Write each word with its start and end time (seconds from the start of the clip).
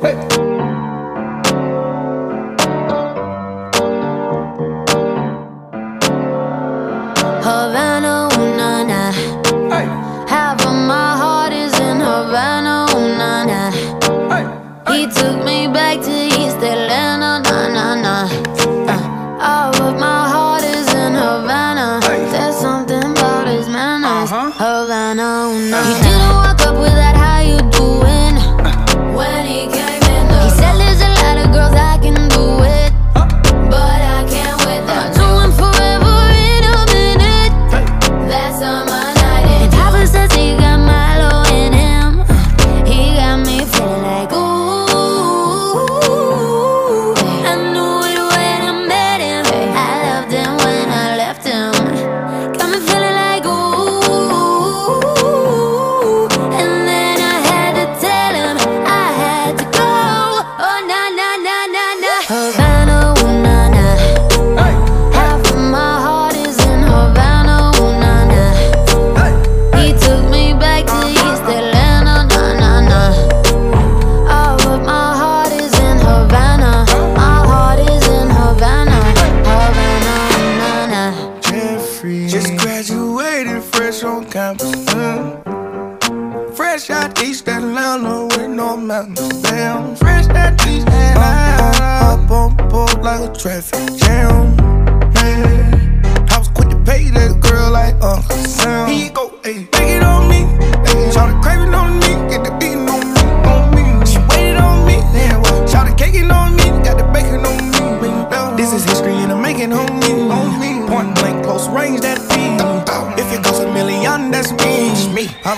嘿 0.00 0.37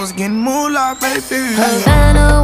was 0.01 0.13
getting 0.13 0.41
moolah, 0.41 0.97
baby. 0.99 1.53
Havana, 1.55 2.41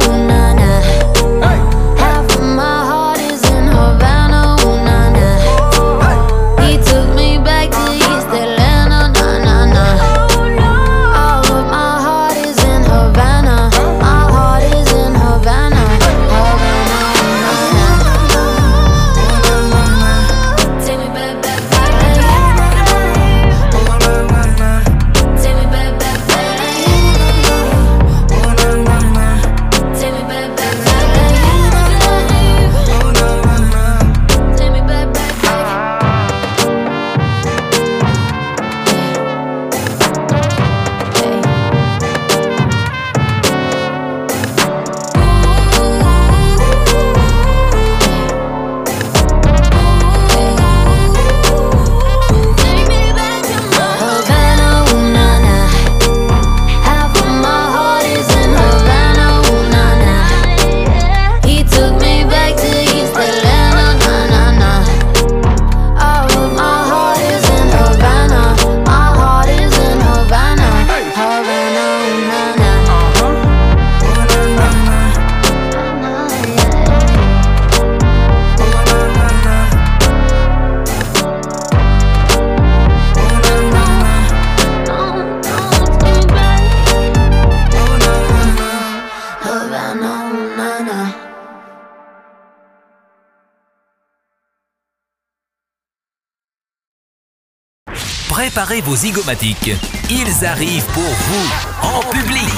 Préparez 98.37 98.81
vos 98.81 98.95
zygomatiques. 98.95 99.71
Ils 100.11 100.45
arrivent 100.45 100.85
pour 100.93 101.01
vous, 101.01 101.49
en 101.81 102.01
public. 102.11 102.53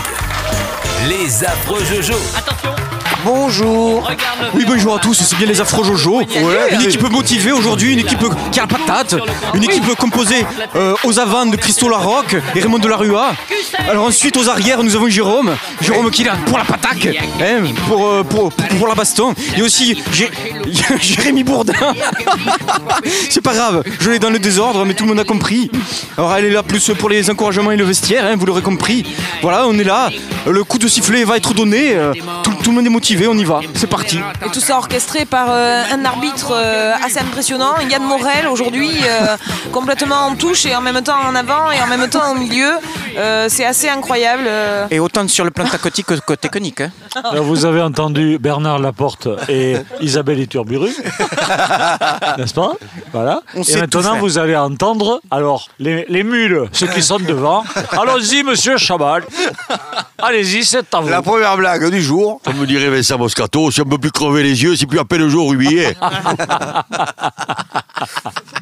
Les 1.07 1.45
affreux 1.45 1.85
Jojo. 1.85 2.19
Attention, 2.35 2.75
Bonjour. 3.25 4.09
Oui, 4.53 4.63
bonjour 4.67 4.95
à 4.95 4.99
tous, 4.99 5.13
c'est 5.13 5.35
bien 5.37 5.47
les 5.47 5.59
Afro 5.61 5.83
Jojo. 5.83 6.21
Une 6.71 6.81
équipe 6.81 7.09
motivée 7.09 7.51
aujourd'hui, 7.51 7.93
une 7.93 7.99
équipe 7.99 8.23
qui 8.51 8.59
a 8.59 8.63
la 8.63 8.67
patate, 8.67 9.15
une 9.53 9.63
équipe 9.63 9.85
composée 9.95 10.45
euh, 10.75 10.93
aux 11.03 11.19
avantes 11.19 11.51
de 11.51 11.57
Christo 11.57 11.89
Larocque 11.89 12.35
et 12.55 12.59
Raymond 12.61 12.79
Delarua. 12.79 13.31
Alors 13.89 14.05
ensuite 14.05 14.37
aux 14.37 14.49
arrières, 14.49 14.83
nous 14.83 14.95
avons 14.95 15.09
Jérôme, 15.09 15.55
Jérôme 15.81 16.09
qui 16.11 16.21
est 16.21 16.25
là 16.25 16.37
pour 16.45 16.57
la 16.57 16.63
pataque, 16.63 17.07
hein, 17.41 17.63
pour, 17.87 18.07
euh, 18.07 18.23
pour, 18.23 18.51
pour, 18.51 18.67
pour 18.77 18.87
la 18.87 18.95
baston. 18.95 19.33
Et 19.57 19.61
aussi 19.61 20.01
Jé- 20.13 20.29
Jérémy 21.01 21.43
Bourdin. 21.43 21.73
c'est 23.29 23.41
pas 23.41 23.53
grave, 23.53 23.83
je 23.99 24.09
l'ai 24.11 24.19
dans 24.19 24.29
le 24.29 24.39
désordre, 24.39 24.85
mais 24.85 24.93
tout 24.93 25.03
le 25.03 25.09
monde 25.09 25.19
a 25.19 25.23
compris. 25.25 25.69
Alors 26.17 26.33
elle 26.35 26.45
est 26.45 26.49
là 26.51 26.63
plus 26.63 26.91
pour 26.97 27.09
les 27.09 27.29
encouragements 27.29 27.71
et 27.71 27.77
le 27.77 27.85
vestiaire, 27.85 28.25
hein, 28.25 28.35
vous 28.37 28.45
l'aurez 28.45 28.61
compris. 28.61 29.05
Voilà, 29.41 29.67
on 29.67 29.77
est 29.77 29.83
là, 29.83 30.09
le 30.47 30.63
coup 30.63 30.77
de 30.77 30.87
sifflet 30.87 31.23
va 31.23 31.37
être 31.37 31.53
donné, 31.53 31.95
euh, 31.95 32.13
tout, 32.43 32.53
tout 32.63 32.69
le 32.71 32.75
monde 32.77 32.85
est 32.85 32.89
motivé, 32.89 33.27
on 33.27 33.33
y 33.35 33.43
va, 33.43 33.59
c'est 33.75 33.87
parti. 33.87 34.19
Et 34.45 34.49
tout 34.49 34.59
ça 34.59 34.77
orchestré 34.77 35.25
par 35.25 35.47
euh, 35.49 35.83
un 35.91 36.05
arbitre 36.05 36.51
euh, 36.53 36.93
assez 37.05 37.19
impressionnant, 37.19 37.73
Yann 37.89 38.03
Morel 38.03 38.47
aujourd'hui, 38.47 38.89
euh, 39.03 39.35
complètement 39.71 40.27
en 40.27 40.35
touche 40.35 40.65
et 40.65 40.75
en 40.75 40.81
même 40.81 41.01
temps 41.01 41.19
en 41.27 41.35
avant 41.35 41.71
et 41.71 41.81
en 41.81 41.87
même 41.87 42.09
temps 42.09 42.31
au 42.31 42.35
milieu. 42.35 42.71
Euh, 43.17 43.47
c'est 43.49 43.65
assez 43.65 43.89
incroyable. 43.89 44.47
Et 44.91 44.99
autant 44.99 45.27
sur 45.27 45.43
le 45.43 45.51
plan 45.51 45.65
tactique 45.65 46.05
que, 46.05 46.13
que 46.15 46.33
technique. 46.33 46.81
hein. 46.81 46.91
Alors, 47.23 47.43
vous 47.51 47.65
avez 47.65 47.81
entendu 47.81 48.37
Bernard 48.39 48.79
Laporte 48.79 49.27
et 49.49 49.75
Isabelle 49.99 50.39
Iturburu, 50.39 50.89
n'est-ce 52.37 52.53
pas? 52.53 52.73
Voilà. 53.11 53.41
On 53.55 53.63
et 53.63 53.75
maintenant, 53.77 54.17
vous 54.17 54.37
allez 54.37 54.55
entendre 54.55 55.21
alors 55.31 55.67
les, 55.79 56.05
les 56.09 56.23
mules, 56.23 56.65
ceux 56.71 56.87
qui 56.87 57.01
sont 57.01 57.19
devant. 57.19 57.63
Allons-y, 57.91 58.43
monsieur 58.43 58.77
Chabal. 58.77 59.23
Allez-y, 60.29 60.63
c'est 60.63 60.93
à 60.93 60.99
vous. 60.99 61.09
La 61.09 61.21
première 61.23 61.57
blague 61.57 61.89
du 61.89 62.01
jour, 62.03 62.39
comme 62.45 62.57
me 62.57 62.67
dirait 62.67 62.89
Vincent 62.89 63.17
Moscato, 63.17 63.71
si 63.71 63.81
on 63.81 63.85
ne 63.85 63.89
peut 63.89 63.97
plus 63.97 64.11
crever 64.11 64.43
les 64.43 64.61
yeux, 64.61 64.75
c'est 64.75 64.85
plus 64.85 64.99
à 64.99 65.05
peine 65.05 65.21
le 65.21 65.29
jour 65.29 65.49
rubillet. 65.49 65.95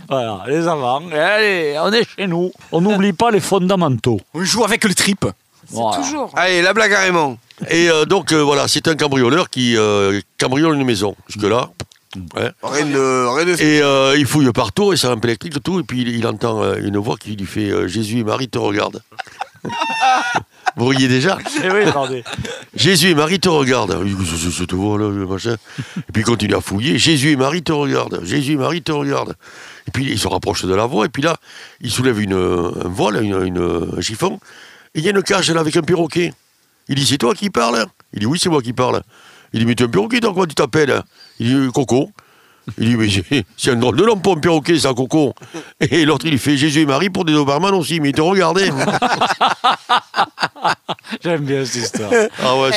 Voilà, 0.09 0.43
les 0.47 0.65
avant. 0.67 1.01
Et 1.11 1.19
allez, 1.19 1.75
on 1.81 1.91
est 1.91 2.07
chez 2.15 2.27
nous. 2.27 2.51
On 2.71 2.79
n'oublie 2.79 3.11
pas 3.11 3.29
les 3.29 3.41
fondamentaux. 3.41 4.19
On 4.33 4.41
joue 4.43 4.63
avec 4.63 4.85
le 4.85 4.93
trip. 4.95 5.25
C'est 5.67 5.75
Voilà. 5.75 5.97
toujours. 5.97 6.31
Allez, 6.37 6.61
la 6.61 6.73
blague 6.73 6.93
à 6.93 6.99
Raymond. 7.01 7.37
Et 7.69 7.89
euh, 7.89 8.05
donc, 8.05 8.31
euh, 8.31 8.41
voilà, 8.41 8.69
c'est 8.69 8.87
un 8.87 8.95
cambrioleur 8.95 9.49
qui 9.49 9.75
euh, 9.75 10.21
cambriole 10.39 10.75
une 10.75 10.85
maison. 10.85 11.13
Jusque-là. 11.27 11.71
Ouais. 12.37 12.51
Rien 12.63 12.85
de. 12.85 13.35
Rien 13.35 13.45
de... 13.45 13.61
Et 13.61 13.81
euh, 13.81 14.15
il 14.17 14.25
fouille 14.25 14.49
partout, 14.53 14.93
et 14.93 15.05
un 15.05 15.17
peu 15.17 15.27
électrique 15.27 15.57
et 15.57 15.59
tout, 15.59 15.81
et 15.81 15.83
puis 15.83 16.01
il, 16.03 16.07
il 16.15 16.25
entend 16.25 16.63
euh, 16.63 16.75
une 16.81 16.97
voix 16.97 17.17
qui 17.17 17.35
lui 17.35 17.45
fait 17.45 17.69
euh, 17.69 17.87
Jésus 17.89 18.19
et 18.19 18.23
Marie 18.23 18.47
te 18.47 18.57
regardent. 18.57 19.03
Vous 20.77 20.85
riez 20.85 21.07
déjà 21.07 21.37
Eh 21.63 21.69
oui, 21.71 21.81
attendez. 21.81 22.23
Jésus 22.75 23.09
et 23.09 23.15
Marie 23.15 23.39
te 23.39 23.49
regardent. 23.49 23.97
C'est- 24.25 24.71
là, 24.71 25.25
machin. 25.25 25.55
Et 25.97 26.11
puis 26.13 26.21
il 26.21 26.25
continue 26.25 26.53
à 26.55 26.61
fouiller. 26.61 26.97
Jésus 26.97 27.31
et 27.31 27.35
Marie 27.35 27.63
te 27.63 27.71
regardent. 27.71 28.21
Jésus 28.23 28.53
et 28.53 28.57
Marie 28.57 28.81
te 28.83 28.91
regardent. 28.91 29.35
Et 29.87 29.91
puis 29.91 30.05
il 30.05 30.19
se 30.19 30.27
rapproche 30.27 30.63
de 30.65 30.73
la 30.75 30.85
voix, 30.85 31.05
et 31.05 31.09
puis 31.09 31.23
là, 31.23 31.37
il 31.81 31.89
soulève 31.91 32.19
une, 32.21 32.33
un 32.33 32.87
voile, 32.89 33.23
une, 33.23 33.41
une- 33.45 33.89
un 33.97 34.01
chiffon, 34.01 34.39
et 34.93 34.99
il 34.99 35.03
y 35.03 35.07
a 35.07 35.11
une 35.11 35.23
cage 35.23 35.49
là 35.51 35.59
avec 35.61 35.75
un 35.77 35.81
perroquet. 35.81 36.33
Il 36.89 36.95
dit 36.95 37.05
C'est 37.05 37.17
toi 37.17 37.33
qui 37.33 37.49
parles? 37.49 37.85
Il 38.13 38.19
dit 38.19 38.25
Oui, 38.25 38.37
c'est 38.39 38.49
moi 38.49 38.61
qui 38.61 38.73
parle. 38.73 39.01
Il 39.53 39.59
dit 39.61 39.65
Mais 39.65 39.75
tu 39.75 39.83
es 39.83 39.85
un 39.87 39.89
perroquet, 39.89 40.19
toi, 40.19 40.31
comment 40.33 40.45
tu 40.45 40.55
t'appelles? 40.55 41.01
Il 41.39 41.65
dit 41.65 41.71
Coco. 41.73 42.11
Il 42.77 42.89
dit 42.89 42.95
Mais 42.97 43.09
c'est- 43.09 43.43
c'est 43.55 43.71
un 43.71 43.75
drôle 43.75 43.95
de 43.97 44.05
nom 44.05 44.17
pour 44.17 44.37
un 44.37 44.39
perroquet, 44.39 44.77
ça, 44.79 44.93
Coco. 44.95 45.33
Et 45.79 46.05
l'autre, 46.05 46.25
il 46.27 46.37
fait 46.37 46.57
Jésus 46.57 46.81
et 46.81 46.85
Marie 46.85 47.09
pour 47.09 47.25
des 47.25 47.33
Doberman 47.33 47.73
aussi, 47.73 47.99
mais 47.99 48.09
ils 48.09 48.15
te 48.15 48.21
regardaient. 48.21 48.69
J'aime 51.23 51.41
bien 51.41 51.65
cette 51.65 51.83
histoire. 51.83 52.11
Ah 52.43 52.55
ouais, 52.57 52.69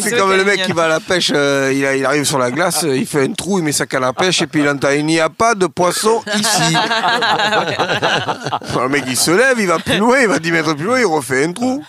c'est 0.00 0.16
comme 0.16 0.32
le 0.32 0.44
mec 0.44 0.62
qui 0.64 0.72
va 0.72 0.84
à 0.84 0.88
la 0.88 1.00
pêche, 1.00 1.32
euh, 1.34 1.72
il, 1.74 1.84
a- 1.84 1.96
il 1.96 2.04
arrive 2.04 2.24
sur 2.24 2.38
la 2.38 2.50
glace, 2.50 2.84
euh, 2.84 2.96
il 2.96 3.06
fait 3.06 3.22
un 3.24 3.32
trou, 3.32 3.58
il 3.58 3.64
met 3.64 3.72
sa 3.72 3.86
canne 3.86 4.04
à 4.04 4.12
pêche 4.12 4.42
et 4.42 4.46
puis 4.46 4.60
il 4.60 4.68
entend 4.68 4.90
il 4.90 5.04
n'y 5.06 5.20
a 5.20 5.28
pas 5.28 5.54
de 5.54 5.66
poisson 5.66 6.22
ici. 6.36 6.74
le 8.76 8.88
mec 8.88 9.04
il 9.08 9.16
se 9.16 9.30
lève, 9.30 9.58
il 9.58 9.66
va 9.66 9.78
plus 9.78 9.98
loin, 9.98 10.18
il 10.20 10.28
va 10.28 10.38
10 10.38 10.52
mètres 10.52 10.74
plus 10.74 10.84
loin, 10.84 10.98
il 11.00 11.06
refait 11.06 11.44
un 11.44 11.52
trou. 11.52 11.82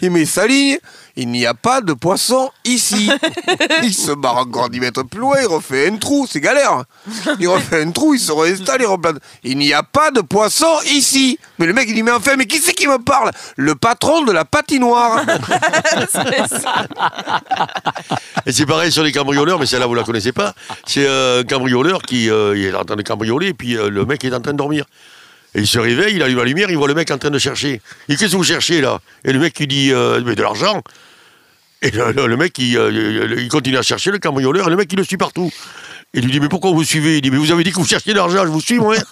Il 0.00 0.10
met 0.10 0.24
sa 0.24 0.46
ligne, 0.46 0.78
il 1.16 1.28
n'y 1.28 1.46
a 1.46 1.54
pas 1.54 1.80
de 1.80 1.92
poisson 1.92 2.50
ici. 2.64 3.10
Il 3.82 3.94
se 3.94 4.12
barre 4.12 4.38
encore 4.38 4.68
10 4.70 4.80
mètres 4.80 5.02
plus 5.04 5.20
loin, 5.20 5.36
il 5.40 5.46
refait 5.46 5.88
un 5.88 5.96
trou, 5.96 6.26
c'est 6.28 6.40
galère. 6.40 6.84
Il 7.38 7.48
refait 7.48 7.82
un 7.82 7.90
trou, 7.90 8.14
il 8.14 8.20
se 8.20 8.32
réinstalle, 8.32 8.80
il 8.80 8.86
replante. 8.86 9.16
Il 9.42 9.58
n'y 9.58 9.72
a 9.72 9.82
pas 9.82 10.10
de 10.10 10.20
poisson 10.20 10.66
ici. 10.86 11.38
Mais 11.58 11.66
le 11.66 11.72
mec 11.72 11.86
il 11.88 11.94
dit 11.94 12.02
mais 12.02 12.10
enfin, 12.10 12.36
mais 12.36 12.46
qui 12.46 12.58
c'est 12.58 12.72
qui 12.72 12.88
me 12.88 12.98
parle? 12.98 13.30
Le 13.56 13.74
patron 13.74 14.22
de 14.22 14.32
la 14.32 14.44
patinoire. 14.44 15.24
Et 18.46 18.52
c'est 18.52 18.66
pareil 18.66 18.92
sur 18.92 19.02
les 19.02 19.12
cambrioleurs, 19.12 19.58
mais 19.58 19.66
celle-là, 19.66 19.86
vous 19.86 19.94
la 19.94 20.04
connaissez 20.04 20.32
pas. 20.32 20.54
C'est 20.86 21.06
euh, 21.06 21.40
un 21.40 21.44
cambrioleur 21.44 22.02
qui 22.02 22.30
euh, 22.30 22.56
il 22.56 22.64
est 22.64 22.74
en 22.74 22.84
train 22.84 22.96
de 22.96 23.02
cambrioler, 23.02 23.48
et 23.48 23.54
puis 23.54 23.76
euh, 23.76 23.88
le 23.88 24.04
mec 24.04 24.24
est 24.24 24.34
en 24.34 24.40
train 24.40 24.52
de 24.52 24.58
dormir. 24.58 24.84
Et 25.54 25.60
il 25.60 25.66
se 25.66 25.78
réveille, 25.78 26.16
il 26.16 26.22
allume 26.22 26.38
la 26.38 26.44
lumière, 26.44 26.70
il 26.70 26.76
voit 26.76 26.88
le 26.88 26.94
mec 26.94 27.10
en 27.10 27.18
train 27.18 27.30
de 27.30 27.38
chercher. 27.38 27.80
Il 28.08 28.16
dit 28.16 28.20
Qu'est-ce 28.20 28.32
que 28.32 28.36
vous 28.36 28.44
cherchez 28.44 28.80
là? 28.80 28.98
Et 29.24 29.32
le 29.32 29.38
mec, 29.38 29.58
il 29.60 29.68
dit 29.68 29.92
euh, 29.92 30.20
Mais 30.24 30.34
de 30.34 30.42
l'argent. 30.42 30.82
Et 31.82 31.90
le, 31.90 32.12
le- 32.12 32.36
mec, 32.36 32.58
il, 32.58 32.76
euh, 32.78 33.34
il 33.38 33.48
continue 33.48 33.76
à 33.76 33.82
chercher, 33.82 34.10
le 34.10 34.18
cambrioleur, 34.18 34.66
et 34.66 34.70
le 34.70 34.76
mec, 34.76 34.90
il 34.92 34.96
le 34.96 35.04
suit 35.04 35.16
partout. 35.18 35.50
Il 36.14 36.24
lui 36.24 36.32
dit 36.32 36.40
Mais 36.40 36.48
pourquoi 36.48 36.70
vous 36.70 36.84
suivez? 36.84 37.16
Il 37.18 37.20
dit 37.22 37.30
Mais 37.30 37.36
vous 37.36 37.50
avez 37.50 37.64
dit 37.64 37.72
que 37.72 37.76
vous 37.78 37.84
cherchiez 37.86 38.14
l'argent, 38.14 38.42
je 38.44 38.48
vous 38.50 38.60
suis, 38.60 38.78
moi. 38.78 38.94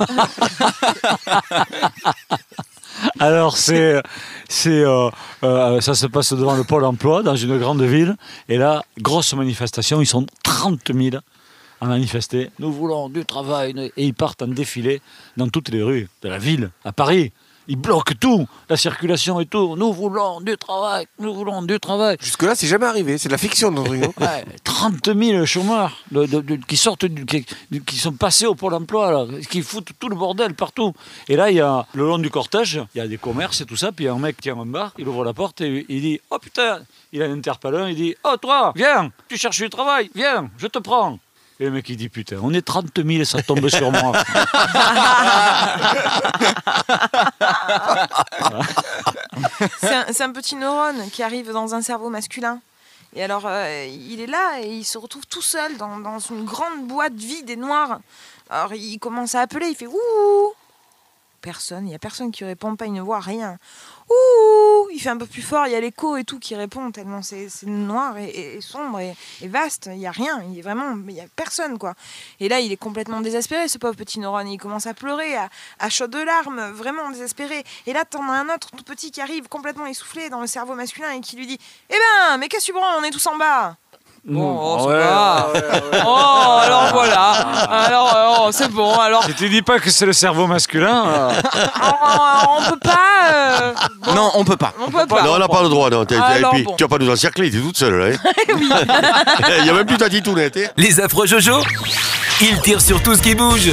Alors, 3.19 3.57
c'est, 3.57 4.01
c'est, 4.49 4.85
euh, 4.85 5.11
euh, 5.43 5.81
ça 5.81 5.95
se 5.95 6.07
passe 6.07 6.33
devant 6.33 6.55
le 6.55 6.63
pôle 6.65 6.85
emploi 6.85 7.23
dans 7.23 7.35
une 7.37 7.59
grande 7.59 7.83
ville. 7.83 8.17
Et 8.49 8.57
là, 8.59 8.85
grosse 9.01 9.35
manifestation. 9.35 10.01
Ils 10.01 10.07
sont 10.07 10.27
30 10.45 10.93
000 10.95 11.17
à 11.81 11.87
manifester. 11.87 12.51
Nous 12.59 12.73
voulons 12.73 13.09
du 13.09 13.25
travail. 13.25 13.91
Et 13.97 14.05
ils 14.07 14.15
partent 14.15 14.43
en 14.43 14.47
défilé 14.49 15.01
dans 15.37 15.49
toutes 15.49 15.71
les 15.71 15.83
rues 15.83 16.09
de 16.23 16.29
la 16.29 16.39
ville, 16.39 16.71
à 16.85 16.93
Paris. 16.93 17.33
Ils 17.69 17.77
bloquent 17.77 18.15
tout, 18.19 18.47
la 18.69 18.77
circulation 18.77 19.39
et 19.41 19.47
tout. 19.47 19.77
Nous 19.77 19.93
voulons 19.93 20.41
du 20.41 20.57
travail. 20.57 21.07
Nous 21.19 21.33
voulons 21.35 21.63
du 21.63 21.79
travail. 21.79 22.17
Jusque-là, 22.21 22.55
c'est 22.55 22.67
jamais 22.67 22.87
arrivé, 22.87 23.19
c'est 23.19 23.29
de 23.29 23.33
la 23.33 23.39
fiction 23.39 23.71
dans 23.71 23.83
Ouais, 23.93 24.45
30 24.65 25.15
000 25.15 25.47
chômeurs 25.47 25.93
de- 26.11 26.27
de- 26.27 26.41
de- 26.41 26.57
qui 26.57 26.77
sortent, 26.77 27.05
du- 27.05 27.25
qui, 27.25 27.45
qui 27.87 27.97
sont 27.97 28.13
passés 28.13 28.47
au 28.47 28.55
pôle 28.55 28.75
emploi, 28.75 29.13
là, 29.13 29.27
qui 29.51 29.63
foutent 29.63 29.91
tout 29.99 30.09
le 30.09 30.17
bordel 30.17 30.55
partout. 30.55 30.93
Et 31.29 31.37
là, 31.37 31.51
il 31.51 31.57
y 31.57 31.61
a 31.61 31.87
le 31.95 32.05
long 32.07 32.19
du 32.19 32.31
cortège, 32.31 32.81
il 32.95 32.99
y 32.99 33.01
a 33.01 33.07
des 33.07 33.19
commerces 33.19 33.61
et 33.61 33.65
tout 33.67 33.77
ça, 33.77 33.93
puis 33.93 34.05
il 34.05 34.09
y 34.09 34.11
a 34.11 34.15
un 34.15 34.19
mec 34.19 34.37
qui 34.37 34.43
tient 34.43 34.59
un 34.59 34.67
bar, 34.67 34.93
il 34.99 35.07
ouvre 35.09 35.25
la 35.25 35.33
porte 35.33 35.61
et 35.61 35.87
il 35.89 36.01
dit 36.01 36.21
Oh 36.31 36.39
putain 36.41 36.81
Il 37.13 37.23
a 37.23 37.27
un 37.27 37.33
interpelleur, 37.33 37.89
il 37.89 37.95
dit 37.97 38.15
Oh 38.25 38.37
toi, 38.41 38.73
viens, 38.75 39.11
tu 39.29 39.37
cherches 39.37 39.61
du 39.63 39.71
travail, 39.71 40.11
viens, 40.15 40.51
je 40.59 40.67
te 40.67 40.79
prends. 40.79 41.19
Et 41.61 41.65
le 41.65 41.71
mec 41.71 41.89
il 41.89 41.97
dit 41.97 42.09
Putain, 42.09 42.39
on 42.43 42.53
est 42.53 42.63
30 42.63 42.91
000 42.97 43.09
et 43.09 43.25
ça 43.25 43.43
tombe 43.43 43.69
sur 43.69 43.91
moi. 43.91 44.13
C'est 49.81 49.95
un, 49.95 50.05
c'est 50.13 50.23
un 50.25 50.33
petit 50.33 50.57
neurone 50.57 51.09
qui 51.11 51.23
arrive 51.23 51.53
dans 51.53 51.75
un 51.75 51.83
cerveau 51.83 52.11
masculin. 52.11 52.61
Et 53.15 53.23
alors, 53.23 53.43
euh, 53.47 53.87
il 53.87 54.21
est 54.21 54.27
là 54.27 54.61
et 54.61 54.73
il 54.73 54.85
se 54.85 54.99
retrouve 54.99 55.27
tout 55.27 55.43
seul 55.43 55.77
dans, 55.77 55.99
dans 55.99 56.19
une 56.19 56.45
grande 56.45 56.87
boîte 56.87 57.15
vide 57.15 57.51
et 57.51 57.57
noire. 57.57 58.01
Alors, 58.51 58.75
il 58.75 58.99
commence 58.99 59.35
à 59.35 59.41
appeler, 59.41 59.69
il 59.69 59.77
fait 59.77 59.87
Ouh 59.87 60.53
Personne, 61.41 61.87
il 61.87 61.89
n'y 61.91 61.95
a 61.95 61.99
personne 61.99 62.31
qui 62.31 62.45
répond, 62.45 62.77
pas 62.77 62.87
une 62.87 63.01
voix, 63.01 63.21
rien. 63.21 63.59
Ouh 64.11 64.89
Il 64.91 64.99
fait 64.99 65.11
un 65.11 65.17
peu 65.17 65.27
plus 65.27 65.43
fort, 65.43 65.67
il 65.67 65.73
y 65.73 65.75
a 65.75 65.81
l'écho 65.81 66.17
et 66.17 66.25
tout 66.25 66.39
qui 66.39 66.55
répond, 66.55 66.91
tellement 66.91 67.23
c'est 67.23 67.49
noir 67.65 68.17
et, 68.19 68.59
sombre 68.61 69.01
et, 69.01 69.15
vaste. 69.49 69.89
Il 69.93 69.99
n'y 69.99 70.07
a 70.07 70.11
rien, 70.11 70.43
il 70.51 70.59
est 70.59 70.63
vraiment, 70.63 70.97
il 71.09 71.15
n'y 71.15 71.21
a 71.21 71.27
personne, 71.37 71.79
quoi. 71.79 71.95
Et 72.41 72.49
là, 72.49 72.61
il 72.61 72.73
est 72.73 72.77
complètement 72.77 73.21
désespéré, 73.21 73.69
ce 73.69 73.79
pauvre 73.79 73.97
petit 73.97 74.21
neurone. 74.21 74.49
Il 74.49 74.59
commence 74.59 74.87
à 74.87 74.95
pleurer, 74.95 75.37
à, 75.37 75.49
à 75.79 75.89
chaudes 75.89 76.15
larmes, 76.15 76.71
vraiment 76.73 77.11
désespéré. 77.11 77.65
Et 77.87 77.93
là, 77.93 78.05
t'en 78.05 78.29
as 78.29 78.35
un 78.35 78.55
autre 78.55 78.71
tout 78.71 78.85
petit 78.85 79.11
qui 79.11 79.21
arrive 79.21 79.49
complètement 79.49 79.87
essoufflé 79.87 80.29
dans 80.29 80.41
le 80.41 80.47
cerveau 80.47 80.75
masculin 80.75 81.13
et 81.13 81.21
qui 81.21 81.37
lui 81.37 81.47
dit 81.47 81.59
Eh 81.91 81.95
ben, 81.95 82.39
mais 82.39 82.49
qu'est-ce 82.49 82.67
que 82.67 82.73
tu 82.73 82.79
prends? 82.79 82.99
On 82.99 83.03
est 83.05 83.11
tous 83.11 83.27
en 83.27 83.37
bas 83.37 83.77
Bon, 84.25 84.57
oh, 84.63 84.79
ça 84.79 84.87
Ouais. 84.87 84.99
va. 84.99 85.49
Oh, 86.07 86.59
alors 86.63 86.91
voilà. 86.93 87.31
Alors, 87.71 88.15
euh, 88.17 88.37
oh, 88.47 88.49
c'est 88.53 88.71
bon. 88.71 88.95
Alors, 88.95 89.25
Si 89.25 89.35
tu 89.35 89.49
dis 89.49 89.63
pas 89.63 89.79
que 89.81 89.91
c'est 89.91 90.07
le 90.07 90.13
cerveau 90.13 90.47
masculin, 90.47 91.05
euh, 91.07 91.31
on, 91.83 92.59
on 92.59 92.71
peut 92.71 92.79
pas. 92.79 92.99
euh, 93.33 93.73
bon, 94.05 94.15
Non, 94.15 94.31
on 94.35 94.45
peut 94.45 94.57
pas. 94.57 94.73
on 94.81 94.91
peut 94.91 95.07
pas. 95.07 95.23
non, 95.23 95.33
on 95.35 95.39
n'a 95.39 95.49
pas 95.49 95.63
le 95.63 95.69
droit, 95.69 95.91
non. 95.91 96.05
T'es- 96.05 96.15
t'es- 96.15 96.21
Alors 96.23 96.53
et 96.55 96.57
puis, 96.59 96.63
bon. 96.65 96.75
tu 96.77 96.85
vas 96.85 96.89
pas 96.89 96.99
nous 97.05 97.11
encercler, 97.11 97.51
t'es 97.51 97.59
toute 97.59 97.77
seule, 97.77 97.95
là. 97.99 98.15
hein. 98.15 98.31
Il 99.61 99.67
y 99.67 99.71
a 99.71 99.73
même 99.73 99.87
plus 99.87 99.97
ta 99.97 100.09
titounette, 100.09 100.57
hein. 100.57 100.69
Les 100.77 101.01
affreux 101.01 101.27
Jojo, 101.27 101.61
ils 102.41 102.61
tirent 102.61 102.81
sur 102.81 103.03
tout 103.03 103.15
ce 103.17 103.23
qui 103.23 103.35
bouge. 103.35 103.73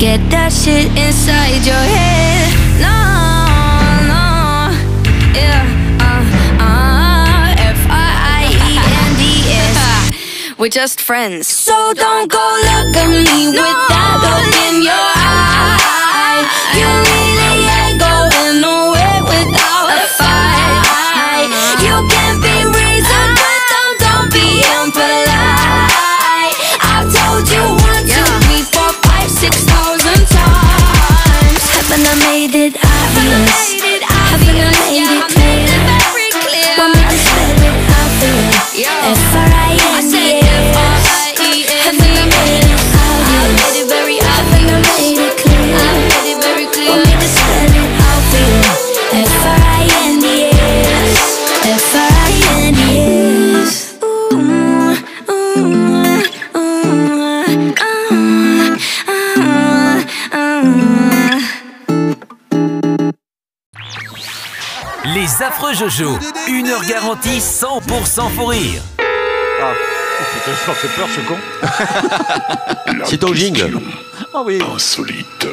get 0.00 0.30
that 0.30 0.50
shit 0.50 0.88
inside 0.96 1.60
your 1.60 1.76
head. 1.76 2.48
No, 2.80 2.96
no, 4.08 4.72
yeah. 5.36 5.60
Uh, 6.00 6.24
uh, 6.56 7.54
F 7.76 7.80
I 7.84 8.10
I 8.32 8.48
E 8.64 8.72
N 8.80 9.10
D 9.20 9.22
S. 9.44 10.56
We're 10.58 10.72
just 10.72 11.02
friends. 11.02 11.46
So 11.48 11.92
don't 11.92 12.32
go 12.32 12.44
look 12.64 12.96
at 12.96 13.08
me 13.12 13.52
with 13.52 13.78
that 13.92 14.14
look 14.24 14.48
in 14.66 14.80
your 14.88 15.08
eye. 15.20 16.48
You 16.80 16.88
really 17.12 17.60
ain't 17.84 18.00
going 18.00 18.64
nowhere 18.64 19.20
without 19.28 19.92
a 19.92 20.08
fight. 20.16 20.80
You 21.84 21.96
can 22.08 22.40
be 22.40 22.56
reasoned, 22.72 23.34
but 23.36 23.60
don't, 23.68 23.96
don't 24.00 24.28
be 24.32 24.64
impolite. 24.80 25.29
Obvious? 33.20 33.74
Haven't 34.30 34.56
I 34.56 34.72
made 34.88 35.04
it 35.04 35.24
clear? 35.34 35.68
Want 36.78 36.94
me 36.96 37.02
to 37.04 37.16
spell 37.18 37.50
it 37.50 37.76
out 37.90 38.10
for 38.18 38.32
you? 38.76 39.69
Les 65.40 65.46
affreux 65.46 65.72
Jojo, 65.72 66.18
une 66.48 66.66
heure 66.66 66.84
garantie 66.84 67.38
100% 67.38 68.30
fou 68.36 68.44
rire. 68.44 68.82
Putain, 70.34 70.54
ça 70.66 70.74
fait 70.74 70.88
peur 70.88 71.08
ce 71.08 71.20
con. 71.26 73.04
C'est 73.06 73.16
ton 73.16 73.32
jingle. 73.32 73.80
Ah 74.34 74.42
oui. 74.44 74.60
Insolite. 74.74 75.46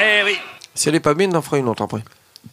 Eh 0.00 0.24
oui. 0.24 0.36
Si 0.76 0.88
elle 0.88 0.94
est 0.94 1.00
pas 1.00 1.14
bien, 1.14 1.28
on 1.32 1.34
en 1.34 1.42
fera 1.42 1.58
une 1.58 1.68
autre 1.68 1.82
après. 1.82 2.04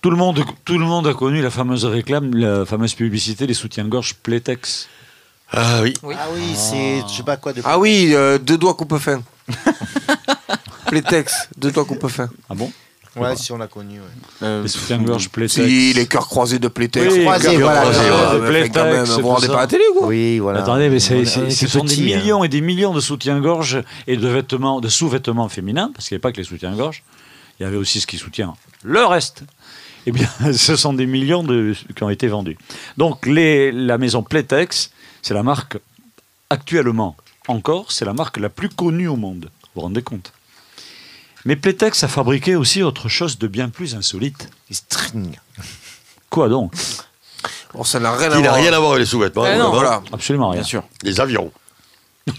Tout 0.01 0.09
le, 0.09 0.17
monde, 0.17 0.43
tout 0.63 0.79
le 0.79 0.85
monde 0.85 1.05
a 1.05 1.13
connu 1.13 1.43
la 1.43 1.51
fameuse 1.51 1.85
réclame, 1.85 2.33
la 2.33 2.65
fameuse 2.65 2.95
publicité 2.95 3.45
des 3.45 3.53
soutiens-gorge 3.53 4.15
Playtex. 4.15 4.87
Ah 5.51 5.81
oui. 5.83 5.93
Ah 6.03 6.27
oui, 6.33 6.55
c'est 6.55 7.03
je 7.07 7.17
sais 7.17 7.23
pas 7.23 7.37
quoi 7.37 7.53
de. 7.53 7.61
Ah 7.63 7.77
oui, 7.77 8.13
euh, 8.15 8.39
deux 8.39 8.57
doigts 8.57 8.73
coupe 8.73 8.97
fin. 8.97 9.21
Playtex, 10.87 11.49
deux 11.57 11.71
doigts 11.71 11.85
coupe 11.85 12.07
fin. 12.07 12.29
Ah 12.49 12.55
bon? 12.55 12.71
Ouais, 13.15 13.35
si 13.37 13.51
on 13.53 13.57
l'a 13.57 13.67
connu. 13.67 13.99
Ouais. 14.41 14.61
Les 14.63 14.67
soutiens-gorge 14.67 15.29
Playtex. 15.29 15.53
Si, 15.67 15.93
les 15.93 16.05
cœurs 16.05 16.27
croisés 16.27 16.59
de 16.59 16.67
Playtex. 16.67 17.13
Oui, 17.13 17.21
croisés, 17.21 17.51
Cœurs 17.51 17.59
voilà. 17.61 17.81
croisés, 17.81 17.99
ouais, 18.11 18.39
de 18.41 18.47
Playtex, 18.47 18.73
quand 18.77 18.83
même, 18.83 19.05
c'est 19.05 19.21
vous 19.21 19.35
tout 19.35 19.41
pas 19.41 19.47
ça. 19.47 19.55
la 19.55 19.67
télé, 19.67 19.83
quoi. 19.97 20.07
Oui, 20.07 20.39
voilà. 20.39 20.59
Attendez, 20.59 20.89
mais 20.89 20.99
c'est- 20.99 21.23
ce 21.25 21.67
sont 21.67 21.85
des 21.85 21.93
hein. 22.13 22.17
millions 22.17 22.43
et 22.43 22.49
des 22.49 22.59
millions 22.59 22.93
de 22.93 22.99
soutiens-gorge 22.99 23.83
et 24.07 24.17
de 24.17 24.27
vêtements, 24.27 24.81
de 24.81 24.89
sous-vêtements 24.89 25.47
féminins, 25.47 25.91
parce 25.95 26.07
qu'il 26.09 26.15
n'y 26.15 26.17
avait 26.17 26.21
pas 26.23 26.31
que 26.33 26.37
les 26.37 26.43
soutiens-gorge, 26.43 27.03
il 27.59 27.63
y 27.63 27.65
avait 27.65 27.77
aussi 27.77 28.01
ce 28.01 28.07
qui 28.07 28.17
soutient 28.17 28.53
le 28.83 29.05
reste. 29.05 29.43
Eh 30.07 30.11
bien, 30.11 30.27
ce 30.53 30.75
sont 30.75 30.91
des 30.93 31.05
millions 31.05 31.41
de, 31.43 31.73
qui 31.95 32.03
ont 32.03 32.09
été 32.09 32.27
vendus. 32.27 32.57
Donc, 32.97 33.25
les, 33.25 33.71
la 33.71 33.97
maison 33.97 34.23
Playtex, 34.23 34.91
c'est 35.21 35.33
la 35.33 35.41
marque, 35.41 35.77
actuellement 36.49 37.15
encore, 37.47 37.91
c'est 37.93 38.05
la 38.05 38.13
marque 38.13 38.37
la 38.37 38.49
plus 38.49 38.69
connue 38.69 39.07
au 39.07 39.15
monde. 39.15 39.45
Vous 39.63 39.69
vous 39.75 39.81
rendez 39.81 40.01
compte? 40.01 40.33
Mais 41.45 41.55
Playtex 41.55 42.03
a 42.03 42.07
fabriqué 42.07 42.55
aussi 42.55 42.81
autre 42.83 43.07
chose 43.09 43.37
de 43.37 43.47
bien 43.47 43.69
plus 43.69 43.95
insolite. 43.95 44.49
Les 44.69 44.75
strings. 44.75 45.37
Quoi 46.29 46.49
donc? 46.49 46.73
Bon, 47.73 47.83
ça 47.83 47.99
n'a 47.99 48.15
rien 48.15 48.31
à 48.31 48.35
Qui 48.35 48.41
n'a 48.41 48.49
voir. 48.49 48.55
rien 48.55 48.73
à 48.73 48.79
voir 48.79 48.91
avec 48.93 49.01
les 49.01 49.05
sous-vêtements. 49.05 49.43
Ah 49.45 49.57
non. 49.57 49.69
Voilà. 49.69 50.01
Absolument 50.11 50.49
rien. 50.49 50.61
Bien 50.61 50.67
sûr. 50.67 50.83
Les 51.03 51.19
avions. 51.21 51.51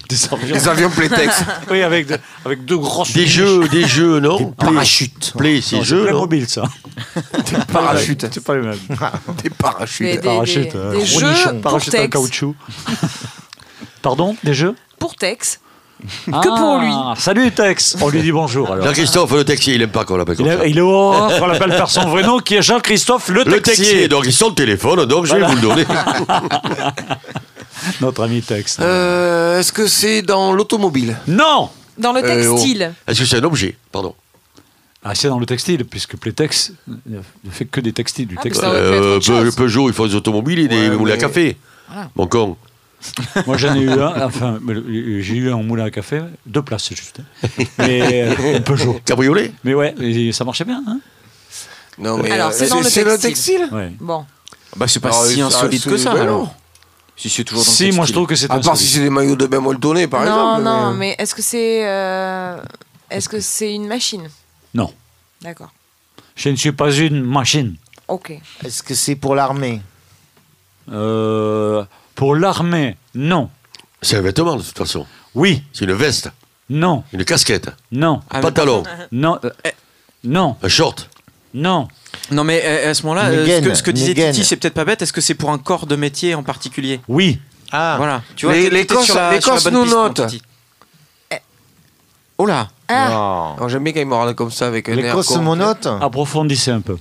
Des 0.08 0.24
avions. 0.32 0.54
Les 0.56 0.68
avions 0.68 0.90
Playtex. 0.90 1.42
Oui, 1.70 1.82
avec, 1.82 2.08
de- 2.08 2.18
avec 2.44 2.64
deux 2.64 2.78
grosses 2.78 3.12
Des 3.12 3.26
jeux, 3.26 3.68
des 3.68 3.86
jeux, 3.86 4.18
non 4.18 4.50
Play. 4.52 4.66
Parachute. 4.72 5.32
Play, 5.38 5.60
Non, 5.72 5.82
jeux, 5.84 6.10
non 6.10 6.18
mobile 6.20 6.48
ça. 6.48 6.64
Des 7.14 7.72
parachutes. 7.72 8.26
C'est 8.32 8.42
pas 8.42 8.54
le 8.54 8.62
même. 8.62 8.78
Des 8.88 9.42
Des, 9.44 9.50
parachutes. 9.50 10.06
des, 10.06 10.18
Parachute, 10.18 10.72
des- 10.72 10.76
euh, 10.76 10.90
des 10.92 11.06
jeux 11.06 11.30
nichon. 11.30 11.50
pour 11.52 11.60
Parachute 11.60 11.94
en 11.94 12.08
caoutchouc. 12.08 12.54
Pardon 14.02 14.36
Des 14.42 14.54
jeux 14.54 14.74
Pour 14.98 15.14
Tex. 15.14 15.60
Que 16.26 16.58
pour 16.58 16.78
lui. 16.80 16.92
Salut 17.20 17.50
Tex 17.52 17.96
On 18.02 18.08
lui 18.08 18.20
dit 18.20 18.32
bonjour 18.32 18.70
alors. 18.70 18.84
Jean-Christophe, 18.86 19.32
le 19.32 19.44
texier, 19.44 19.74
il 19.76 19.82
aime 19.82 19.90
pas 19.90 20.04
qu'on 20.04 20.16
l'appelle 20.16 20.36
comme 20.36 20.46
Il, 20.46 20.52
ça. 20.52 20.66
est- 20.66 20.70
il 20.70 20.78
est 20.78 20.82
au 20.82 21.12
on 21.40 21.46
l'appelle 21.46 21.76
par 21.76 21.90
son 21.90 22.06
vrai 22.08 22.22
nom 22.22 22.38
qui 22.38 22.56
est 22.56 22.62
Jean-Christophe 22.62 23.28
Le 23.28 23.44
Le 23.44 23.60
Texier. 23.62 23.84
texier, 23.84 24.08
donc 24.08 24.24
ils 24.26 24.32
sont 24.32 24.48
le 24.50 24.54
téléphone, 24.54 25.04
donc 25.06 25.24
je 25.24 25.34
vais 25.34 25.46
vous 25.46 25.54
le 25.54 25.60
donner. 25.60 25.84
Notre 28.00 28.24
ami 28.24 28.42
Tex. 28.42 28.78
Euh, 28.80 29.60
Est-ce 29.60 29.72
que 29.72 29.86
c'est 29.86 30.22
dans 30.22 30.52
l'automobile? 30.52 31.16
Non 31.26 31.70
Dans 31.98 32.12
le 32.12 32.24
Euh, 32.24 32.46
oh. 32.48 32.54
textile. 32.54 32.92
Est-ce 33.06 33.20
que 33.20 33.26
c'est 33.26 33.36
un 33.38 33.44
objet? 33.44 33.76
Pardon. 33.92 34.14
Ah, 35.04 35.14
c'est 35.14 35.28
dans 35.28 35.38
le 35.38 35.46
textile, 35.46 35.84
puisque 35.84 36.16
Playtex 36.16 36.72
ne 37.06 37.20
fait 37.50 37.64
que 37.64 37.80
des 37.80 37.92
textiles, 37.92 38.26
du 38.26 38.36
Ah, 38.38 38.42
textile. 38.42 38.64
Ça 38.64 38.70
aurait 38.70 38.80
pu 38.90 38.96
être 38.96 39.04
Euh, 39.04 39.20
chose. 39.20 39.54
Peugeot, 39.54 39.88
ils 39.88 39.94
font 39.94 40.06
des 40.06 40.16
automobiles 40.16 40.58
et 40.58 40.68
des 40.68 40.88
Ouais, 40.88 40.96
moulins 40.96 41.12
à 41.12 41.16
mais- 41.16 41.20
café. 41.20 41.56
Mon 42.16 42.26
con. 42.26 42.56
Moi, 43.46 43.56
j'en 43.56 43.74
ai 43.74 43.80
eu 43.80 43.90
un, 43.90 44.22
enfin, 44.26 44.58
euh, 44.68 45.20
j'ai 45.20 45.36
eu 45.36 45.50
un 45.52 45.62
moulin 45.62 45.84
à 45.86 45.90
café, 45.90 46.22
deux 46.44 46.62
places 46.62 46.88
juste. 46.94 47.20
Mais 47.78 48.22
euh, 48.24 48.56
un 48.56 48.60
Peugeot. 48.60 49.00
Cabriolet? 49.04 49.52
Mais 49.64 49.74
ouais, 49.74 49.94
ça 50.32 50.44
marchait 50.44 50.64
bien, 50.64 50.82
hein? 50.86 51.00
Non, 51.98 52.18
mais 52.18 52.30
Alors, 52.30 52.48
euh, 52.50 52.52
c'est 52.52 52.68
dans 52.68 52.78
le 52.80 52.84
c'est 52.84 53.04
le 53.04 53.18
textile. 53.18 53.58
textile? 53.60 53.68
Ouais. 53.74 53.92
Bon. 54.00 54.26
Bah, 54.76 54.86
c'est 54.88 55.00
pas 55.00 55.08
Alors, 55.08 55.24
si 55.24 55.36
ça, 55.38 55.46
insolite 55.46 55.84
que 55.84 55.96
ça, 55.96 56.12
ben 56.14 56.22
alors. 56.22 56.38
non. 56.44 56.50
Si 57.16 57.30
c'est 57.30 57.44
toujours 57.44 57.64
dans 57.64 57.70
le 57.70 57.76
Si, 57.76 57.92
moi 57.92 58.04
je 58.04 58.12
trouve 58.12 58.26
que 58.26 58.34
c'est 58.34 58.44
À 58.44 58.48
part 58.48 58.58
insolite. 58.58 58.76
si 58.80 58.86
c'est 58.92 59.00
des 59.00 59.08
maillots 59.08 59.36
de 59.36 59.46
bain 59.46 59.60
molletonnés, 59.60 60.06
par 60.06 60.20
non, 60.26 60.56
exemple. 60.58 60.62
non, 60.64 60.90
mais- 60.92 60.98
mais 60.98 61.16
est-ce 61.18 61.34
que 61.34 61.40
c'est. 61.40 61.86
euh, 61.88 62.58
Est-ce 63.10 63.28
que 63.30 63.40
c'est 63.40 63.72
une 63.72 63.86
machine? 63.86 64.28
Non. 64.74 64.92
D'accord. 65.40 65.72
Je 66.34 66.50
ne 66.50 66.56
suis 66.56 66.72
pas 66.72 66.90
une 66.94 67.22
machine. 67.22 67.76
Ok. 68.08 68.38
Est-ce 68.64 68.82
que 68.82 68.94
c'est 68.94 69.16
pour 69.16 69.34
l'armée? 69.34 69.80
Euh, 70.92 71.84
pour 72.16 72.34
l'armée, 72.34 72.96
non. 73.14 73.48
C'est 74.02 74.16
un 74.16 74.22
vêtement, 74.22 74.56
de 74.56 74.62
toute 74.62 74.76
façon. 74.76 75.06
Oui, 75.34 75.62
C'est 75.72 75.84
une 75.84 75.92
veste, 75.92 76.30
non, 76.68 77.04
une 77.12 77.24
casquette, 77.24 77.68
non, 77.92 78.20
un 78.30 78.40
pantalon, 78.40 78.82
non, 79.12 79.38
euh, 79.44 79.50
non, 80.24 80.56
un 80.62 80.68
short. 80.68 81.08
non. 81.54 81.86
Non, 82.32 82.42
mais 82.44 82.62
euh, 82.64 82.90
à 82.90 82.94
ce 82.94 83.02
moment-là, 83.02 83.26
euh, 83.26 83.46
ce 83.46 83.60
que, 83.68 83.74
ce 83.74 83.82
que 83.82 83.90
une 83.90 83.96
disait. 83.96 84.14
Titi, 84.32 84.44
c'est 84.44 84.56
peut-être 84.56 84.74
pas 84.74 84.86
bête. 84.86 85.02
Est-ce 85.02 85.12
que 85.12 85.20
c'est 85.20 85.34
pour 85.34 85.50
un 85.50 85.58
corps 85.58 85.86
de 85.86 85.94
métier 85.96 86.34
en 86.34 86.42
particulier? 86.42 87.00
Oui, 87.08 87.38
Ah, 87.72 87.94
Voilà. 87.98 88.22
Tu 88.36 88.46
vois, 88.46 88.54
Les- 88.54 88.70
l'Écosse- 88.70 89.04
sur 89.04 89.14
la- 89.16 89.30
bonne 89.64 89.74
nous. 89.74 89.84
Oh 92.38 92.46
là 92.46 92.68
Ah, 92.88 93.56
J'aime 93.68 93.84
bien 93.84 93.92
quand 93.92 94.00
ils 94.00 94.06
me 94.06 94.14
regardent 94.14 94.34
comme 94.36 94.50
ça 94.50 94.66
avec 94.66 94.88
un 94.88 94.94
Les 94.94 95.02
air. 95.02 95.16
approfondissez 96.00 96.70
un 96.70 96.80
peu. 96.80 96.96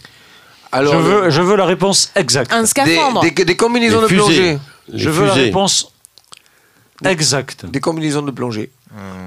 Alors, 0.71 0.93
je, 0.93 0.97
veux, 0.97 1.29
je 1.29 1.41
veux 1.41 1.55
la 1.55 1.65
réponse 1.65 2.11
exacte. 2.15 2.51
un 2.53 2.65
scaphandre. 2.65 3.21
des, 3.21 3.31
des 3.45 3.55
combinaisons 3.55 4.01
Les 4.01 4.07
de 4.09 4.15
plongée. 4.15 4.59
Je 4.93 5.09
veux 5.09 5.25
la 5.25 5.33
fusées. 5.33 5.45
réponse 5.45 5.91
exacte. 7.03 7.65
Des 7.65 7.79
combinaisons 7.79 8.21
de 8.21 8.31
plongée. 8.31 8.71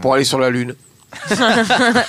Pour 0.00 0.14
aller 0.14 0.24
sur 0.24 0.38
la 0.38 0.50
Lune. 0.50 0.74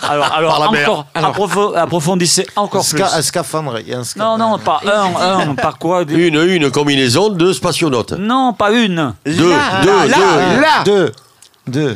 Alors, 0.02 0.34
alors 0.34 0.60
la 0.60 0.68
encore, 0.82 1.06
approfo- 1.16 1.76
approfondissez 1.78 2.46
encore 2.58 2.86
plus. 2.86 3.02
Un 3.02 3.22
scaphandre. 3.22 3.80
Il 3.80 3.88
y 3.88 3.94
a 3.94 3.96
un 3.96 4.00
Non, 4.00 4.04
scaphandre. 4.04 4.38
non, 4.50 4.60
pas 4.60 4.82
un, 4.86 5.50
un, 5.50 5.56
pas 5.56 5.72
quoi. 5.80 6.04
Une, 6.04 6.36
une 6.36 6.70
combinaison 6.70 7.30
de 7.30 7.54
spationautes. 7.54 8.12
Non, 8.14 8.52
pas 8.54 8.72
une. 8.72 9.14
Deux, 9.26 9.34
deux, 9.38 9.50
Là, 9.50 10.06
deux. 10.08 10.62
là. 10.62 10.84
Deux. 10.84 11.12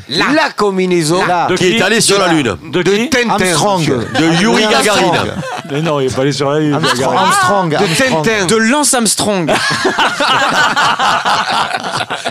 La 0.10 0.50
combinaison. 0.56 1.22
De 1.50 1.56
Qui 1.56 1.77
est 1.77 1.82
allé 1.82 2.01
sur 2.01 2.20
la 2.20 2.27
Lune. 2.34 2.56
De 2.72 2.82
Tintin. 2.82 3.30
Armstrong. 3.30 3.86
De 3.86 4.42
Yuri 4.42 4.63
Gagarin. 4.63 5.01
Armstrong. 5.08 5.32
Mais 5.72 5.82
non, 5.82 6.00
il 6.00 6.08
est 6.08 6.15
pas 6.15 6.22
allé 6.22 6.32
sur 6.32 6.50
la 6.51 6.60
lune. 6.60 6.74
Armstrong. 6.74 6.98
Gagarin. 7.00 7.18
Armstrong. 7.18 7.70
De 7.70 7.75
Armstrong. 7.75 8.24
Tintin. 8.25 8.46
De 8.48 8.56
Lance 8.56 8.94
Armstrong 8.94 9.51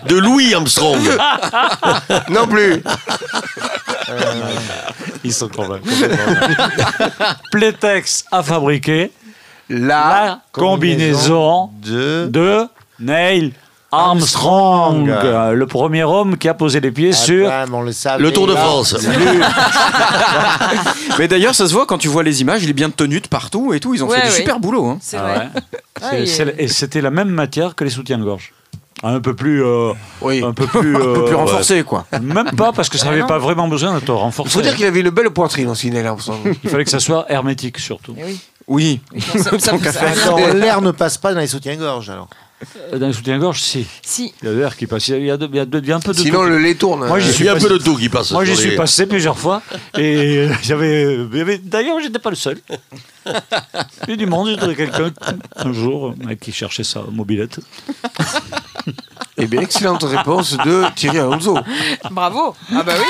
De 0.08 0.16
Louis 0.16 0.54
Armstrong. 0.54 0.98
Non 2.30 2.46
plus. 2.46 2.82
Ils 5.24 5.32
sont 5.32 5.48
complètement. 5.48 5.92
Playtex 7.52 8.24
a 8.30 8.42
fabriqué 8.42 9.10
La. 9.68 9.86
la 9.86 10.40
combinaison 10.52 11.70
Deux. 11.82 12.26
de 12.28 12.66
Neil 13.00 13.52
Armstrong, 13.92 15.10
Armstrong. 15.10 15.10
euh, 15.10 15.52
le 15.52 15.66
premier 15.66 16.04
homme 16.04 16.38
qui 16.38 16.48
a 16.48 16.54
posé 16.54 16.80
les 16.80 16.90
pieds 16.90 17.12
sur. 17.12 17.50
Ah, 17.52 17.66
mais 17.68 17.74
on 17.76 17.82
le 17.82 17.92
savait. 17.92 18.22
Le 18.22 18.32
Tour 18.32 18.46
de 18.46 18.54
France. 18.54 18.96
Mais 21.18 21.28
d'ailleurs, 21.28 21.54
ça 21.54 21.66
se 21.68 21.72
voit 21.72 21.86
quand 21.86 21.98
tu 21.98 22.08
vois 22.08 22.22
les 22.22 22.40
images, 22.40 22.62
il 22.62 22.70
est 22.70 22.74
bien 22.74 22.90
tenu 22.90 23.20
de 23.20 23.28
partout 23.28 23.72
et 23.74 23.80
tout. 23.80 23.94
Ils 23.94 24.02
ont 24.02 24.08
Ouais, 24.08 24.16
fait 24.20 24.26
du 24.26 24.32
ouais. 24.32 24.38
super 24.38 24.60
boulot. 24.60 24.86
hein. 24.86 24.98
C'est 25.00 25.16
Ah 25.18 25.22
vrai. 25.22 25.38
ouais. 25.38 25.48
Ah, 26.02 26.18
il- 26.18 26.54
Et 26.58 26.68
c'était 26.68 27.00
la 27.00 27.10
même 27.10 27.28
matière 27.28 27.74
que 27.74 27.84
les 27.84 27.90
soutiens-gorge. 27.90 28.52
un 29.04 29.20
peu 29.20 29.34
plus, 29.34 29.64
euh, 29.64 29.92
un 30.22 30.52
peu 30.52 30.66
plus, 30.66 30.96
Un 30.96 31.00
peu 31.00 31.24
plus 31.24 31.34
euh, 31.34 31.36
renforcé, 31.36 31.82
quoi. 31.82 32.06
Même 32.20 32.50
pas 32.56 32.72
parce 32.72 32.88
que 32.88 32.98
ça 32.98 33.06
Ah 33.08 33.10
n'avait 33.10 33.26
pas 33.26 33.38
vraiment 33.38 33.66
besoin 33.68 33.94
d'être 33.94 34.06
Il 34.08 34.12
renforcé. 34.12 34.52
faut 34.52 34.62
dire 34.62 34.76
qu'il 34.76 34.86
avait 34.86 35.00
une 35.00 35.10
belle 35.10 35.30
poitrine 35.30 35.68
aussi, 35.68 35.90
Neil 35.90 36.06
Armstrong. 36.06 36.38
Il 36.62 36.70
fallait 36.70 36.84
que 36.84 36.90
ça 36.90 37.00
soit 37.00 37.26
hermétique 37.28 37.78
surtout. 37.78 38.14
oui. 38.16 38.40
Oui. 38.68 39.00
Qu'à 39.12 39.38
ça- 39.42 39.58
faire. 39.58 39.92
ça- 39.92 40.06
Attends, 40.08 40.36
L'air 40.54 40.80
ne 40.82 40.92
passe 40.92 41.18
pas 41.18 41.34
dans 41.34 41.40
les 41.40 41.48
soutiens-gorge 41.48 42.10
alors. 42.10 42.28
Euh, 42.92 42.98
Dans 42.98 43.06
les 43.08 43.12
soutiens-gorge, 43.12 43.60
si. 43.60 43.86
Si. 44.02 44.32
Il 44.42 44.46
y 44.46 44.50
a 44.50 44.54
de 44.54 44.58
l'air 44.60 44.76
qui 44.76 44.86
passe. 44.86 45.08
Il 45.08 45.24
y 45.24 45.30
a, 45.30 45.36
de- 45.36 45.48
il 45.50 45.56
y 45.56 45.60
a 45.60 45.64
de- 45.64 45.78
il 45.78 45.86
y 45.88 45.92
a 45.92 45.96
un 45.96 46.00
peu 46.00 46.12
de 46.12 46.18
Sinon, 46.18 46.40
tout. 46.42 46.48
le 46.48 46.58
lait 46.58 46.74
tourne. 46.74 47.06
Moi, 47.06 47.18
j'y 47.20 47.28
Euh, 47.28 47.32
suis 47.32 47.44
Il 47.44 47.46
y 47.46 47.50
a 47.50 47.54
un 47.54 47.58
peu 47.58 47.68
de 47.68 47.78
tout 47.78 47.96
qui 47.96 48.08
passe. 48.08 48.30
Moi, 48.32 48.44
j'y 48.44 48.56
suis 48.56 48.76
passé 48.76 49.06
plusieurs 49.06 49.38
fois 49.38 49.62
et 49.98 50.48
j'avais, 50.62 51.16
y 51.32 51.40
avait- 51.40 51.58
d'ailleurs, 51.58 51.98
j'étais 52.00 52.18
pas 52.18 52.30
le 52.30 52.36
seul. 52.36 52.58
Il 54.06 54.10
y 54.10 54.12
a 54.14 54.16
du 54.16 54.26
monde, 54.26 54.48
j'ai 54.48 54.56
trouvé 54.56 54.74
quelqu'un 54.74 55.10
un 55.56 55.72
jour 55.72 56.14
qui 56.40 56.52
cherchait 56.52 56.82
sa 56.84 57.02
mobilette. 57.10 57.60
Eh 59.38 59.46
bien, 59.46 59.60
excellente 59.60 60.02
réponse 60.02 60.56
de 60.64 60.84
Thierry 60.96 61.18
Alonso. 61.20 61.56
Bravo. 62.10 62.54
Ah 62.74 62.82
bah 62.82 62.92
oui. 62.98 63.04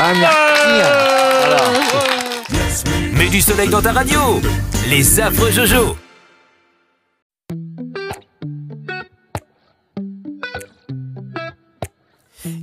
Ah, 0.00 0.12
Mets 3.12 3.28
du 3.28 3.40
soleil 3.40 3.68
dans 3.68 3.82
ta 3.82 3.92
radio. 3.92 4.40
Les 4.88 5.20
affreux 5.20 5.50
Jojo. 5.50 5.96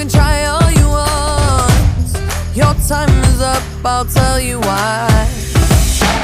Can 0.00 0.08
try 0.08 0.46
all 0.46 0.70
you 0.70 0.88
want. 0.88 2.08
Your 2.56 2.72
time 2.88 3.12
is 3.24 3.42
up. 3.42 3.62
I'll 3.84 4.06
tell 4.06 4.40
you 4.40 4.58
why. 4.58 5.28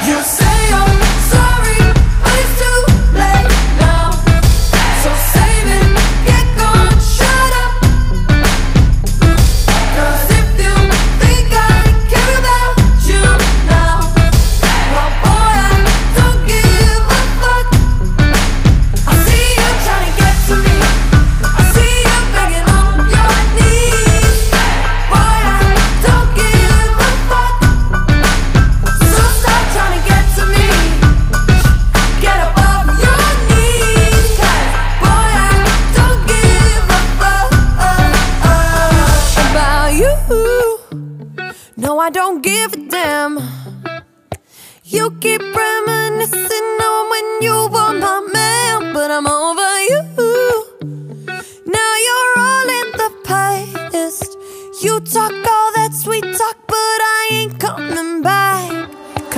You 0.07 0.17
say 0.23 0.57
you're 0.71 1.03
sorry, 1.33 1.77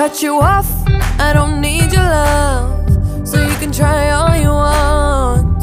Cut 0.09 0.23
you 0.23 0.39
off, 0.41 0.67
I 1.19 1.33
don't 1.33 1.61
need 1.61 1.93
your 1.93 2.01
love. 2.01 3.27
So 3.27 3.39
you 3.39 3.55
can 3.57 3.71
try 3.71 4.09
all 4.09 4.35
you 4.35 4.49
want. 4.49 5.61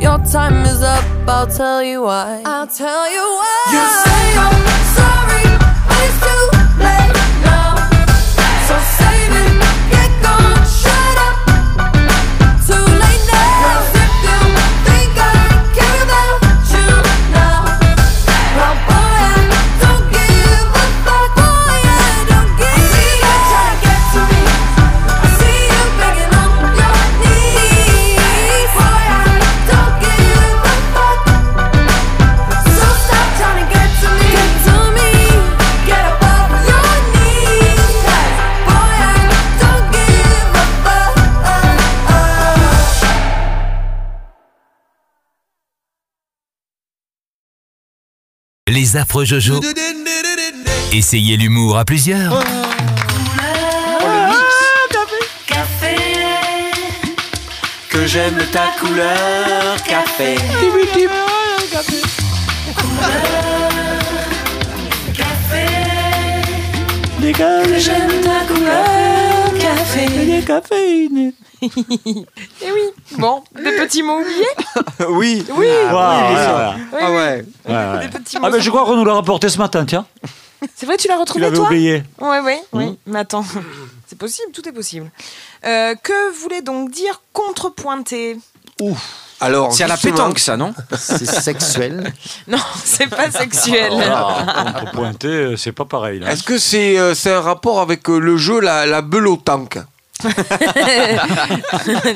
Your 0.00 0.16
time 0.24 0.64
is 0.64 0.80
up, 0.80 1.04
I'll 1.28 1.46
tell 1.46 1.82
you 1.82 2.00
why. 2.00 2.40
I'll 2.46 2.66
tell 2.66 3.04
you 3.12 3.20
why. 3.20 3.66
You 3.74 3.82
say 4.04 4.24
you're 4.40 4.84
sorry, 4.96 5.44
but 5.86 6.00
it's 6.06 6.53
Les 48.94 49.00
affreux 49.00 49.24
Jojo. 49.24 49.60
Essayez 50.92 51.36
l'humour 51.36 51.76
à 51.76 51.84
plusieurs. 51.84 52.44
Que 57.88 58.06
j'aime 58.06 58.38
ta 58.52 58.66
couleur 58.78 59.82
café. 59.82 60.36
J'aime 67.76 68.20
ta 68.22 68.54
couleur 68.54 69.13
café. 70.42 71.08
Des 71.08 71.10
caféines. 71.10 71.32
Et 71.62 71.70
Eh 72.62 72.72
oui. 72.72 72.80
Bon, 73.18 73.42
des 73.56 73.72
petits 73.76 74.02
mots 74.02 74.20
oubliés. 74.20 74.44
oui. 75.10 75.46
Oui. 75.56 75.66
Ah, 75.88 76.28
Oui, 76.30 76.36
ouais. 76.36 76.84
Oui, 76.92 76.98
Ah 77.00 77.10
oui. 77.10 77.16
ouais. 77.16 77.44
Ouais, 77.66 77.74
ouais. 77.98 78.06
Des 78.06 78.18
petits 78.18 78.36
Ah, 78.36 78.40
mots 78.40 78.50
ben, 78.50 78.60
je 78.60 78.70
crois 78.70 78.84
qu'on 78.84 78.96
nous 78.96 79.04
l'a 79.04 79.14
rapporté 79.14 79.48
ce 79.48 79.58
matin, 79.58 79.84
tiens. 79.84 80.06
C'est 80.74 80.86
vrai, 80.86 80.96
tu 80.96 81.08
l'as 81.08 81.16
retrouvé 81.18 81.42
l'avais 81.44 81.56
toi 81.56 81.66
oublié. 81.66 82.02
Ouais, 82.20 82.40
ouais, 82.40 82.62
oui. 82.72 82.86
Mhm. 82.86 82.96
Mais 83.06 83.18
attends, 83.20 83.44
c'est 84.06 84.18
possible, 84.18 84.50
tout 84.52 84.66
est 84.68 84.72
possible. 84.72 85.10
Euh, 85.66 85.94
que 86.02 86.32
voulait 86.42 86.62
donc 86.62 86.90
dire 86.90 87.22
contrepointer? 87.32 88.38
Alors, 89.40 89.72
C'est 89.72 89.84
à 89.84 89.88
la 89.88 89.96
pétanque, 89.96 90.38
ça, 90.38 90.56
non? 90.56 90.74
C'est 90.96 91.24
sexuel. 91.26 92.12
Non, 92.48 92.58
c'est 92.82 93.06
pas 93.08 93.30
sexuel. 93.30 93.92
Contrepointé, 93.92 95.28
euh, 95.28 95.56
c'est 95.56 95.72
pas 95.72 95.84
pareil. 95.84 96.22
Est-ce 96.26 96.42
que 96.42 96.58
c'est 96.58 96.98
euh, 96.98 97.14
c'est 97.14 97.32
un 97.32 97.40
rapport 97.40 97.80
avec 97.80 98.08
euh, 98.08 98.18
le 98.18 98.36
jeu 98.36 98.60
La, 98.60 98.84
la 98.86 99.00
Belotank 99.02 99.78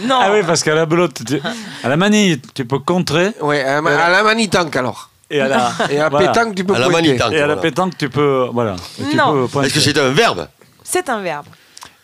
non. 0.06 0.18
Ah 0.20 0.30
oui, 0.32 0.40
parce 0.46 0.62
qu'à 0.62 0.74
la 0.74 0.86
belote, 0.86 1.20
tu- 1.26 1.40
à 1.82 1.88
la 1.88 1.96
manille, 1.96 2.40
tu 2.54 2.64
peux 2.64 2.78
contrer. 2.78 3.32
Ouais, 3.40 3.62
à, 3.62 3.80
la- 3.80 4.04
à 4.04 4.10
la 4.10 4.22
Manitank 4.22 4.74
alors. 4.76 5.10
Et 5.30 5.40
à 5.40 5.48
la, 5.48 5.72
Et 5.90 6.00
à 6.00 6.08
voilà. 6.08 6.28
pétanque, 6.28 6.54
tu 6.54 6.64
peux 6.64 6.74
À 6.74 6.78
la 6.78 6.88
pointer. 6.88 7.16
Et 7.16 7.20
à 7.20 7.28
la 7.28 7.28
Voilà. 7.46 7.56
pétanque, 7.56 7.98
tu 7.98 8.08
peux. 8.08 8.48
Voilà. 8.52 8.76
Tu 9.10 9.14
Non. 9.16 9.32
peux 9.32 9.48
pointer. 9.48 9.66
Est-ce 9.66 9.74
que 9.74 9.80
c'est 9.80 9.98
un 9.98 10.10
verbe? 10.10 10.48
C'est 10.84 11.08
un 11.10 11.20
verbe. 11.20 11.46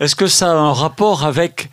Est-ce 0.01 0.15
que 0.15 0.27
ça 0.27 0.51
a 0.51 0.55
un 0.55 0.73
rapport 0.75 1.25
avec 1.25 1.71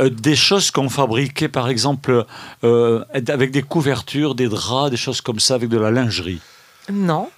euh, 0.00 0.10
des 0.10 0.36
choses 0.36 0.70
qu'on 0.70 0.88
fabriquait, 0.90 1.48
par 1.48 1.68
exemple, 1.68 2.26
euh, 2.64 3.04
avec 3.28 3.50
des 3.50 3.62
couvertures, 3.62 4.34
des 4.34 4.48
draps, 4.48 4.90
des 4.90 4.96
choses 4.98 5.20
comme 5.22 5.40
ça, 5.40 5.54
avec 5.54 5.68
de 5.70 5.78
la 5.78 5.90
lingerie? 5.90 6.40
Non. 6.92 7.30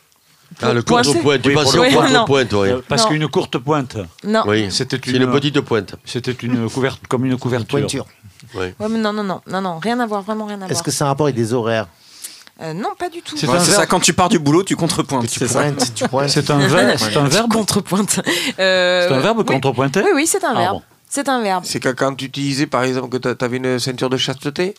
Ah, 0.60 0.72
le 0.72 0.82
Pointer. 0.82 1.08
contrepoint. 1.08 1.38
Tu 1.38 1.48
Oui, 1.48 1.54
pour 1.54 1.62
au 1.74 1.76
non. 2.08 2.24
contrepoint, 2.24 2.44
oui. 2.60 2.68
Euh, 2.70 2.80
Parce 2.88 3.06
qu'une 3.06 3.28
courte 3.28 3.58
pointe, 3.58 3.96
Non. 4.24 4.42
Oui, 4.46 4.66
c'était 4.70 4.98
c'est 5.02 5.10
une, 5.12 5.22
une 5.22 5.30
petite 5.30 5.60
pointe. 5.60 5.94
c'était 6.04 6.32
une 6.32 6.68
couverture, 6.68 7.08
comme 7.08 7.24
une 7.24 7.38
couverture. 7.38 7.78
Pointure. 7.78 8.06
Oui. 8.54 8.66
Ouais, 8.78 8.88
mais 8.90 8.98
non, 8.98 9.12
non, 9.12 9.22
non, 9.24 9.40
non, 9.46 9.60
non, 9.60 9.78
rien 9.78 9.98
à 10.00 10.06
voir, 10.06 10.22
vraiment 10.22 10.46
rien 10.46 10.60
à 10.60 10.64
Est-ce 10.66 10.74
voir. 10.74 10.82
que 10.84 10.90
c'est 10.90 11.04
un 11.04 11.06
rapport 11.06 11.26
avec 11.26 11.36
des 11.36 11.52
horaires 11.54 11.86
Euh, 12.60 12.74
non, 12.74 12.90
pas 12.98 13.08
du 13.08 13.22
tout. 13.22 13.36
C'est 13.36 13.48
Ouais, 13.48 13.58
ça, 13.60 13.86
quand 13.86 14.00
tu 14.00 14.12
pars 14.12 14.28
du 14.28 14.38
boulot, 14.38 14.62
tu 14.62 14.76
contrepointes. 14.76 15.28
Tu 15.28 15.38
c'est 15.38 15.48
ça 15.48 15.62
pointes, 15.62 15.94
tu 15.94 16.06
pointes. 16.08 16.28
C'est 16.28 16.50
un 16.50 16.58
verbe. 16.58 16.96
C'est 16.98 17.16
un 17.16 17.26
verbe. 17.28 17.50
Contrepointe. 17.52 18.20
Euh, 18.58 19.08
C'est 19.08 19.14
un 19.14 19.20
verbe 19.20 19.38
oui. 19.38 19.44
contrepointé. 19.46 20.00
Oui, 20.02 20.10
oui, 20.14 20.26
c'est 20.26 20.44
un 20.44 20.52
Ah 20.54 20.58
verbe. 20.58 20.82
C'est 21.08 21.28
un 21.28 21.42
verbe. 21.42 21.64
C'est 21.66 21.80
quand 21.80 22.14
tu 22.14 22.26
utilisais 22.26 22.66
par 22.66 22.84
exemple 22.84 23.08
que 23.18 23.32
tu 23.34 23.44
avais 23.44 23.56
une 23.56 23.78
ceinture 23.78 24.10
de 24.10 24.16
chasteté, 24.16 24.74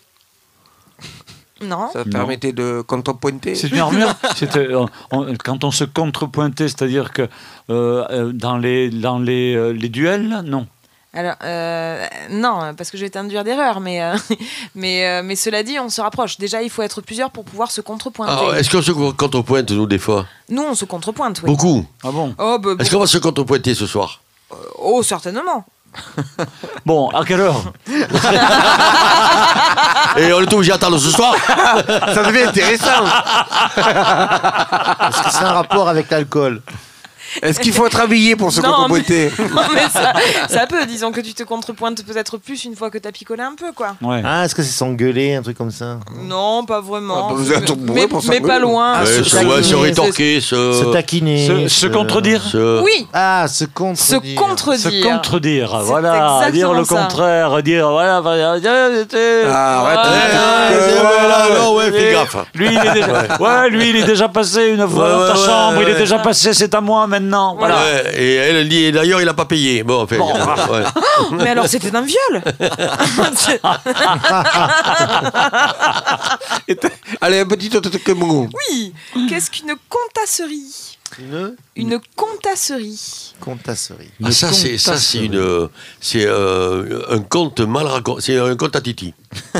Non. 1.64 1.90
ça 1.94 2.04
permettait 2.06 2.52
de 2.54 2.82
contrepointer. 2.86 3.56
C'est 3.56 3.70
une 3.70 3.80
armure. 3.80 4.14
Euh, 4.56 4.86
on- 5.12 5.34
quand 5.44 5.64
on 5.64 5.72
se 5.72 5.84
contrepointait, 5.84 6.68
c'est-à-dire 6.68 7.12
que 7.14 7.24
euh, 7.70 8.06
euh, 8.10 8.32
dans 8.34 8.58
les 8.58 8.90
dans 8.90 9.20
les, 9.20 9.56
euh, 9.56 9.72
les 9.72 9.90
duels, 9.90 10.42
non. 10.46 10.68
Alors, 11.16 11.36
euh, 11.44 12.06
non, 12.32 12.74
parce 12.76 12.90
que 12.90 12.98
je 12.98 13.04
vais 13.04 13.10
t'induire 13.10 13.44
d'erreur, 13.44 13.80
mais, 13.80 14.02
euh, 14.02 14.16
mais, 14.76 15.06
euh, 15.08 15.22
mais 15.24 15.36
cela 15.36 15.62
dit, 15.64 15.78
on 15.80 15.88
se 15.90 16.02
rapproche. 16.02 16.38
Déjà, 16.40 16.64
il 16.64 16.70
faut 16.72 16.82
être 16.82 17.02
plusieurs 17.02 17.30
pour 17.30 17.46
pouvoir 17.46 17.70
se 17.72 17.82
contrepointer. 17.82 18.32
Alors, 18.32 18.56
est-ce 18.56 18.70
qu'on 18.72 18.82
se 18.82 18.92
contrepointe, 18.92 19.70
nous, 19.72 19.86
des 19.86 20.00
fois? 20.00 20.26
Nous, 20.50 20.64
on 20.64 20.74
se 20.74 20.86
contrepointe, 20.86 21.42
oui. 21.44 21.48
Beaucoup. 21.48 21.86
Ah 22.04 22.10
bon? 22.12 22.34
Oh, 22.40 22.58
bah, 22.60 22.72
Est-ce 22.80 22.90
qu'on 22.92 23.00
va 23.00 23.06
se 23.08 23.20
contrepointer 23.20 23.76
ce 23.76 23.86
soir? 23.86 24.22
Oh, 24.80 25.04
certainement. 25.04 25.66
Bon, 26.86 27.10
à 27.10 27.24
quelle 27.26 27.42
heure 27.42 27.74
Et 30.18 30.34
on 30.34 30.42
est 30.42 30.54
obligé 30.54 30.72
d'attendre 30.72 30.98
ce 30.98 31.10
soir 31.12 31.34
ça 32.14 32.24
devient 32.24 32.44
intéressant. 32.44 33.06
Est-ce 33.78 35.24
que 35.24 35.30
c'est 35.32 35.44
un 35.44 35.54
rapport 35.54 35.88
avec 35.90 36.10
l'alcool 36.12 36.62
Est-ce 37.42 37.60
qu'il 37.60 37.74
faut 37.74 37.86
être 37.88 38.00
habillé 38.00 38.36
pour 38.36 38.52
se 38.52 38.62
Non, 38.62 38.70
mais- 38.70 38.74
contrepointer 39.02 39.32
Non, 39.54 39.62
mais 39.74 39.82
ça, 39.92 40.14
ça 40.50 40.68
peut. 40.68 40.86
Disons 40.86 41.12
que 41.12 41.22
tu 41.22 41.34
te 41.34 41.44
contrepointes 41.44 42.04
peut-être 42.06 42.38
plus 42.38 42.66
une 42.66 42.76
fois 42.76 42.90
que 42.90 42.98
t'as 42.98 43.12
picolé 43.12 43.42
un 43.42 43.56
peu, 43.58 43.72
quoi. 43.74 43.96
Ouais. 44.02 44.22
Ah, 44.26 44.46
est-ce 44.46 44.56
que 44.56 44.64
c'est 44.64 44.72
s'engueuler, 44.72 45.36
un 45.36 45.42
truc 45.42 45.58
comme 45.58 45.72
ça 45.72 46.00
Non, 46.22 46.66
pas 46.66 46.82
vraiment. 46.82 47.28
Ah, 47.30 47.30
bah, 47.30 47.36
vous 47.38 47.52
êtes 47.52 47.72
mais, 47.94 48.08
pour 48.08 48.22
mais 48.30 48.42
pas 48.42 48.60
loin. 48.60 49.06
Se 49.06 49.24
se, 49.24 49.62
se 49.64 49.76
rétorquer, 49.76 50.42
se, 50.42 50.74
Se 50.74 50.92
taquiner. 50.92 51.48
Se, 51.48 51.68
se 51.68 51.88
contredire. 51.88 52.42
se- 52.44 52.82
Oui, 52.84 53.08
Ah, 53.14 53.46
se 53.48 53.60
se 53.60 53.66
contredire. 53.66 54.40
contredire. 54.40 54.92
Se 54.92 55.04
contredire, 55.04 55.80
voilà, 55.84 56.50
dire 56.52 56.74
le 56.74 56.84
ça. 56.84 56.96
contraire, 56.96 57.64
dire 57.64 57.90
voilà, 57.90 58.22
Ah, 58.24 59.80
arrête, 59.80 60.00
lui- 61.92 62.00
fais 62.00 62.12
gaffe. 62.14 62.38
Lui, 62.56 62.68
il 62.72 62.78
est 62.88 62.94
déjà, 62.94 63.08
ouais, 63.40 63.70
lui, 63.70 63.90
il 63.90 63.96
est 63.98 64.04
déjà 64.04 64.30
passé 64.30 64.68
une 64.70 64.88
fois 64.88 65.04
Ouais, 65.06 65.12
dans 65.28 65.34
ta 65.34 65.40
ouais, 65.40 65.46
chambre, 65.46 65.78
ouais, 65.78 65.84
il 65.84 65.90
est 65.90 65.98
déjà 66.00 66.20
passé, 66.20 66.54
c'est 66.54 66.74
à 66.74 66.82
moi 66.82 67.06
maintenant, 67.08 67.23
voilà. 67.58 67.78
Ouais, 67.78 68.12
et 68.16 68.36
elle, 68.36 68.56
elle 68.58 68.70
dit, 68.70 68.84
et 68.86 68.92
d'ailleurs, 68.92 69.22
il 69.22 69.26
n'a 69.26 69.34
pas 69.34 69.46
payé. 69.46 69.84
Bon, 69.84 70.04
enfin, 70.04 70.18
ouais. 70.18 70.84
Mais 71.32 71.50
alors, 71.50 71.68
c'était 71.68 71.96
un 71.96 72.02
viol 72.02 72.44
Allez, 77.22 77.40
un 77.40 77.46
petit 77.46 77.76
autre 77.76 77.90
truc 77.90 78.04
que 78.04 78.12
mon 78.12 78.50
Oui 78.70 78.94
Qu'est-ce 79.30 79.50
qu'une 79.52 79.76
contasserie? 79.90 80.98
Une 81.20 81.56
Une 81.76 82.00
contasserie. 82.16 83.34
contasserie. 83.40 84.10
Ah, 84.24 84.32
ça, 84.32 84.52
c'est, 84.52 84.78
ça, 84.78 84.98
c'est 84.98 85.20
une, 85.26 85.70
c'est 86.00 86.26
euh, 86.26 87.02
un 87.10 87.20
conte 87.20 87.60
mal 87.62 87.86
raconté. 87.88 88.22
C'est 88.22 88.40
un 88.40 88.56
conte 88.56 88.76
à 88.76 88.82
Titi. 88.82 89.14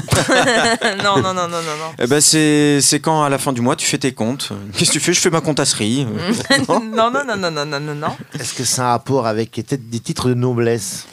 non, 1.04 1.22
non, 1.22 1.34
non, 1.34 1.48
non, 1.48 1.50
non, 1.50 1.62
non. 1.80 1.92
Eh 2.00 2.08
ben, 2.08 2.22
c'est 2.22 2.80
c'est 2.82 3.00
quand 3.00 3.24
à 3.24 3.30
la 3.30 3.38
fin 3.38 3.54
du 3.54 3.62
mois 3.62 3.76
tu 3.76 3.86
fais 3.86 3.98
tes 3.98 4.14
comptes. 4.14 4.50
Qu'est-ce 4.78 4.92
que 4.92 4.94
tu 4.94 5.00
fais? 5.00 5.14
Je 5.14 5.20
fais 5.20 5.30
ma 5.30 5.42
comptasserie. 5.42 6.06
non, 6.70 6.80
non, 6.80 7.12
non, 7.12 7.36
non, 7.38 7.52
non, 7.52 7.66
non, 7.66 7.80
non, 7.80 7.96
non. 7.96 8.18
Est-ce 8.40 8.54
que 8.54 8.64
c'est 8.64 8.82
un 8.82 8.90
rapport 8.90 9.26
avec 9.28 9.52
peut-être 9.52 9.90
des 9.90 10.00
titres 10.00 10.30
de 10.30 10.34
noblesse? 10.36 11.06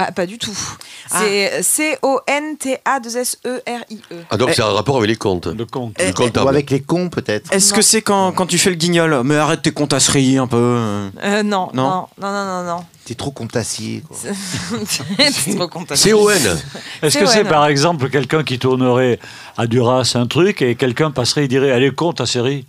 Ah, 0.00 0.12
pas 0.12 0.26
du 0.26 0.38
tout. 0.38 0.56
C'est 1.10 1.60
C-O-N-T-A-2-S-E-R-I-E. 1.60 4.14
Ah, 4.30 4.36
donc 4.36 4.50
c'est 4.54 4.62
un 4.62 4.70
rapport 4.72 4.98
avec 4.98 5.08
les 5.10 5.16
comptes. 5.16 5.48
Le 5.48 5.66
compte. 5.66 5.96
Le 5.98 6.40
Ou 6.44 6.48
avec 6.48 6.70
les 6.70 6.80
cons, 6.80 7.08
peut-être 7.08 7.52
Est-ce 7.52 7.72
que 7.74 7.82
c'est 7.82 8.00
quand, 8.02 8.30
quand 8.30 8.46
tu 8.46 8.58
fais 8.58 8.70
le 8.70 8.76
guignol 8.76 9.22
Mais 9.24 9.34
arrête 9.36 9.62
tes 9.62 9.72
comptasseries 9.72 10.38
un 10.38 10.46
peu. 10.46 10.56
Euh, 10.56 11.42
non, 11.42 11.70
Non. 11.74 12.06
non, 12.20 12.32
non, 12.32 12.44
non, 12.44 12.62
non. 12.62 12.84
T'es 13.04 13.16
trop 13.16 13.32
contassier. 13.32 14.04
quoi. 14.06 14.16
C'est 14.86 15.56
trop. 15.56 15.68
C-O-N. 15.96 16.58
Est-ce 17.02 17.18
que 17.18 17.26
c'est 17.26 17.42
par 17.44 17.66
exemple 17.66 18.08
quelqu'un 18.10 18.44
qui 18.44 18.60
tournerait 18.60 19.18
à 19.56 19.66
Duras 19.66 20.12
un 20.14 20.28
truc 20.28 20.62
et 20.62 20.76
quelqu'un 20.76 21.10
passerait 21.10 21.46
et 21.46 21.48
dirait 21.48 21.72
Allez, 21.72 21.90
compte 21.90 22.18
ta 22.18 22.26
série 22.26 22.66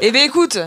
Eh 0.00 0.10
bien, 0.10 0.24
écoute, 0.24 0.58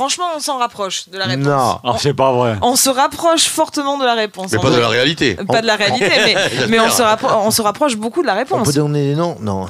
franchement, 0.00 0.24
on 0.34 0.40
s'en 0.40 0.56
rapproche 0.56 1.10
de 1.10 1.18
la 1.18 1.26
réponse. 1.26 1.44
Non. 1.46 1.78
Ah, 1.84 1.96
c'est 1.98 2.14
pas 2.14 2.32
vrai. 2.32 2.56
On 2.62 2.74
se 2.74 2.88
rapproche 2.88 3.44
fortement 3.48 3.98
de 3.98 4.04
la 4.06 4.14
réponse. 4.14 4.50
Mais 4.50 4.58
pas 4.58 4.70
de 4.70 4.78
la 4.80 4.88
réalité. 4.88 5.34
Pas 5.34 5.60
de 5.60 5.66
la 5.66 5.76
réalité, 5.76 6.10
mais, 6.24 6.66
mais 6.68 6.80
on, 6.80 6.88
se 6.90 7.02
rappro- 7.02 7.34
on 7.44 7.50
se 7.50 7.60
rapproche 7.60 7.96
beaucoup 7.96 8.22
de 8.22 8.26
la 8.26 8.32
On 8.32 8.36
réponse. 8.36 8.66
peut 8.68 8.72
donner 8.72 9.10
des 9.10 9.14
noms 9.14 9.36
Non. 9.40 9.66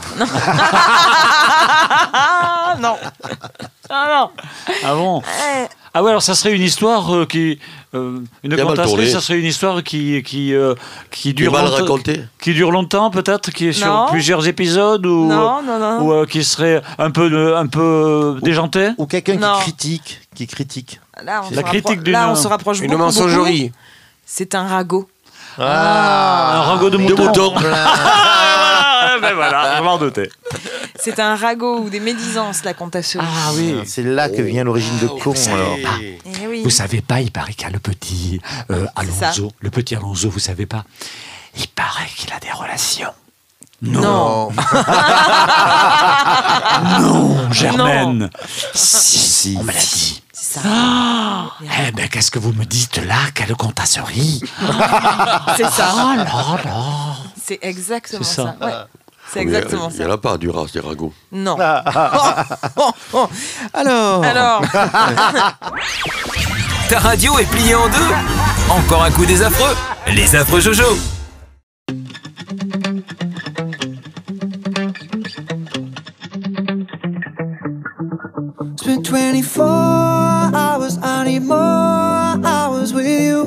Ah 2.12 2.76
non 2.80 2.96
Ah 3.90 4.06
non 4.08 4.30
Ah 4.84 4.94
bon 4.94 5.20
Eh, 5.26 5.66
Ah 5.92 6.02
ouais, 6.04 6.10
alors 6.10 6.22
ça 6.22 6.34
serait 6.36 6.54
une 6.54 6.62
histoire 6.62 7.12
euh, 7.14 7.26
qui. 7.26 7.58
euh, 7.94 8.20
une 8.44 8.54
Bien 8.54 8.64
mal 8.64 8.76
ça 9.08 9.20
serait 9.20 9.38
une 9.40 9.44
histoire 9.46 9.82
qui, 9.82 10.22
qui, 10.22 10.54
euh, 10.54 10.74
qui, 11.10 11.34
dure, 11.34 11.50
mal 11.52 11.64
longtemps- 11.64 11.76
raconté. 11.78 12.24
qui 12.40 12.52
dure 12.54 12.70
longtemps, 12.70 13.10
peut-être, 13.10 13.50
qui 13.50 13.66
est 13.66 13.72
sur 13.72 13.88
Non. 13.88 14.06
plusieurs 14.08 14.46
épisodes 14.46 15.04
ou, 15.04 15.26
Non, 15.26 15.62
non, 15.62 15.78
non. 15.80 16.00
ou 16.02 16.12
euh, 16.12 16.26
qui 16.26 16.44
serait 16.44 16.80
un 16.98 17.10
peu, 17.10 17.28
de- 17.28 17.54
un 17.56 17.66
peu 17.66 18.38
déjanté? 18.42 18.90
Ou 18.98 19.06
quelqu'un 19.06 19.34
Non. 19.34 19.54
qui 19.56 19.62
critique. 19.62 20.20
Qui 20.36 20.46
critique. 20.46 21.00
Là, 21.24 21.42
on 21.44 21.50
La 21.54 21.62
se 21.62 21.66
critique 21.66 21.98
rappro- 21.98 22.02
d'une- 22.04 22.12
Là, 22.12 22.30
on 22.30 22.34
se 22.36 22.46
rapproche 22.46 22.78
Une 22.80 22.86
beaucoup, 22.92 22.98
beaucoup. 23.02 23.12
mensagerie. 23.20 23.72
C'est 24.24 24.54
un 24.54 24.68
ragot. 24.68 25.08
Un 25.58 26.60
ragot 26.62 26.90
de 26.90 26.96
De 26.98 27.02
mouton. 27.02 27.24
mouton. 27.26 27.54
Ah, 29.02 29.16
ben 29.20 29.34
voilà, 29.34 29.76
je 29.78 29.82
m'en 29.82 29.98
doutais. 29.98 30.28
C'est 31.02 31.18
un 31.18 31.34
ragot 31.34 31.78
ou 31.80 31.90
des 31.90 32.00
médisances, 32.00 32.64
la 32.64 32.74
contasserie. 32.74 33.24
Ah 33.24 33.50
oui. 33.54 33.76
C'est 33.86 34.02
là 34.02 34.28
que 34.28 34.42
vient 34.42 34.64
l'origine 34.64 34.98
de 34.98 35.06
con, 35.06 35.32
alors. 35.50 35.76
Eh 36.42 36.46
oui. 36.46 36.62
Vous 36.62 36.70
savez 36.70 37.00
pas, 37.00 37.20
il 37.20 37.30
paraît 37.30 37.52
qu'il 37.52 37.62
y 37.62 37.66
a 37.66 37.70
le 37.70 37.78
petit 37.78 38.40
euh. 38.70 38.86
Alonso. 38.96 39.50
Le 39.60 39.70
petit 39.70 39.94
Alonso, 39.96 40.28
vous 40.30 40.38
savez 40.38 40.66
pas 40.66 40.84
Il 41.56 41.68
paraît 41.68 42.08
qu'il 42.16 42.32
a 42.32 42.38
des 42.38 42.52
relations. 42.52 43.12
Non. 43.82 44.50
Non, 47.00 47.50
Germaine. 47.52 48.28
Si, 48.74 49.18
si, 49.18 49.56
on 49.58 49.62
me 49.62 49.72
l'a 49.72 49.78
dit. 49.78 50.22
C'est 50.32 50.58
ça. 50.58 50.60
Ah, 50.66 51.50
eh 51.88 51.92
ben, 51.92 52.08
qu'est-ce 52.08 52.30
que 52.30 52.38
vous 52.38 52.52
me 52.52 52.64
dites 52.64 52.98
là 52.98 53.16
Quelle 53.34 53.54
contasserie 53.56 54.42
C'est 55.56 55.70
ça. 55.70 55.94
Oh 55.94 56.16
là 56.16 56.60
là 56.64 57.16
C'est 57.42 57.58
exactement 57.62 58.22
ça. 58.22 58.56
ça. 58.60 58.66
Ouais. 58.66 58.72
C'est 59.32 59.40
exactement 59.40 59.88
Il 59.90 59.96
n'y 59.98 60.04
en 60.04 60.08
ça. 60.08 60.14
a 60.14 60.18
pas 60.18 60.36
du 60.38 60.50
ras 60.50 60.66
des 60.72 60.80
ragots. 60.80 61.12
Non. 61.32 61.56
Alors. 63.72 64.24
Alors, 64.24 64.62
Ta 66.88 66.98
radio 66.98 67.38
est 67.38 67.48
pliée 67.48 67.74
en 67.76 67.86
deux 67.88 68.14
Encore 68.68 69.04
un 69.04 69.10
coup 69.12 69.24
des 69.24 69.42
affreux 69.42 69.76
Les 70.08 70.34
affreux 70.34 70.60
Jojo 70.60 70.96
Spent 78.76 79.06
24 79.08 79.60
hours, 80.54 80.98
I 81.02 81.24
need 81.24 81.42
more 81.42 81.56
hours 82.44 82.92
with 82.92 83.06
you. 83.06 83.44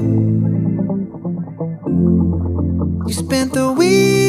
You 3.08 3.13
spent 3.13 3.54
the 3.54 3.72
weekend 3.72 4.22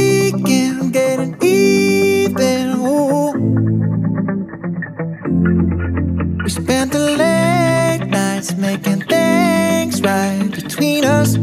nights 8.44 8.61
making 8.61 9.00
things 9.02 10.02
right 10.02 10.50
between 10.50 11.04
us. 11.04 11.37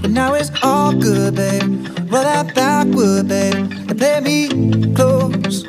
But 0.00 0.10
now 0.10 0.34
it's 0.34 0.50
all 0.62 0.92
good, 0.92 1.34
babe. 1.34 1.62
Roll 2.10 2.22
that 2.22 2.54
backward, 2.54 3.28
babe, 3.28 3.54
and 3.54 3.98
play 3.98 4.20
me 4.20 4.48
close. 4.94 5.64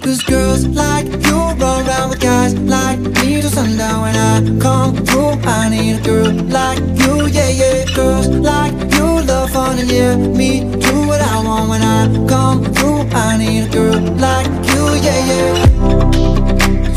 Cause 0.00 0.22
girls 0.24 0.66
like 0.66 1.06
you 1.06 1.36
run 1.60 1.86
around 1.86 2.10
with 2.10 2.20
guys 2.20 2.54
like 2.54 2.98
me 2.98 3.40
till 3.40 3.50
sundown 3.50 4.02
when 4.02 4.16
I 4.16 4.58
come 4.60 4.96
through. 5.06 5.38
I 5.48 5.68
need 5.70 6.00
a 6.00 6.02
girl 6.02 6.32
like 6.32 6.80
you, 7.00 7.26
yeah, 7.28 7.48
yeah. 7.48 7.84
Girls 7.94 8.28
like 8.28 8.72
you 8.94 9.22
love 9.22 9.50
fun 9.50 9.78
and 9.78 9.90
yeah, 9.90 10.16
me 10.16 10.60
do 10.60 11.06
what 11.06 11.20
I 11.20 11.42
want 11.44 11.68
when 11.70 11.82
I 11.82 12.06
come 12.28 12.64
through. 12.74 13.00
I 13.12 13.36
need 13.38 13.68
a 13.68 13.70
girl 13.70 14.00
like 14.16 14.46
you, 14.66 14.69
yeah, 15.02 15.20
yeah. 15.30 15.54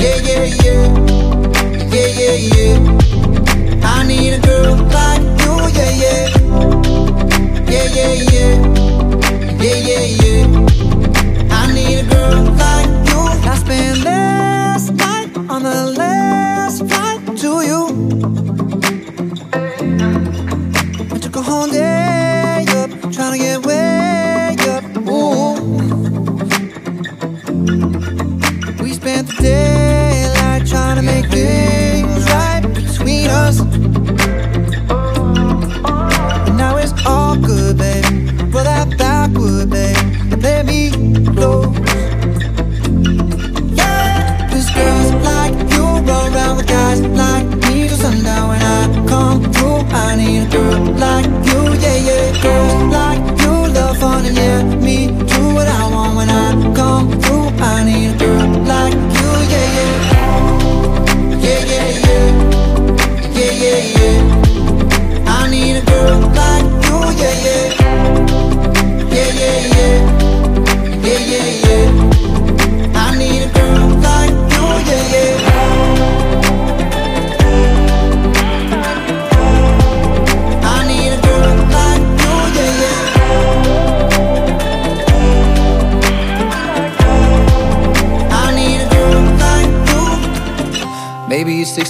Yeah, 0.02 0.18
yeah, 0.28 0.46
yeah. 0.64 0.84
Yeah, 1.94 2.36
yeah. 2.54 3.80
I 3.84 4.04
need 4.08 4.34
a 4.34 4.40
girl 4.40 4.93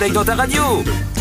soleil 0.00 0.12
dans 0.14 0.24
ta 0.24 0.34
radio. 0.34 0.62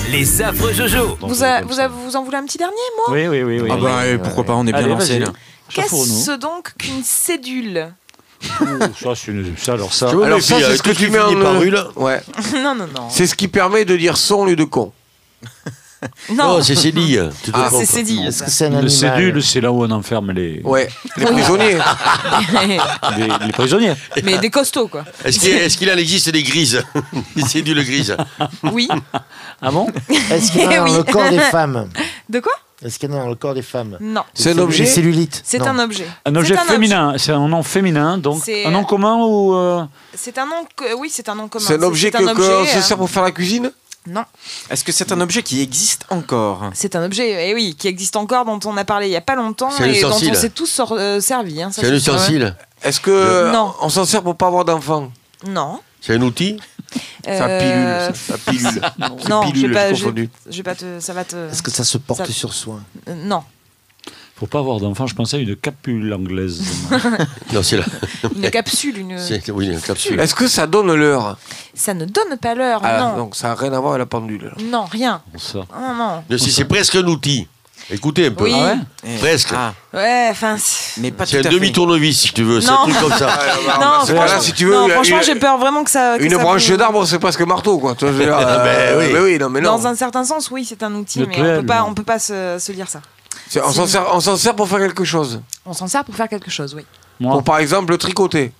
Les 0.09 0.41
affreux 0.41 0.71
Jojo. 0.71 1.17
Vous, 1.21 1.43
a- 1.43 1.61
vous, 1.63 1.79
a- 1.81 1.89
vous 1.89 2.15
en 2.15 2.23
voulez 2.23 2.37
un 2.37 2.45
petit 2.45 2.57
dernier, 2.57 2.75
moi? 2.95 3.13
Oui, 3.13 3.27
oui, 3.27 3.43
oui. 3.43 3.59
oui. 3.61 3.69
Ah 3.73 3.75
bah, 3.75 4.07
et 4.07 4.17
pourquoi 4.17 4.45
pas, 4.45 4.53
on 4.55 4.65
est 4.67 4.71
bien 4.71 4.87
lancé. 4.87 5.21
Qu'est-ce 5.69 6.37
donc 6.37 6.73
qu'une 6.77 7.03
cédule? 7.03 7.91
Ça, 8.41 9.15
c'est 9.15 9.31
une- 9.31 9.53
ça, 9.57 9.73
alors 9.73 9.93
ça. 9.93 10.09
Alors 10.11 10.41
ça, 10.41 10.59
c'est 10.59 10.63
avec 10.63 10.77
ce 10.77 10.83
que 10.83 10.91
tu 10.91 11.09
mets 11.09 11.19
en... 11.19 11.33
par 11.41 11.59
rue, 11.59 11.69
là. 11.71 11.89
Ouais. 11.97 12.21
Non, 12.53 12.73
non, 12.73 12.87
non. 12.95 13.09
C'est 13.09 13.27
ce 13.27 13.35
qui 13.35 13.49
permet 13.49 13.83
de 13.83 13.97
dire 13.97 14.15
son 14.15 14.35
au 14.35 14.45
lieu 14.45 14.55
de 14.55 14.63
con. 14.63 14.93
Non, 16.29 16.57
Non, 16.57 16.61
c'est 16.61 16.75
Cédille. 16.75 17.29
Tu 17.43 17.51
te 17.51 17.57
Ah, 17.57 17.65
trompes. 17.67 17.79
c'est 17.81 17.85
Cédille. 17.85 18.25
Est-ce 18.27 18.43
que 18.43 18.49
c'est 18.49 18.65
un 18.65 18.69
Le 18.69 18.75
animal 18.77 18.91
cédule, 18.91 19.43
c'est 19.43 19.61
là 19.61 19.71
où 19.71 19.83
on 19.83 19.91
enferme 19.91 20.31
les, 20.31 20.61
Ouais. 20.63 20.87
Les 21.17 21.25
prisonniers. 21.25 21.77
les, 23.17 23.27
les 23.47 23.51
prisonniers. 23.51 23.93
Mais 24.23 24.37
des 24.37 24.49
costauds, 24.49 24.87
quoi. 24.87 25.03
Est-ce 25.23 25.39
qu'il 25.39 25.49
est-ce 25.49 25.77
qu'il 25.77 25.91
en 25.91 25.97
existe 25.97 26.29
des 26.29 26.43
grises? 26.43 26.83
Des 27.35 27.41
cédules 27.43 27.83
grises 27.83 28.15
Oui. 28.63 28.87
Ah 29.61 29.71
bon? 29.71 29.87
Est-ce 30.31 30.51
qu'il 30.51 30.61
y 30.61 30.67
en 30.67 30.71
a 30.71 30.77
dans 30.77 30.83
Oui. 30.85 30.93
le 30.97 31.03
corps 31.03 31.29
des 31.29 31.39
femmes? 31.39 31.89
De 32.29 32.39
quoi? 32.39 32.53
Est-ce 32.83 32.97
qu'il 32.97 33.09
y 33.09 33.13
en 33.13 33.17
a 33.17 33.23
dans 33.23 33.29
le 33.29 33.35
corps 33.35 33.53
des 33.53 33.61
femmes? 33.61 33.97
Non. 33.99 34.21
C'est 34.33 34.51
un 34.51 34.57
objet? 34.59 34.85
cellulites 34.85 35.41
C'est 35.43 35.59
Non. 35.59 35.67
un 35.67 35.79
objet. 35.79 36.07
Un 36.25 36.35
objet 36.35 36.55
C'est 36.55 36.61
un 36.61 36.65
féminin, 36.65 37.13
c'est 37.17 37.31
un 37.33 37.47
nom 37.47 37.61
féminin, 37.63 38.17
donc 38.17 38.41
C'est- 38.43 38.65
un 38.65 38.71
nom 38.71 38.85
commun 38.85 39.17
ou 39.17 39.53
euh, 39.53 39.83
C'est 40.15 40.37
un 40.37 40.45
nom. 40.45 40.65
que- 40.75 40.95
Oui, 40.97 41.09
c'est 41.11 41.27
un 41.27 41.35
nom 41.35 41.47
commun. 41.49 41.65
C'est 41.67 41.75
un 41.75 41.83
objet 41.83 42.09
que, 42.11 42.17
un 42.17 42.33
que 42.33 42.41
on 42.41 42.65
se 42.65 42.77
euh, 42.77 42.81
sert 42.81 42.95
pour 42.97 43.09
faire 43.09 43.23
la 43.23 43.31
cuisine? 43.31 43.71
Non. 44.07 44.23
Est-ce 44.69 44.83
que 44.83 44.91
c'est 44.91 45.11
un 45.11 45.21
objet 45.21 45.43
qui 45.43 45.61
existe 45.61 46.05
encore? 46.09 46.69
C'est 46.73 46.95
un 46.95 47.03
objet, 47.03 47.49
eh 47.49 47.53
oui, 47.53 47.75
qui 47.77 47.87
existe 47.87 48.15
encore, 48.15 48.45
dont 48.45 48.59
on 48.65 48.75
a 48.77 48.85
parlé 48.85 49.07
il 49.07 49.11
y 49.11 49.15
a 49.15 49.21
pas 49.21 49.35
longtemps 49.35 49.69
et 49.83 50.01
dont 50.01 50.11
on 50.11 50.33
s'est 50.33 50.49
tous 50.49 50.65
sor- 50.67 50.93
euh, 50.97 51.19
servi. 51.19 51.61
hein, 51.61 51.71
ça, 51.71 51.81
C'est 51.81 51.89
un 51.89 51.93
ustensile 51.93 52.55
Est-ce 52.81 52.99
que 53.01 53.51
Non. 53.51 53.73
on 53.81 53.89
s'en 53.89 54.05
sert 54.05 54.23
pour 54.23 54.35
pas 54.35 54.47
avoir 54.47 54.65
d'enfants? 54.65 55.11
Non. 55.45 55.79
C'est 56.01 56.15
un 56.15 56.21
outil? 56.21 56.57
Ça 57.25 57.31
Euh, 57.45 58.07
pilule, 58.09 58.15
ça, 58.15 58.33
ça 58.33 58.37
pilule. 58.51 58.81
Non, 59.29 59.43
je 59.47 59.51
pilule, 59.51 59.67
vais 59.69 59.73
pas, 59.75 59.93
je, 59.93 59.99
confondu. 60.03 60.29
je 60.49 60.57
vais 60.57 60.63
pas 60.63 60.75
te, 60.75 60.99
ça 60.99 61.13
va 61.13 61.25
te. 61.25 61.35
Est-ce 61.51 61.61
que 61.61 61.69
ça 61.71 61.83
se 61.83 61.97
porte 61.97 62.25
Ça- 62.25 62.31
sur 62.31 62.53
soi 62.53 62.79
Euh, 63.09 63.13
non, 63.15 63.43
Faut 64.39 64.47
pas 64.47 64.59
avoir 64.59 64.79
d'enfant, 64.79 65.05
je 65.05 65.15
pensais 65.15 65.35
à 65.37 65.39
une 65.41 65.55
capule 65.57 66.13
anglaise. 66.13 66.61
Non, 67.53 67.61
c'est 67.61 67.77
là. 67.77 67.83
une 68.35 68.49
capsule, 68.49 68.97
une. 68.99 69.17
C'est- 69.17 69.49
Oui, 69.51 69.67
une 69.67 69.81
capsule. 69.81 70.19
Est-ce 70.19 70.33
que 70.35 70.47
ça 70.47 70.65
donne 70.65 70.93
l'heure? 70.93 71.37
Ça 71.73 71.93
ne 71.93 72.05
donne 72.05 72.37
pas 72.41 72.55
l'heure, 72.55 72.79
Ah, 72.83 72.99
non. 72.99 73.17
Donc 73.17 73.35
ça 73.35 73.49
n'a 73.49 73.55
rien 73.55 73.73
à 73.73 73.79
voir 73.79 73.93
avec 73.93 73.99
la 73.99 74.05
pendule. 74.05 74.43
là. 74.45 74.51
Non, 74.63 74.85
rien. 74.85 75.21
ça. 75.37 75.57
Non, 75.59 75.93
non. 75.93 76.23
Non, 76.29 76.37
C'est 76.37 76.51
c'est 76.51 76.65
presque 76.65 76.95
un 76.95 77.03
outil. 77.07 77.47
Écoutez 77.91 78.27
un 78.27 78.31
peu. 78.31 78.43
Oui. 78.43 78.53
Ah 78.55 78.75
Presque. 79.19 79.51
Ouais, 79.93 80.27
enfin. 80.29 80.55
c'est- 80.59 81.01
Mais 81.01 81.09
pas 81.11 81.25
C'est 81.25 81.45
un 81.45 81.49
demi-tournevis, 81.49 82.19
si 82.21 82.31
tu 82.33 82.43
veux. 82.43 82.61
C'est 82.61 82.69
un 82.69 82.73
Non. 82.73 82.83
truc 82.83 82.99
comme 82.99 83.11
ça. 83.17 83.27
Non, 83.81 84.05
c'est- 84.05 84.13
là, 84.13 84.19
franchement, 84.21 84.41
si 84.41 84.53
tu 84.53 84.65
veux, 84.65 84.73
non, 84.73 84.85
une- 84.85 84.91
franchement, 84.93 85.17
une- 85.17 85.23
j'ai 85.23 85.35
peur 85.35 85.57
vraiment 85.57 85.83
que 85.83 85.89
ça. 85.91 86.17
que 86.17 86.23
Une 86.23 86.31
ça 86.31 86.37
branche 86.37 86.69
d'arbre, 86.71 87.03
c'est 87.05 87.19
presque 87.19 87.41
marteau, 87.41 87.79
quoi. 87.79 87.95
Dire, 87.95 88.37
Ah, 88.37 88.57
ben 88.59 88.67
euh, 88.67 88.99
oui. 88.99 89.09
mais 89.13 89.19
oui, 89.19 89.37
non, 89.39 89.49
mais 89.49 89.59
non. 89.61 89.71
Dans 89.77 89.87
un 89.87 89.95
certain 89.95 90.23
sens, 90.23 90.49
oui, 90.51 90.63
c'est 90.65 90.81
un 90.83 90.93
outil, 90.93 91.19
Le 91.19 91.25
mais 91.25 91.35
on 91.41 91.59
peut 91.61 91.65
pas, 91.65 91.79
non. 91.79 91.87
on 91.89 91.93
peut 91.95 92.03
pas 92.03 92.19
se, 92.19 92.57
se 92.59 92.71
dire 92.71 92.87
ça. 92.87 93.01
C'est- 93.49 93.61
On 93.61 93.71
s'en 93.71 93.87
sert, 93.87 94.05
on 94.13 94.19
s'en 94.21 94.37
sert 94.37 94.55
pour 94.55 94.67
faire 94.69 94.79
quelque 94.79 95.03
chose. 95.03 95.41
On 95.65 95.73
s'en 95.73 95.87
sert 95.87 96.05
pour 96.05 96.15
faire 96.15 96.29
quelque 96.29 96.49
chose, 96.51 96.73
oui. 96.75 96.85
Pour 97.21 97.43
par 97.43 97.57
exemple 97.59 97.91
le 97.91 97.97
tricoter. 97.97 98.53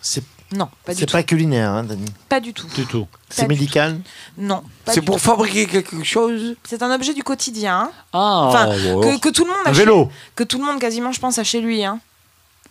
Non, 0.52 0.68
pas 0.84 0.94
du 0.96 1.00
C'est 1.02 1.06
tout. 1.06 1.12
pas 1.12 1.22
culinaire, 1.22 1.70
hein, 1.70 1.84
Dani. 1.84 2.06
Pas 2.28 2.40
du 2.40 2.54
tout. 2.54 2.66
Du 2.76 2.84
tout. 2.88 3.08
C'est 3.30 3.48
médical 3.48 4.00
Non. 4.36 4.64
pas 4.84 4.94
C'est 4.94 5.00
du 5.02 5.06
pour 5.06 5.18
tout. 5.18 5.22
fabriquer 5.22 5.68
quelque 5.68 6.04
chose. 6.04 6.56
C'est 6.68 6.82
un 6.82 6.92
objet 6.94 7.14
du 7.14 7.22
quotidien. 7.24 7.92
Ah, 8.12 8.46
Enfin, 8.48 8.68
ouais. 8.70 9.18
que, 9.20 9.20
que 9.20 9.30
tout 9.30 9.44
le 9.46 9.52
monde 9.52 9.60
a 9.66 9.70
Un 9.70 9.74
chez- 9.74 9.80
vélo. 9.82 10.10
que 10.36 10.44
tout 10.44 10.58
le 10.58 10.66
monde 10.66 10.80
quasiment, 10.80 11.12
je 11.12 11.20
pense, 11.20 11.38
a 11.38 11.44
chez 11.44 11.62
lui. 11.62 11.86
Hein. 11.86 12.00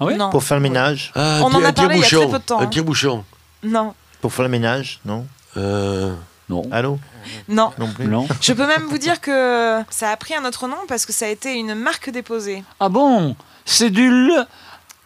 Ah 0.00 0.06
oui 0.06 0.16
Non. 0.16 0.30
Pour 0.30 0.42
faire 0.42 0.56
le 0.56 0.62
ménage 0.64 1.12
Ah, 1.14 1.38
On 1.42 1.52
un 1.52 1.54
en 1.54 1.64
a 1.64 1.72
parlé 1.72 1.94
il 1.96 2.00
y 2.00 2.02
a 2.02 2.02
très 2.02 2.08
tire-bouchon. 2.08 2.30
peu 2.32 2.38
de 2.40 2.44
temps, 2.44 2.58
Un 2.58 2.64
hein. 2.64 2.66
tire-bouchon. 2.66 3.24
Non. 3.62 3.94
Pour 4.20 4.32
faire 4.32 4.42
le 4.42 4.48
ménage 4.50 4.98
Non 5.04 5.24
Euh, 5.56 6.12
Non. 6.48 6.62
Allô 6.72 6.98
Non. 7.48 7.72
Non 7.78 7.92
plus. 7.92 8.06
Non. 8.06 8.26
Je 8.40 8.52
peux 8.52 8.66
même 8.66 8.86
vous 8.88 8.98
dire 8.98 9.20
que 9.20 9.80
ça 9.90 10.10
a 10.10 10.16
pris 10.16 10.34
un 10.34 10.44
autre 10.44 10.66
nom 10.68 10.76
parce 10.88 11.06
que 11.06 11.12
ça 11.12 11.26
a 11.26 11.28
été 11.28 11.54
une 11.54 11.74
marque 11.74 12.10
déposée. 12.10 12.62
Ah 12.80 12.88
bon? 12.88 13.36
Cédule? 13.64 14.46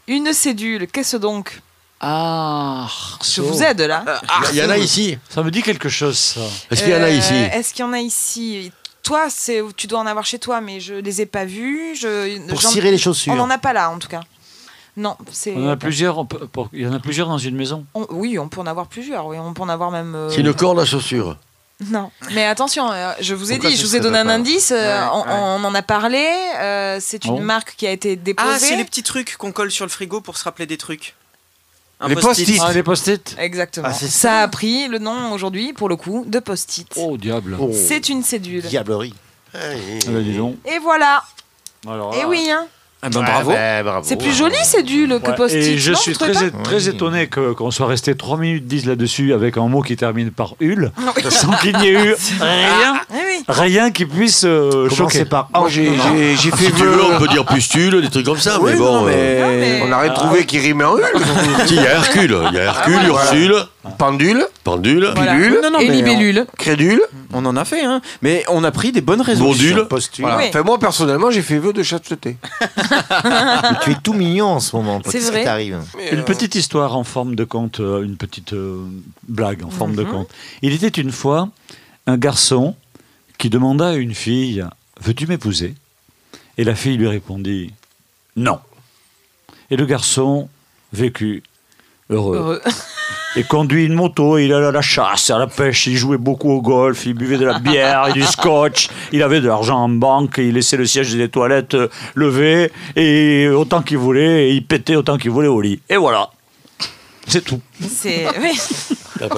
Une 0.09 0.33
cédule, 0.33 0.87
qu'est-ce 0.89 1.17
donc? 1.17 1.61
Ah. 2.01 2.89
Je 3.23 3.41
vous 3.41 3.63
aide 3.63 3.81
là. 3.83 4.05
Il 4.51 4.57
y 4.59 4.63
en 4.65 4.71
a 4.71 4.77
ici. 4.79 5.17
Ça 5.29 5.43
me 5.43 5.51
dit 5.51 5.63
quelque 5.63 5.89
chose, 5.89 6.19
ça. 6.19 6.41
Est-ce 6.71 6.83
qu'il 6.83 6.93
y 6.93 6.97
en 6.97 7.03
a 7.03 7.07
Euh, 7.07 7.11
ici? 7.11 7.35
Est-ce 7.35 7.73
qu'il 7.73 7.85
y 7.85 7.89
en 7.89 7.93
a 7.93 8.01
ici? 8.01 8.73
Toi, 9.05 9.27
c'est 9.31 9.63
tu 9.77 9.87
dois 9.87 10.01
en 10.01 10.07
avoir 10.07 10.25
chez 10.27 10.39
toi, 10.41 10.61
mais 10.61 10.81
je 10.81 10.95
les 10.95 11.21
ai 11.21 11.27
pas 11.27 11.45
vus. 11.45 11.95
Je, 11.97 12.39
Pour 12.49 12.61
cirer 12.63 12.91
les 12.91 12.99
chaussures. 12.99 13.33
On 13.33 13.37
n'en 13.37 13.51
a 13.51 13.59
pas 13.59 13.73
là, 13.73 13.91
en 13.91 13.99
tout 13.99 14.09
cas. 14.09 14.21
Non, 14.97 15.17
c'est. 15.31 15.55
On 15.57 15.67
en 15.67 15.71
a 15.71 15.77
plusieurs, 15.77 16.19
on 16.19 16.27
peut- 16.27 16.47
pour- 16.49 16.69
il 16.73 16.83
y 16.83 16.87
en 16.87 16.93
a 16.93 16.99
plusieurs 16.99 17.27
dans 17.29 17.39
une 17.39 17.57
maison. 17.57 17.87
on- 17.95 18.07
oui, 18.11 18.39
on 18.39 18.49
peut 18.49 18.61
en 18.61 18.67
avoir 18.67 18.87
plusieurs. 18.89 19.27
Oui, 19.27 19.39
on 19.39 19.55
peut 19.55 19.63
en 19.63 19.69
avoir 19.69 19.91
même. 19.91 20.15
euh, 20.15 20.29
C'est 20.29 20.41
une 20.41 20.53
corde 20.53 20.79
à 20.81 20.85
chaussures. 20.85 21.37
Non, 21.91 22.11
mais 22.33 22.45
attention, 22.47 22.93
euh, 22.93 23.13
je 23.21 23.35
vous 23.35 23.51
ai 23.51 23.57
Pourquoi 23.57 23.71
dit, 23.71 23.77
ce 23.77 23.83
je 23.83 23.87
vous 23.89 23.97
ai 23.97 23.99
serait 23.99 24.05
donné 24.09 24.19
un 24.19 24.25
pas- 24.27 24.33
indice. 24.35 24.71
euh, 24.71 25.01
Ouais, 25.03 25.09
on, 25.13 25.21
ouais. 25.23 25.33
on 25.33 25.65
en 25.65 25.75
a 25.75 25.83
parlé. 25.83 26.25
euh, 26.61 26.99
c'est 27.01 27.25
une 27.25 27.35
Oh. 27.35 27.39
marque 27.41 27.75
qui 27.77 27.87
a 27.87 27.91
été 27.91 28.15
déposée. 28.15 28.49
Ah, 28.53 28.59
c'est 28.59 28.77
les 28.77 28.85
petits 28.85 29.03
trucs 29.03 29.37
qu'on 29.37 29.51
colle 29.51 29.71
sur 29.73 29.85
le 29.85 29.91
frigo 29.91 30.21
pour 30.21 30.37
se 30.37 30.45
rappeler 30.45 30.67
des 30.67 30.77
trucs. 30.77 31.15
Un 31.99 32.09
Les 32.09 32.15
post-it. 32.17 32.61
Ah, 32.65 32.73
les 32.73 32.83
post-it 32.83 33.37
Exactement. 33.39 33.89
Ah, 33.91 33.95
c'est 33.95 34.09
ça. 34.09 34.43
a 34.43 34.49
pris 34.49 34.87
le 34.89 34.99
nom 34.99 35.33
aujourd'hui, 35.33 35.73
pour 35.73 35.89
le 35.89 35.97
coup, 35.97 36.25
de 36.27 36.39
post-it. 36.39 36.89
Oh, 36.97 37.17
diable. 37.17 37.57
Oh, 37.61 37.71
C'est 37.73 38.09
une 38.09 38.23
cédule. 38.23 38.63
Diablerie. 38.63 39.15
Ah, 39.55 39.59
bah, 40.07 40.21
dis 40.21 40.37
donc. 40.37 40.57
Et 40.65 40.79
voilà. 40.79 41.23
Alors, 41.89 42.15
Et 42.15 42.21
là, 42.21 42.29
oui, 42.29 42.49
hein. 42.51 42.67
Ah 43.05 43.09
ben 43.11 43.21
bravo. 43.23 43.51
Ouais, 43.51 43.83
bravo. 43.83 44.07
C'est 44.09 44.15
plus 44.17 44.33
joli 44.33 44.55
cédule 44.63 45.19
que 45.21 45.31
ouais, 45.31 45.35
post-it. 45.37 45.59
Et 45.61 45.77
je 45.77 45.91
non, 45.91 45.99
suis 45.99 46.13
très, 46.13 46.51
très 46.63 46.89
étonné 46.89 47.27
que- 47.27 47.53
qu'on 47.53 47.73
soit 47.73 47.89
resté 47.89 48.15
3 48.15 48.39
minutes 48.39 48.67
10 48.69 48.87
là-dessus 48.87 49.33
avec 49.33 49.57
un 49.57 49.67
mot 49.67 49.83
qui 49.83 49.97
termine 49.97 50.31
par 50.31 50.55
hul, 50.61 50.93
Oui. 50.99 51.23
sans 51.31 51.51
qu'il 51.57 51.77
n'y 51.79 51.89
ait 51.89 51.93
eu 51.95 52.15
rien, 52.41 53.01
oui. 53.11 53.19
Rien 53.49 53.91
qui 53.91 54.07
puisse 54.07 54.45
euh, 54.45 54.71
Commencez 54.89 54.97
choquer. 54.97 55.25
par 55.25 55.49
Moi, 55.55 55.69
j'ai 55.69 55.93
j'ai- 55.97 56.37
j'ai 56.37 56.51
fait 56.51 56.65
Si 56.67 56.73
tu 56.73 56.83
vœu. 56.83 56.91
veux, 56.91 57.05
on 57.15 57.19
peut 57.19 57.29
dire 57.29 57.45
pustule, 57.45 58.01
des 58.03 58.11
trucs 58.11 58.27
comme 58.27 58.39
ça, 58.39 58.59
Oui, 58.61 58.73
mais 58.73 58.79
non, 58.79 58.85
bon. 59.01 59.07
mais 59.07 59.13
euh, 59.17 59.41
Non, 59.43 59.49
mais- 59.61 59.83
On 59.85 59.93
a 59.93 59.99
rien 60.01 60.13
trouvé 60.13 60.45
qui 60.47 60.59
rime 60.59 60.83
en 60.83 60.97
hul. 60.99 61.05
si, 61.67 61.75
Il 61.75 61.83
y 61.83 61.87
a 61.87 61.93
Hercule. 61.97 62.37
Il 62.51 62.55
y 62.57 62.61
a 62.61 62.65
Hercule, 62.65 62.95
Ah, 63.01 63.07
voilà. 63.09 63.25
Ursule, 63.35 63.55
Pendule, 63.99 64.47
Pendule, 64.63 65.11
Voilà. 65.17 65.33
pilule, 65.33 65.59
Non, 65.63 65.71
non, 65.73 65.79
Et 65.81 65.89
mais 65.89 65.95
libellule. 65.97 66.47
crédule. 66.57 67.03
On, 67.33 67.45
on 67.45 67.49
en 67.49 67.57
a 67.57 67.65
fait, 67.65 67.83
hein. 67.85 68.01
Mais 68.23 68.45
on 68.49 68.63
a 68.63 68.71
pris 68.71 68.93
des 68.93 69.01
bonnes 69.01 69.21
résolutions. 69.23 69.71
Bondule. 69.75 69.89
Postule. 69.89 70.25
Voilà. 70.25 70.39
Oui. 70.39 70.45
Enfin, 70.51 70.63
moi, 70.63 70.79
personnellement, 70.79 71.31
j'ai 71.33 71.43
fait 71.43 71.59
vœu 71.59 71.73
de 71.73 71.83
chasteté. 71.83 72.37
Tu 73.85 73.91
es 73.91 73.97
tout 74.03 74.13
mignon 74.13 74.47
en 74.47 74.61
ce 74.61 74.75
moment. 74.77 75.01
C'est 75.05 75.13
Qu'est-ce 75.13 75.31
vrai. 75.33 75.45
t'arrive 75.45 75.79
Une 76.13 76.21
euh, 76.21 76.23
petite 76.23 76.55
histoire 76.55 76.97
en 76.97 77.05
forme 77.05 77.35
de 77.35 77.45
conte, 77.45 77.81
euh, 77.81 78.03
une 78.03 78.17
petite 78.17 78.53
euh, 78.53 78.79
blague 79.29 79.65
en 79.65 79.71
forme 79.71 79.95
de 79.95 80.03
Mhm. 80.05 80.11
conte. 80.11 80.29
Il 80.63 80.73
était 80.73 81.01
une 81.01 81.13
fois 81.13 81.49
un 82.07 82.17
garçon 82.17 82.75
qui 83.43 83.51
demanda 83.51 83.89
à 83.89 83.95
une 83.95 84.15
fille 84.15 84.65
Veux-tu 85.01 85.27
m'épouser? 85.27 85.75
Et 86.59 86.63
la 86.63 86.77
fille 86.77 86.97
lui 86.97 87.09
répondit 87.09 87.73
Non. 88.37 88.61
Et 89.69 89.75
le 89.75 89.85
garçon 89.85 90.49
vécut 90.93 91.43
heureux. 92.09 92.37
Heureux. 92.37 92.63
Et 93.37 93.43
conduit 93.43 93.87
une 93.87 93.95
moto, 93.95 94.39
il 94.39 94.53
allait 94.53 94.67
à 94.67 94.71
la 94.71 94.81
chasse, 94.81 95.31
à 95.31 95.39
la 95.39 95.49
pêche, 95.49 95.89
il 95.89 95.97
jouait 95.97 96.19
beaucoup 96.19 96.53
au 96.53 96.63
golf, 96.63 97.05
il 97.05 97.15
buvait 97.15 97.39
de 97.39 97.47
la 97.47 97.59
bière 97.59 98.09
et 98.09 98.13
du 98.13 98.23
scotch, 98.23 98.91
il 99.11 99.23
avait 99.23 99.41
de 99.41 99.49
l'argent 99.49 99.79
en 99.79 99.89
banque, 99.89 100.35
il 100.37 100.53
laissait 100.53 100.77
le 100.77 100.85
siège 100.85 101.15
des 101.15 101.31
toilettes 101.31 101.75
euh, 101.75 101.89
levé, 102.15 102.71
et 102.95 103.49
autant 103.49 103.81
qu'il 103.81 103.97
voulait, 103.97 104.51
et 104.51 104.53
il 104.53 104.67
pétait 104.67 104.97
autant 104.97 105.17
qu'il 105.17 105.31
voulait 105.31 105.49
au 105.49 105.63
lit. 105.63 105.81
Et 105.89 105.97
voilà. 105.97 106.31
C'est 107.27 107.43
tout. 107.43 107.63
C'est 107.81 108.27
oui, 108.39 108.53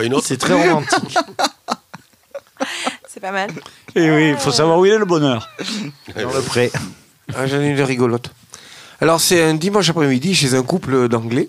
Il 0.02 0.14
C'est 0.22 0.38
très 0.38 0.54
romantique. 0.54 1.16
c'est 3.14 3.20
pas 3.20 3.30
mal. 3.32 3.50
Et 3.94 4.10
oui, 4.10 4.30
il 4.30 4.36
faut 4.36 4.50
savoir 4.50 4.78
où 4.78 4.84
il 4.86 4.92
est 4.92 4.98
le 4.98 5.04
bonheur. 5.04 5.48
Dans 6.16 6.32
le 6.32 6.40
pré. 6.42 6.70
Ah, 7.34 7.46
J'en 7.46 7.60
ai 7.60 7.68
une 7.68 7.80
rigolote. 7.80 8.30
Alors, 9.00 9.20
c'est 9.20 9.42
un 9.42 9.54
dimanche 9.54 9.88
après-midi 9.88 10.34
chez 10.34 10.54
un 10.54 10.62
couple 10.64 11.08
d'anglais. 11.08 11.48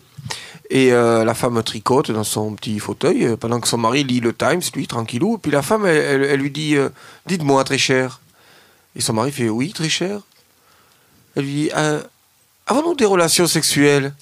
Et 0.70 0.94
euh, 0.94 1.24
la 1.26 1.34
femme 1.36 1.62
tricote 1.62 2.10
dans 2.10 2.24
son 2.24 2.54
petit 2.56 2.80
fauteuil 2.80 3.26
euh, 3.26 3.36
pendant 3.38 3.60
que 3.60 3.68
son 3.68 3.78
mari 3.78 4.04
lit 4.04 4.20
le 4.20 4.34
Times, 4.34 4.62
lui, 4.76 4.88
tranquillou. 4.88 5.36
Et 5.36 5.38
puis 5.38 5.52
la 5.52 5.62
femme, 5.62 5.86
elle, 5.86 5.96
elle- 5.98 6.24
elle 6.24 6.40
lui 6.40 6.50
dit 6.50 6.76
euh, 6.76 6.90
Dites-moi, 7.28 7.64
très 7.64 7.78
cher. 7.78 8.20
Et 8.96 9.02
son 9.02 9.14
mari 9.14 9.32
fait 9.32 9.48
Oui, 9.50 9.74
très 9.74 9.90
cher. 9.90 10.22
Elle 11.36 11.44
lui 11.44 11.54
dit 11.54 11.70
Euh, 11.76 12.02
Avons-nous 12.68 12.96
des 12.96 13.06
relations 13.06 13.46
sexuelles? 13.46 14.14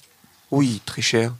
Oui, 0.50 0.82
très 0.84 1.00
cher. 1.00 1.32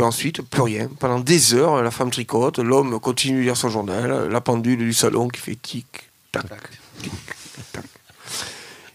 Puis 0.00 0.06
ensuite, 0.06 0.40
plus 0.40 0.62
rien. 0.62 0.88
Pendant 0.98 1.20
des 1.20 1.52
heures, 1.52 1.82
la 1.82 1.90
femme 1.90 2.10
tricote, 2.10 2.58
l'homme 2.58 2.98
continue 3.00 3.40
de 3.40 3.42
lire 3.44 3.56
son 3.58 3.68
journal, 3.68 4.28
la 4.30 4.40
pendule 4.40 4.78
du 4.78 4.94
salon 4.94 5.28
qui 5.28 5.38
fait 5.42 5.56
tic, 5.60 5.84
tac, 6.32 6.46
tic, 7.02 7.12
tac. 7.70 7.84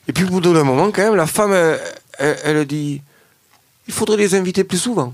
Et 0.07 0.13
puis 0.13 0.23
au 0.23 0.29
bout 0.29 0.41
d'un 0.41 0.63
moment, 0.63 0.89
quand 0.91 1.03
même, 1.03 1.13
la 1.15 1.27
femme, 1.27 1.53
elle, 1.53 1.79
elle- 2.17 2.39
elle 2.43 2.65
dit 2.65 3.03
il 3.87 3.93
faudrait 3.93 4.17
les 4.17 4.33
inviter 4.33 4.63
plus 4.63 4.79
souvent. 4.79 5.13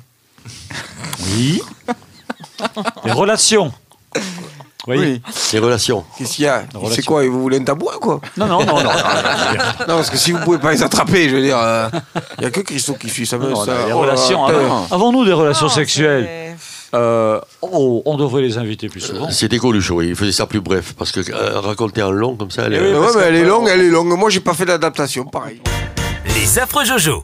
Oui. 1.33 1.61
Les 3.03 3.11
relations. 3.11 3.73
Oui. 4.87 5.21
Les 5.53 5.59
relations. 5.59 6.03
Qu'est-ce 6.17 6.33
qu'il 6.35 6.45
y 6.45 6.47
a 6.47 6.63
C'est 6.91 7.05
quoi 7.05 7.23
Vous 7.27 7.41
voulez 7.41 7.57
un 7.59 7.63
tabouret, 7.63 7.97
quoi 8.01 8.19
Non, 8.37 8.47
non, 8.47 8.65
non, 8.65 8.81
non. 8.81 8.89
non, 9.87 9.95
parce 9.95 10.09
que 10.09 10.17
si 10.17 10.31
vous 10.31 10.39
pouvez 10.39 10.57
pas 10.57 10.71
les 10.71 10.81
attraper, 10.81 11.29
je 11.29 11.35
veux 11.35 11.41
dire, 11.41 11.57
euh, 11.59 11.87
il 12.37 12.41
n'y 12.41 12.45
a 12.47 12.51
que 12.51 12.61
Christo 12.61 12.93
qui 12.93 13.09
suit 13.09 13.25
ça. 13.25 13.37
me- 13.37 13.49
non, 13.49 13.63
ça 13.63 13.73
les 13.87 13.93
oh 13.93 13.99
relations. 13.99 14.45
avant- 14.45 14.87
Avons-nous 14.89 15.25
des 15.25 15.33
relations 15.33 15.67
Non, 15.67 15.71
sexuelles 15.71 16.55
Euh, 16.93 17.39
oh, 17.61 18.01
On 18.05 18.17
devrait 18.17 18.41
les 18.41 18.57
inviter 18.57 18.89
plus 18.89 18.99
souvent. 19.01 19.29
C'était 19.29 19.57
Coluche, 19.59 19.91
oui. 19.91 20.07
Il 20.09 20.15
faisait 20.15 20.31
ça 20.33 20.45
plus 20.45 20.59
bref. 20.61 20.93
Parce 20.97 21.11
que 21.11 21.21
euh, 21.31 21.59
raconter 21.61 22.01
en 22.03 22.11
long 22.11 22.35
comme 22.35 22.51
ça, 22.51 22.63
elle 22.65 22.73
est- 22.73 22.77
Eh 22.81 22.93
oui, 22.93 22.99
Ouais, 22.99 23.07
mais 23.15 23.21
elle 23.27 23.35
est 23.35 23.43
longue, 23.45 23.63
on- 23.63 23.67
elle 23.67 23.81
est 23.81 23.89
longue. 23.89 24.07
Moi, 24.17 24.29
j'ai 24.29 24.39
pas 24.41 24.53
fait 24.53 24.65
d'adaptation, 24.65 25.23
pareil. 25.25 25.61
Les 26.35 26.59
affreux 26.59 26.83
Jojo. 26.85 27.23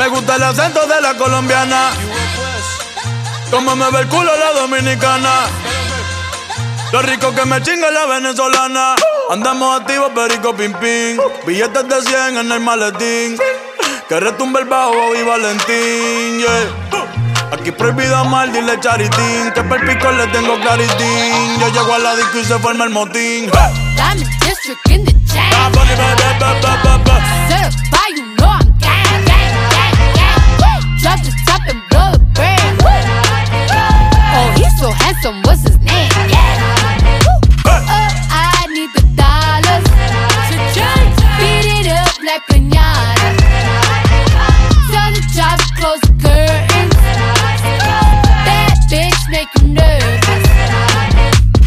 Me 0.00 0.08
gusta 0.08 0.36
el 0.36 0.42
acento 0.42 0.86
de 0.86 0.98
la 1.02 1.14
colombiana. 1.14 1.90
Como 3.50 3.76
me 3.76 3.90
ve 3.90 4.00
el 4.00 4.08
culo 4.08 4.30
la 4.34 4.58
dominicana. 4.58 5.30
Lo 6.90 7.02
rico 7.02 7.34
que 7.34 7.44
me 7.44 7.60
chinga 7.60 7.90
la 7.90 8.06
venezolana. 8.06 8.94
Andamos 9.28 9.78
activos, 9.78 10.10
perico 10.14 10.56
pim 10.56 10.72
pim. 10.72 11.18
Billetes 11.46 11.86
de 11.86 12.00
100 12.00 12.38
en 12.38 12.50
el 12.50 12.60
maletín. 12.60 13.36
Que 14.08 14.20
retumbe 14.20 14.60
el 14.60 14.68
bajo 14.68 15.14
y 15.14 15.22
Valentín, 15.22 16.38
yeah. 16.38 17.52
Aquí 17.52 17.70
prohibido 17.70 18.16
amar, 18.16 18.50
dile 18.52 18.80
charitín. 18.80 19.52
Que 19.54 19.62
per 19.64 19.84
pico 19.84 20.10
le 20.12 20.26
tengo 20.28 20.58
claritín. 20.60 21.60
Yo 21.60 21.68
llego 21.68 21.92
a 21.92 21.98
la 21.98 22.16
disco 22.16 22.38
y 22.38 22.44
se 22.46 22.58
forma 22.58 22.84
el 22.84 22.90
motín. 22.90 23.50
Diamond 23.96 24.26
District 24.40 24.88
in 24.88 25.04
the 25.04 25.12
chain. 25.30 25.60
So 34.90 35.04
handsome, 35.04 35.42
what's 35.42 35.62
his 35.62 35.78
name? 35.78 36.10
Yeah. 36.28 37.66
Oh, 37.66 38.08
I 38.30 38.66
need 38.68 38.90
the 38.94 39.02
dollars. 39.14 39.86
Beat 41.38 41.66
it 41.78 41.86
up 41.92 42.14
like 42.24 42.42
pinata. 42.50 43.28
Tell 44.90 45.10
the 45.14 45.22
job 45.34 45.58
to 45.58 45.68
close 45.78 46.00
the 46.00 46.14
curtains. 46.22 46.94
That 48.46 48.74
bitch 48.90 49.22
make 49.30 49.50
you 49.60 49.68
nervous. 49.68 50.44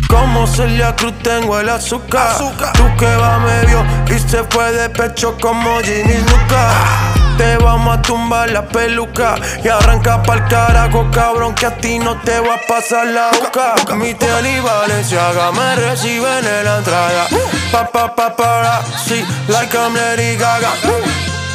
Como 0.07 0.47
Celia 0.47 0.95
Cruz 0.95 1.13
tengo 1.23 1.59
el 1.59 1.69
azúcar. 1.69 2.37
Tú 2.73 2.85
que 2.97 3.15
va 3.15 3.39
medio 3.39 3.85
y 4.07 4.19
se 4.19 4.43
fue 4.43 4.71
de 4.71 4.89
pecho 4.89 5.37
como 5.39 5.79
Ginny 5.81 6.17
Luca. 6.29 7.22
Te 7.37 7.57
vamos 7.57 7.97
a 7.97 8.01
tumbar 8.01 8.51
la 8.51 8.67
peluca 8.67 9.35
y 9.63 9.67
arranca 9.67 10.21
pa'l 10.21 10.47
carajo, 10.47 11.09
cabrón, 11.11 11.55
que 11.55 11.65
a 11.65 11.75
ti 11.77 11.99
no 11.99 12.19
te 12.21 12.39
va 12.39 12.55
a 12.55 12.67
pasar 12.67 13.07
la 13.07 13.31
boca. 13.31 13.75
Mi 13.95 14.13
tele 14.13 14.57
y 14.57 14.59
Valenciaga 14.59 15.51
me 15.51 15.75
reciben 15.75 16.45
en 16.45 16.65
la 16.65 16.77
entrada. 16.77 17.27
Pa, 17.71 17.87
pa, 17.87 18.35
pa, 18.35 18.81
sí, 19.05 19.25
like 19.47 19.75
I'm 19.75 19.95
Lady 19.95 20.35
Gaga. 20.37 20.71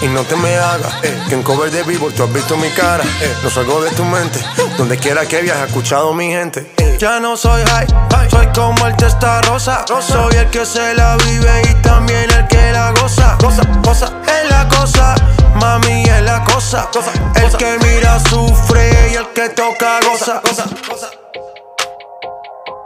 Y 0.01 0.07
no 0.07 0.23
te 0.23 0.37
me 0.37 0.57
hagas, 0.57 0.95
eh, 1.03 1.19
que 1.29 1.35
en 1.35 1.43
cover 1.43 1.73
de 1.73 1.83
vivo 1.83 2.09
tú 2.17 2.23
has 2.23 2.33
visto 2.33 2.57
mi 2.57 2.69
cara. 2.71 3.03
Eh, 3.21 3.37
no 3.43 3.51
salgo 3.51 3.83
de 3.83 3.91
tu 3.91 4.05
mente, 4.05 4.39
donde 4.77 4.97
quiera 4.97 5.27
que 5.27 5.43
viajes, 5.43 5.67
escuchado 5.67 6.15
mi 6.15 6.29
gente. 6.29 6.73
Eh, 6.77 6.97
ya 7.01 7.19
no 7.19 7.37
soy 7.37 7.63
high, 7.65 7.87
soy 8.31 8.47
como 8.55 8.87
el 8.87 8.95
testa 8.97 9.41
rosa. 9.43 9.85
Soy 10.01 10.37
el 10.37 10.47
que 10.51 10.65
se 10.65 10.95
la 10.95 11.17
vive 11.17 11.63
y 11.69 11.75
también 11.83 12.31
el 12.31 12.47
que 12.47 12.71
la 12.71 12.93
goza. 12.93 13.37
Cosa, 13.41 13.63
cosa, 13.83 14.13
es 14.25 14.51
la 14.51 14.69
cosa, 14.69 15.15
mami 15.61 16.03
es 16.05 16.23
la 16.23 16.45
cosa. 16.45 16.89
El 17.35 17.57
que 17.57 17.79
mira 17.85 18.19
sufre 18.31 19.11
y 19.13 19.17
el 19.17 19.27
que 19.35 19.49
toca 19.51 20.01
goza. 20.01 20.41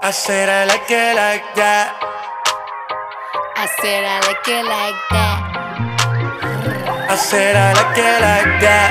I 0.04 0.10
said 0.10 0.48
I 0.48 0.66
like 0.66 0.90
it 0.90 1.14
like 1.14 1.54
that. 1.54 1.92
I 3.56 3.68
said 3.80 4.04
I 4.04 4.20
like 4.26 4.48
it 4.48 4.64
like 4.64 4.96
that. 5.10 5.38
I 7.08 7.16
said 7.16 7.56
I 7.56 7.72
like 7.74 7.98
it 7.98 8.20
like 8.20 8.60
that. 8.60 8.90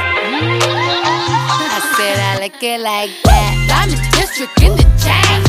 I 1.74 1.80
said 1.98 2.20
I 2.20 2.40
like 2.40 2.64
it 2.64 2.80
like 2.80 3.12
that. 3.26 3.52
Diamond 3.68 4.02
District 4.14 4.62
in 4.62 4.76
the 4.78 4.84
chain. 5.04 5.44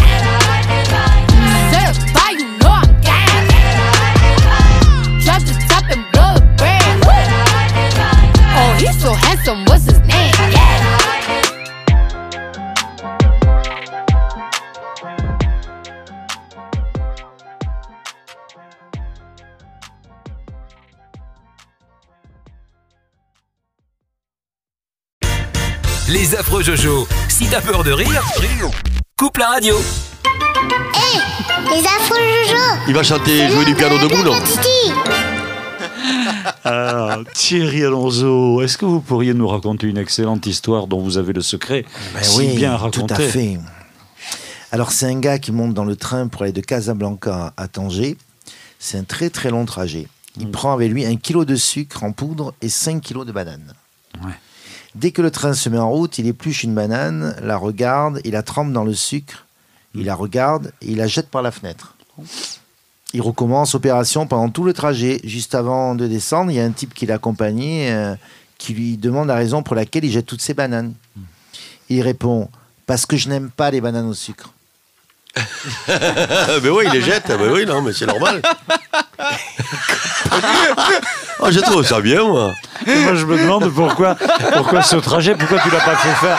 Certified, 1.70 2.41
he's 8.83 9.01
so 9.01 9.12
handsome, 9.12 9.64
what's 9.66 9.85
his 9.85 10.01
name? 10.01 10.33
Yeah. 10.51 10.72
Les 26.09 26.35
affreux 26.35 26.62
Jojo. 26.62 27.09
Si 27.28 27.47
t'as 27.47 27.61
peur 27.62 27.85
de 27.85 27.93
rire, 27.93 28.22
coupe 29.16 29.39
la 29.39 29.47
radio. 29.47 29.76
Les 31.70 31.78
affreux 31.78 32.16
Jojo 32.47 32.62
Il 32.89 32.95
va 32.95 33.03
chanter, 33.03 33.49
jouer 33.49 33.64
du 33.64 33.74
piano 33.74 33.97
debout, 33.97 34.22
non 34.22 34.35
Alors, 36.64 37.24
Thierry 37.34 37.84
Alonso, 37.84 38.62
est-ce 38.62 38.78
que 38.78 38.84
vous 38.84 39.01
pourriez 39.01 39.34
nous 39.34 39.49
raconter 39.49 39.86
une 39.86 39.99
excellente 39.99 40.47
histoire 40.47 40.86
dont 40.86 41.01
vous 41.01 41.18
avez 41.18 41.32
le 41.32 41.43
secret 41.43 41.84
Ben 42.14 42.22
si 42.22 42.38
oui, 42.38 42.57
bien 42.57 42.78
tout 42.90 43.07
à 43.09 43.16
fait. 43.16 43.59
Alors 44.70 44.90
c'est 44.90 45.07
un 45.07 45.20
gars 45.20 45.38
qui 45.38 45.53
monte 45.53 45.74
dans 45.74 45.84
le 45.84 45.97
train 45.97 46.28
pour 46.28 46.43
aller 46.43 46.53
de 46.53 46.62
Casablanca 46.62 47.53
à 47.57 47.68
Tanger. 47.68 48.16
C'est 48.78 48.97
un 48.99 49.05
très 49.05 49.28
très 49.28 49.51
long 49.51 49.66
trajet. 49.66 50.09
Il 50.40 50.51
prend 50.51 50.72
avec 50.72 50.90
lui 50.90 51.05
un 51.05 51.16
kilo 51.16 51.45
de 51.45 51.57
sucre 51.57 52.05
en 52.05 52.12
poudre 52.12 52.55
et 52.62 52.70
5 52.70 53.03
kilos 53.03 53.26
de 53.26 53.32
bananes. 53.32 53.74
Dès 54.95 55.11
que 55.11 55.22
le 55.22 55.30
train 55.30 55.55
se 55.55 55.68
met 55.68 55.78
en 55.78 55.90
route, 55.90 56.18
il 56.18 56.26
épluche 56.26 56.64
une 56.64 56.74
banane, 56.74 57.36
la 57.43 57.57
regarde, 57.57 58.20
il 58.24 58.32
la 58.32 58.43
trempe 58.43 58.72
dans 58.72 58.84
le 58.84 58.95
sucre, 58.95 59.47
il 59.95 60.05
la 60.07 60.14
regarde 60.14 60.72
et 60.80 60.93
il 60.93 60.99
la 60.99 61.07
jette 61.07 61.28
par 61.28 61.43
la 61.43 61.51
fenêtre. 61.51 61.95
Il 63.14 63.20
recommence 63.20 63.74
opération 63.74 64.26
pendant 64.26 64.48
tout 64.48 64.64
le 64.64 64.72
trajet. 64.72 65.20
Juste 65.24 65.54
avant 65.54 65.94
de 65.94 66.06
descendre, 66.06 66.50
il 66.50 66.56
y 66.56 66.60
a 66.60 66.64
un 66.64 66.70
type 66.70 66.94
qui 66.94 67.04
l'accompagnait 67.06 67.92
euh, 67.92 68.14
qui 68.58 68.72
lui 68.72 68.96
demande 68.96 69.28
la 69.28 69.34
raison 69.34 69.62
pour 69.62 69.76
laquelle 69.76 70.04
il 70.04 70.10
jette 70.10 70.26
toutes 70.26 70.40
ces 70.40 70.54
bananes. 70.54 70.94
Il 71.88 72.00
répond 72.00 72.48
Parce 72.86 73.04
que 73.04 73.16
je 73.16 73.28
n'aime 73.28 73.50
pas 73.50 73.70
les 73.70 73.80
bananes 73.80 74.08
au 74.08 74.14
sucre. 74.14 74.50
mais 75.88 76.68
oui, 76.68 76.84
il 76.86 76.92
les 76.92 77.02
jette. 77.02 77.26
Ben 77.28 77.50
oui, 77.52 77.66
non, 77.66 77.82
mais 77.82 77.92
c'est 77.92 78.06
normal. 78.06 78.42
oh, 81.40 81.50
je 81.50 81.60
trouve 81.60 81.84
ça 81.86 82.00
bien, 82.00 82.22
moi. 82.24 82.52
Moi, 82.86 83.14
je 83.14 83.26
me 83.26 83.38
demande 83.38 83.70
pourquoi, 83.72 84.16
pourquoi 84.54 84.82
ce 84.82 84.96
trajet, 84.96 85.34
pourquoi 85.34 85.58
tu 85.60 85.70
l'as 85.70 85.80
pas 85.80 85.96
fait 85.96 86.26
faire? 86.26 86.38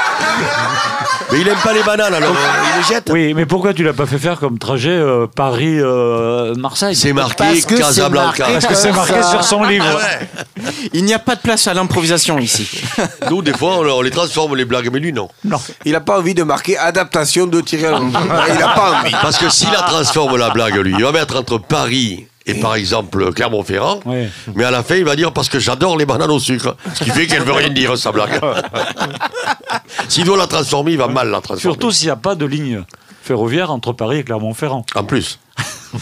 Mais 1.34 1.42
il 1.42 1.48
aime 1.48 1.58
pas 1.64 1.74
les 1.74 1.82
bananes, 1.82 2.14
alors 2.14 2.30
euh, 2.30 2.36
il 2.76 2.78
les 2.78 2.88
jette. 2.88 3.10
Oui, 3.12 3.34
mais 3.34 3.48
pourquoi 3.48 3.74
tu 3.74 3.84
l'as 3.84 3.94
pas 3.94 4.06
fait 4.06 4.20
faire 4.20 4.40
comme 4.40 4.60
trajet 4.60 4.92
euh, 4.92 5.26
Paris-Marseille 5.26 6.96
C'est 6.96 7.12
marqué 7.12 7.60
Casablanca. 7.60 8.46
Parce 8.46 8.68
que 8.68 8.76
c'est 8.76 8.92
marqué 8.92 9.24
sur 9.24 9.44
son 9.44 9.64
livre. 9.64 10.00
Il 10.94 11.04
n'y 11.06 11.14
a 11.16 11.18
pas 11.18 11.34
de 11.34 11.42
place 11.42 11.68
à 11.68 11.74
l'improvisation 11.74 12.38
ici. 12.38 12.84
Nous, 13.32 13.42
des 13.42 13.54
fois, 13.54 13.80
on, 13.80 13.86
on 13.90 14.02
les 14.04 14.12
transforme, 14.12 14.56
les 14.56 14.66
blagues, 14.66 14.92
mais 14.94 15.00
lui, 15.00 15.12
non. 15.12 15.28
Non. 15.44 15.60
Il 15.86 15.96
a 15.96 16.02
pas 16.02 16.20
envie 16.20 16.36
de 16.36 16.44
marquer 16.44 16.78
adaptation 16.78 17.48
de 17.48 17.62
Thierry 17.62 17.86
Alonso. 17.86 18.16
Il 18.56 18.62
a 18.62 18.68
pas 18.68 19.00
envie. 19.02 19.16
Parce 19.20 19.40
que 19.40 19.50
s'il 19.50 19.72
la 19.72 19.82
transforme, 19.82 20.38
la 20.38 20.52
blague, 20.52 20.76
lui, 20.76 20.94
il 20.96 21.04
va 21.04 21.12
mettre 21.12 21.36
entre 21.38 21.58
Paris 21.58 22.28
et, 22.46 22.56
par 22.56 22.76
exemple, 22.76 23.34
Clermont-Ferrand, 23.34 24.02
mais 24.56 24.64
à 24.64 24.72
la 24.72 24.84
fin, 24.84 24.96
il 24.96 25.06
va 25.06 25.16
dire 25.16 25.32
parce 25.32 25.50
que 25.50 25.60
j'adore 25.60 25.98
les 25.98 26.06
bananes 26.06 26.32
au 26.32 26.40
sucre. 26.40 26.76
Ce 26.94 27.04
qui 27.04 27.10
fait 27.12 27.28
qu'elle 27.28 27.44
veut 27.44 27.54
rien 27.54 27.70
dire, 27.70 27.98
sa 27.98 28.12
blague. 28.12 28.40
S'il 30.10 30.26
doit 30.26 30.38
la 30.38 30.48
transformer, 30.48 30.92
il 30.92 30.98
va 30.98 31.08
mal 31.08 31.30
la 31.30 31.42
transformer. 31.42 31.62
Surtout 31.62 31.92
s'il 31.92 32.08
n'y 32.08 32.12
a 32.12 32.16
pas 32.16 32.36
de 32.36 32.46
ligne 32.46 32.84
ferroviaire 33.22 33.72
entre 33.72 33.94
Paris 33.94 34.18
et 34.20 34.24
Clermont-Ferrand. 34.24 34.86
En 34.96 35.04
plus. 35.04 35.40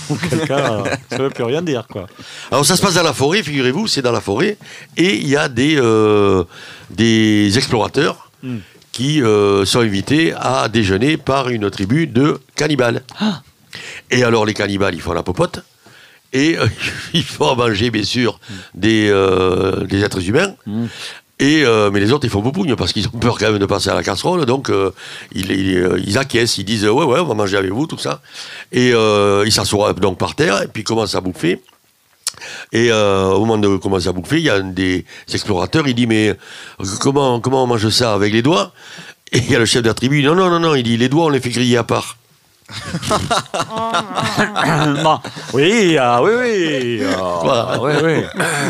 Auquel 0.10 0.48
cas, 0.48 0.72
euh, 0.72 0.84
ça 1.10 1.18
ne 1.18 1.24
veut 1.24 1.30
plus 1.30 1.44
rien 1.44 1.62
dire, 1.62 1.86
quoi. 1.88 2.08
Alors 2.52 2.66
ça 2.66 2.76
se 2.76 2.82
passe 2.82 2.96
dans 2.96 3.04
la 3.04 3.14
forêt, 3.14 3.44
figurez-vous, 3.44 3.88
c'est 3.88 4.02
dans 4.02 4.12
la 4.14 4.22
forêt, 4.22 4.58
et 4.98 5.18
il 5.18 5.28
y 5.28 5.36
a 5.36 5.50
des, 5.50 5.76
euh, 5.78 6.44
des 6.90 7.58
explorateurs 7.58 8.32
Hmm. 8.44 8.58
qui 8.92 9.22
euh, 9.22 9.66
sont 9.66 9.82
invités 9.82 10.34
à 10.36 10.68
déjeuner 10.68 11.16
par 11.18 11.50
une 11.50 11.70
tribu 11.70 12.08
de 12.08 12.42
cannibales. 12.56 13.04
Ah. 13.20 13.42
Et 14.10 14.24
alors 14.24 14.48
les 14.48 14.56
cannibales, 14.56 14.96
ils 14.96 15.02
font 15.02 15.14
la 15.14 15.22
popote, 15.22 15.64
et 16.34 16.58
euh, 16.58 16.68
ils 17.14 17.24
font 17.24 17.50
à 17.52 17.56
manger, 17.56 17.92
bien 17.92 18.04
sûr, 18.04 18.40
des, 18.74 19.10
euh, 19.10 19.86
des 19.86 20.04
êtres 20.04 20.28
humains. 20.28 20.54
Et, 21.40 21.64
euh, 21.66 21.90
mais 21.92 22.00
les 22.00 22.12
autres, 22.12 22.26
ils 22.26 22.30
font 22.30 22.42
boupougne 22.42 22.76
parce 22.76 22.94
qu'ils 22.94 23.08
ont 23.08 23.18
peur 23.20 23.38
quand 23.40 23.50
même 23.50 23.58
de 23.58 23.66
passer 23.66 23.90
à 23.90 23.96
la 23.96 24.04
casserole. 24.04 24.46
Donc, 24.46 24.70
euh, 24.70 24.92
ils, 25.34 25.50
ils, 25.52 26.04
ils 26.06 26.18
acquiescent, 26.20 26.60
ils 26.60 26.66
disent 26.66 26.86
Ouais, 26.86 27.04
ouais, 27.04 27.20
on 27.20 27.26
va 27.26 27.34
manger 27.34 27.58
avec 27.58 27.72
vous, 27.72 27.88
tout 27.88 27.98
ça. 27.98 28.22
Et 28.72 28.92
euh, 28.94 29.44
ils 29.46 29.52
s'assoient 29.52 29.94
donc 29.94 30.20
par 30.20 30.36
terre 30.36 30.62
et 30.62 30.68
puis 30.68 30.82
ils 30.82 30.86
commencent 30.86 31.16
à 31.16 31.22
bouffer. 31.22 31.60
Et 32.72 32.92
au 32.92 33.40
moment 33.40 33.58
de 33.58 33.76
commencer 33.78 34.08
à 34.08 34.14
bouffer, 34.14 34.38
il 34.38 34.44
y 34.44 34.50
a 34.50 34.56
un 34.56 34.64
des 34.64 35.06
explorateurs, 35.34 35.88
il 35.88 35.96
dit 35.96 36.08
Mais 36.08 36.36
comment, 37.00 37.40
comment 37.40 37.64
on 37.64 37.68
mange 37.68 37.90
ça 37.90 38.14
Avec 38.14 38.34
les 38.34 38.42
doigts? 38.42 38.72
Et 39.32 39.40
il 39.40 39.50
y 39.52 39.56
a 39.56 39.60
le 39.60 39.66
chef 39.66 39.82
de 39.82 39.88
la 39.88 39.94
tribu, 39.94 40.20
il 40.20 40.26
Non, 40.26 40.36
non, 40.36 40.50
non, 40.50 40.60
non, 40.60 40.76
il 40.76 40.84
dit 40.84 40.96
Les 40.98 41.10
doigts, 41.10 41.26
on 41.26 41.30
les 41.30 41.40
fait 41.42 41.50
griller 41.50 41.78
à 41.78 41.84
part. 41.84 42.18
Oui, 45.54 45.98
ah, 45.98 46.22
oui, 46.24 46.32
oui. 46.40 47.04
ah, 47.18 47.78
oui, 47.82 47.94
oui. 48.04 48.24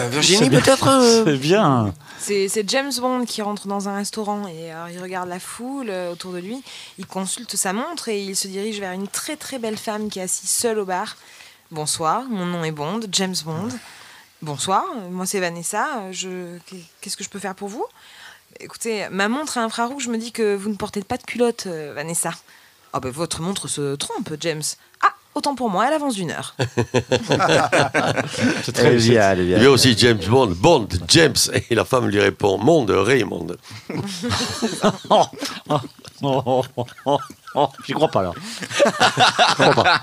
Virginie, 0.10 0.38
C'est 0.40 0.50
bien. 0.50 0.62
peut-être, 0.62 0.88
euh, 0.88 1.24
C'est 1.26 1.38
bien. 1.38 1.94
C'est 2.20 2.48
c'est 2.50 2.70
James 2.70 2.92
Bond 3.00 3.26
qui 3.26 3.42
rentre 3.42 3.68
dans 3.68 3.90
un 3.90 3.96
restaurant 3.96 4.48
et 4.48 4.72
euh, 4.74 4.90
il 4.94 5.02
regarde 5.02 5.30
la 5.30 5.40
foule 5.40 5.90
euh, 5.90 6.12
autour 6.12 6.34
de 6.34 6.40
lui. 6.40 6.62
Il 7.00 7.08
consulte 7.08 7.56
sa 7.56 7.74
montre 7.74 8.10
et 8.10 8.22
il 8.22 8.36
se 8.36 8.48
dirige 8.48 8.80
vers 8.80 8.92
une 8.92 9.08
très 9.08 9.36
très 9.38 9.58
belle 9.60 9.78
femme 9.78 10.10
qui 10.10 10.20
est 10.20 10.24
assise 10.24 10.50
seule 10.50 10.80
au 10.80 10.86
bar. 10.86 11.16
Bonsoir, 11.72 12.24
mon 12.30 12.46
nom 12.46 12.64
est 12.64 12.72
Bond, 12.72 13.00
James 13.12 13.36
Bond. 13.46 13.70
Bonsoir, 14.42 14.84
moi 15.10 15.26
c'est 15.26 15.40
Vanessa. 15.40 15.88
euh, 16.02 16.10
Je... 16.12 16.58
Qu'est-ce 17.02 17.18
que 17.18 17.24
je 17.24 17.30
peux 17.30 17.40
faire 17.40 17.56
pour 17.56 17.70
vous? 17.70 17.86
Écoutez, 18.60 19.08
ma 19.10 19.30
montre 19.30 19.58
à 19.58 19.62
infrarouge 19.64 20.08
me 20.08 20.18
dit 20.18 20.32
que 20.32 20.56
vous 20.56 20.70
ne 20.70 20.76
portez 20.76 21.02
pas 21.02 21.18
de 21.18 21.24
culotte, 21.24 21.66
euh, 21.68 21.94
Vanessa. 21.96 22.32
Ah 22.94 23.00
ben 23.00 23.10
votre 23.12 23.42
montre 23.42 23.68
se 23.68 23.96
trompe, 23.96 24.34
James. 24.42 24.62
Ah, 25.02 25.14
autant 25.34 25.56
pour 25.56 25.70
moi, 25.70 25.88
elle 25.88 25.94
avance 25.94 26.16
d'une 26.16 26.32
heure. 26.32 26.56
C'est 28.64 28.78
est 28.80 28.96
bien, 28.98 29.32
elle 29.32 29.40
est 29.40 29.46
bien. 29.46 29.58
Il 29.58 29.64
y 29.64 29.66
a 29.66 29.72
aussi 29.72 29.96
James 29.98 30.20
Bond, 30.28 30.48
Bond, 30.58 30.88
James. 31.08 31.36
Et 31.70 31.76
la 31.76 31.86
femme 31.86 32.08
lui 32.10 32.20
répond 32.20 32.58
Monde, 32.58 32.92
Raymond. 32.92 33.48
Oh, 35.10 35.26
oh, 37.56 37.68
J'y 37.86 37.94
crois 37.94 38.10
pas 38.10 38.22
là. 38.24 38.32
Je 38.76 39.54
crois 39.54 39.74
pas. 39.84 40.02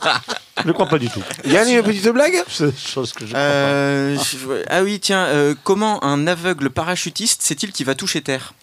Je 0.66 0.72
crois 0.72 0.86
pas 0.86 0.98
du 0.98 1.08
tout. 1.08 1.22
Yann, 1.44 1.68
une 1.68 1.82
petite 1.82 2.08
blague? 2.08 2.42
C'est 2.48 2.64
une 2.64 2.76
chose 2.76 3.12
que 3.12 3.24
je 3.24 3.30
crois 3.30 3.38
Euh, 3.40 4.16
je- 4.18 4.64
ah 4.68 4.82
oui, 4.82 4.98
tiens, 4.98 5.26
euh, 5.26 5.54
comment 5.62 6.02
un 6.02 6.26
aveugle 6.26 6.70
parachutiste 6.70 7.42
sait-il 7.42 7.70
qu'il 7.72 7.86
va 7.86 7.94
toucher 7.94 8.22
terre? 8.22 8.54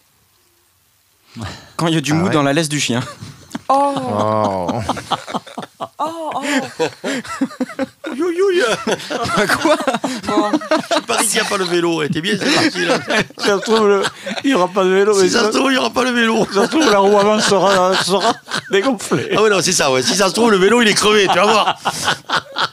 Quand 1.78 1.88
il 1.88 1.94
y 1.96 1.98
a 1.98 2.02
du 2.02 2.12
Ah 2.12 2.16
mou 2.16 2.26
ouais 2.26 2.32
dans 2.32 2.44
la 2.44 2.54
laisse 2.54 2.70
du 2.70 2.80
chien. 2.80 3.02
Oh 3.70 3.96
Oh. 3.98 4.68
Oh, 6.00 6.32
oh 6.36 6.44
Yo, 8.16 8.30
yo, 8.32 8.52
yo. 8.52 8.66
Quoi 9.62 9.76
Bon, 10.28 10.52
Paris 11.08 11.26
qu'il 11.28 11.34
n'y 11.42 11.46
a 11.46 11.50
pas 11.50 11.58
le 11.58 11.66
vélo. 11.66 12.02
Elle 12.02 12.10
était 12.10 12.22
bien, 12.22 12.36
c'est 12.40 12.54
parti 12.54 12.86
là. 12.86 13.00
pas. 13.00 13.16
Ça 13.44 13.58
se 13.58 13.62
trouve, 13.64 13.88
le- 13.88 14.04
il 14.44 14.50
n'y 14.50 14.54
aura 14.54 14.68
pas 14.68 14.84
de 14.84 14.90
vélo. 14.90 15.16
mais 15.16 15.28
Si 15.28 15.32
ça 15.34 15.46
se 15.46 15.58
trouve, 15.58 15.72
il 15.72 15.74
n'y 15.74 15.78
aura 15.78 15.90
pas 15.90 16.04
le 16.04 16.12
vélo. 16.12 16.46
ça 16.54 16.66
se 16.66 16.70
trouve, 16.70 16.90
la 16.90 17.00
roue 17.00 17.18
avant 17.18 17.40
sera, 17.40 17.94
sera 18.04 18.34
dégonflée. 18.72 19.32
Ah 19.36 19.42
ouais, 19.42 19.50
non, 19.50 19.60
c'est 19.62 19.72
ça, 19.74 19.92
ouais. 19.92 20.02
Si 20.02 20.16
ça 20.16 20.30
se 20.30 20.34
trouve, 20.34 20.52
le 20.52 20.58
vélo, 20.58 20.82
il 20.82 20.88
est 20.88 20.94
crevé, 20.94 21.28
tu 21.28 21.36
vas 21.36 21.46
voir. 21.46 21.78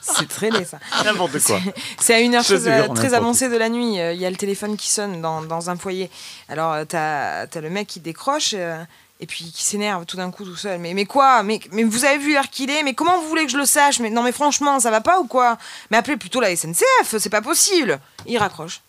c'est 0.02 0.28
très 0.28 0.50
laid 0.50 0.64
ça. 0.66 0.78
N'importe 1.04 1.38
quoi. 1.42 1.58
C'est 2.00 2.14
à 2.14 2.20
une 2.20 2.34
heure 2.34 2.42
Je 2.44 2.56
très, 2.94 3.14
avancée 3.14 3.48
de 3.48 3.56
la 3.56 3.68
nuit. 3.68 3.98
euh, 4.00 4.12
Il 4.12 4.20
y 4.20 4.26
a 4.26 4.30
le 4.30 4.36
téléphone 4.36 4.76
qui 4.76 4.90
sonne 4.90 5.20
dans, 5.22 5.42
dans 5.42 5.70
un 5.70 5.76
foyer. 5.76 6.10
Alors, 6.48 6.72
euh, 6.72 6.84
t'as 6.86 7.42
as 7.52 7.60
le 7.60 7.70
mec 7.70 7.88
qui 7.88 8.00
décroche 8.00 8.54
euh, 8.54 8.76
et 9.22 9.26
puis 9.26 9.52
qui 9.52 9.62
s'énerve 9.64 10.04
tout 10.04 10.16
d'un 10.16 10.30
coup 10.32 10.44
tout 10.44 10.56
seul. 10.56 10.78
Mais, 10.80 10.92
mais 10.94 11.04
quoi? 11.06 11.42
Mais, 11.44 11.60
mais 11.70 11.84
vous 11.84 12.04
avez 12.04 12.18
vu 12.18 12.34
l'heure 12.34 12.50
qu'il 12.50 12.68
est? 12.70 12.82
Mais 12.82 12.92
comment 12.92 13.18
vous 13.20 13.28
voulez 13.28 13.44
que 13.46 13.52
je 13.52 13.56
le 13.56 13.64
sache? 13.64 14.00
Mais, 14.00 14.10
Non, 14.10 14.22
mais 14.22 14.32
franchement, 14.32 14.80
ça 14.80 14.90
va 14.90 15.00
pas 15.00 15.20
ou 15.20 15.26
quoi? 15.26 15.56
Mais 15.90 15.96
appelez 15.96 16.16
plutôt 16.16 16.40
la 16.40 16.54
SNCF, 16.54 17.16
c'est 17.18 17.30
pas 17.30 17.40
possible. 17.40 18.00
Il 18.26 18.36
raccroche. 18.36 18.80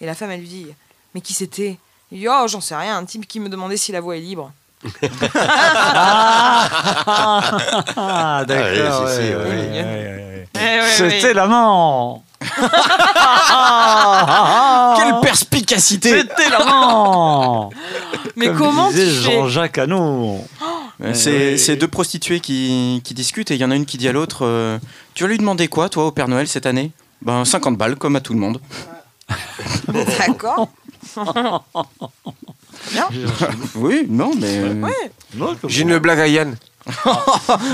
Et 0.00 0.06
la 0.06 0.14
femme, 0.14 0.30
elle 0.30 0.40
lui 0.40 0.48
dit 0.48 0.66
Mais 1.14 1.20
qui 1.20 1.34
c'était? 1.34 1.76
Il 2.10 2.18
dit 2.20 2.28
Oh, 2.28 2.46
j'en 2.48 2.60
sais 2.62 2.74
rien, 2.74 2.96
un 2.96 3.04
type 3.04 3.28
qui 3.28 3.38
me 3.38 3.48
demandait 3.50 3.76
si 3.76 3.92
la 3.92 4.00
voie 4.00 4.16
est 4.16 4.20
libre. 4.20 4.50
Ah, 7.96 8.44
d'accord. 8.46 9.04
Ah, 9.04 9.04
oui, 9.04 9.04
ouais, 9.04 9.10
si, 9.10 9.16
si, 9.16 9.34
ouais, 9.34 9.36
oui. 9.36 9.50
ouais, 9.50 9.82
ouais, 9.82 10.48
Eh 10.54 10.58
ouais. 10.58 10.80
ouais, 10.80 10.88
C'était 10.90 11.26
ouais. 11.28 11.34
l'amant. 11.34 12.24
Quelle 14.96 15.20
perspicacité 15.22 16.20
C'était 16.20 16.50
l'amant. 16.50 17.70
Mais 18.36 18.46
Comme 18.46 18.58
comment 18.58 18.88
tu 18.88 18.94
disait 18.94 19.30
fais 19.30 19.32
Jean-Jacques 19.32 19.78
Hano. 19.78 20.44
Euh, 21.02 21.14
C'est 21.14 21.56
c'est 21.56 21.74
deux 21.74 21.88
prostituées 21.88 22.38
qui, 22.38 23.00
qui 23.02 23.12
discutent 23.14 23.50
et 23.50 23.54
il 23.54 23.60
y 23.60 23.64
en 23.64 23.72
a 23.72 23.74
une 23.74 23.86
qui 23.86 23.98
dit 23.98 24.08
à 24.08 24.12
l'autre 24.12 24.46
euh, 24.46 24.78
Tu 25.14 25.24
vas 25.24 25.28
lui 25.30 25.38
demander 25.38 25.66
quoi, 25.66 25.88
toi, 25.88 26.06
au 26.06 26.12
Père 26.12 26.28
Noël 26.28 26.46
cette 26.46 26.66
année? 26.66 26.92
Ben 27.22 27.44
50 27.44 27.76
balles, 27.76 27.96
comme 27.96 28.14
à 28.14 28.20
tout 28.20 28.34
le 28.34 28.38
monde. 28.38 28.60
D'accord. 29.88 30.68
Oui, 33.74 34.06
non, 34.08 34.30
mais. 34.38 34.58
euh, 34.58 34.74
Ouais. 34.74 35.10
J'ai 35.66 35.82
une 35.82 35.98
blague 35.98 36.20
à 36.20 36.28
Yann. 36.28 36.56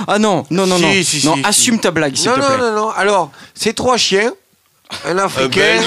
Ah 0.06 0.18
non, 0.18 0.46
non, 0.50 0.66
non, 0.66 0.76
Si, 0.78 0.82
non. 0.84 0.92
si, 1.02 1.26
non, 1.26 1.34
si, 1.36 1.42
assume 1.44 1.74
si. 1.74 1.80
ta 1.80 1.90
blague, 1.90 2.14
s'il 2.14 2.30
Non, 2.30 2.36
te 2.36 2.40
non, 2.40 2.46
plaît. 2.46 2.56
non, 2.58 2.72
non. 2.76 2.90
Alors, 2.90 3.30
c'est 3.54 3.74
trois 3.74 3.96
chiens, 3.98 4.32
un 5.06 5.18
Africain. 5.18 5.80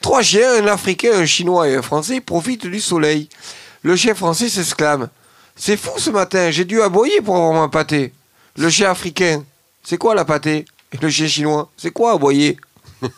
Trois 0.00 0.22
chiens, 0.22 0.62
un 0.62 0.66
Africain, 0.66 1.10
un 1.14 1.26
Chinois 1.26 1.68
et 1.68 1.76
un 1.76 1.82
Français 1.82 2.20
profitent 2.20 2.66
du 2.66 2.80
soleil. 2.80 3.28
Le 3.82 3.96
chien 3.96 4.14
français 4.14 4.48
s'exclame 4.48 5.08
C'est 5.56 5.76
fou 5.76 5.90
ce 5.96 6.10
matin, 6.10 6.50
j'ai 6.50 6.64
dû 6.64 6.80
aboyer 6.82 7.20
pour 7.20 7.36
avoir 7.36 7.52
ma 7.52 7.68
pâté. 7.68 8.12
Le 8.56 8.68
chien 8.70 8.90
africain 8.90 9.42
C'est 9.84 9.98
quoi 9.98 10.14
la 10.14 10.24
pâté? 10.24 10.64
Et 10.92 10.98
le 11.00 11.10
chien 11.10 11.26
chinois 11.26 11.68
C'est 11.76 11.90
quoi 11.90 12.12
aboyer? 12.14 12.56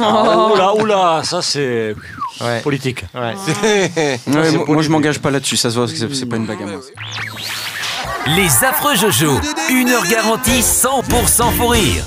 Ah, 0.00 0.48
oula, 0.52 0.74
oula, 0.74 1.22
ça 1.24 1.40
c'est 1.42 1.94
Ouais. 2.40 2.60
politique. 2.60 3.04
Ouais. 3.14 3.34
Ouais, 3.62 4.20
moi, 4.26 4.64
moi, 4.66 4.82
je 4.82 4.88
m'engage 4.88 5.20
pas 5.20 5.30
là-dessus, 5.30 5.56
ça 5.56 5.70
se 5.70 5.78
voit 5.78 5.86
c'est 5.88 6.26
pas 6.26 6.36
une 6.36 6.46
blague 6.46 6.62
à 6.62 6.66
moi. 6.66 6.80
Les 8.36 8.64
affreux 8.64 8.96
Jojo, 8.96 9.38
une 9.70 9.88
heure 9.90 10.06
garantie 10.08 10.60
100% 10.60 11.56
pour 11.56 11.70
rire. 11.72 12.04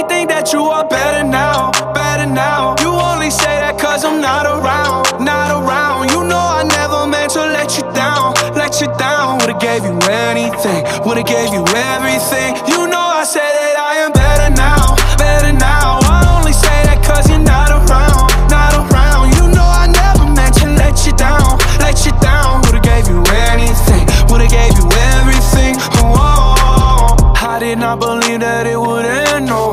Probably 0.00 0.16
think 0.16 0.30
that 0.30 0.52
you 0.52 0.64
are 0.64 0.88
better 0.88 1.24
now, 1.24 1.72
better 1.92 2.24
now. 2.24 2.74
You 2.80 2.88
only 2.88 3.28
say 3.28 3.60
that 3.60 3.76
cause 3.78 4.02
I'm 4.02 4.20
not 4.20 4.46
around, 4.46 5.20
not 5.20 5.52
around. 5.52 6.08
You 6.08 6.24
know 6.24 6.40
I 6.40 6.64
never 6.64 7.04
meant 7.06 7.32
to 7.36 7.44
let 7.44 7.76
you 7.76 7.84
down, 7.92 8.32
let 8.56 8.80
you 8.80 8.88
down. 8.96 9.44
Would've 9.44 9.60
gave 9.60 9.84
you 9.84 9.92
anything, 10.08 10.88
would've 11.04 11.28
gave 11.28 11.52
you 11.52 11.64
everything. 11.92 12.56
You 12.64 12.88
know 12.88 13.04
I 13.20 13.28
said 13.28 13.44
that 13.44 13.76
I 13.76 14.00
am 14.00 14.12
better 14.16 14.48
now, 14.56 14.96
better 15.20 15.52
now. 15.52 16.00
I 16.08 16.24
only 16.32 16.56
say 16.56 16.78
that 16.88 17.04
cause 17.04 17.28
you're 17.28 17.44
not 17.44 17.68
around, 17.68 18.32
not 18.48 18.72
around. 18.72 19.36
You 19.36 19.52
know 19.52 19.68
I 19.68 19.84
never 19.84 20.24
meant 20.32 20.56
to 20.64 20.66
let 20.80 21.04
you 21.04 21.12
down, 21.12 21.60
let 21.76 22.08
you 22.08 22.12
down. 22.24 22.64
Would've 22.64 22.80
gave 22.80 23.04
you 23.04 23.20
anything, 23.52 24.08
would've 24.32 24.48
gave 24.48 24.72
you 24.80 24.88
everything. 25.20 25.76
Oh, 26.00 26.16
oh, 26.16 26.56
oh, 26.56 27.20
oh. 27.20 27.46
I 27.52 27.58
did 27.60 27.76
not 27.76 28.00
believe 28.00 28.40
that 28.40 28.64
it 28.64 28.80
would 28.80 29.04
end, 29.04 29.52
no. 29.52 29.69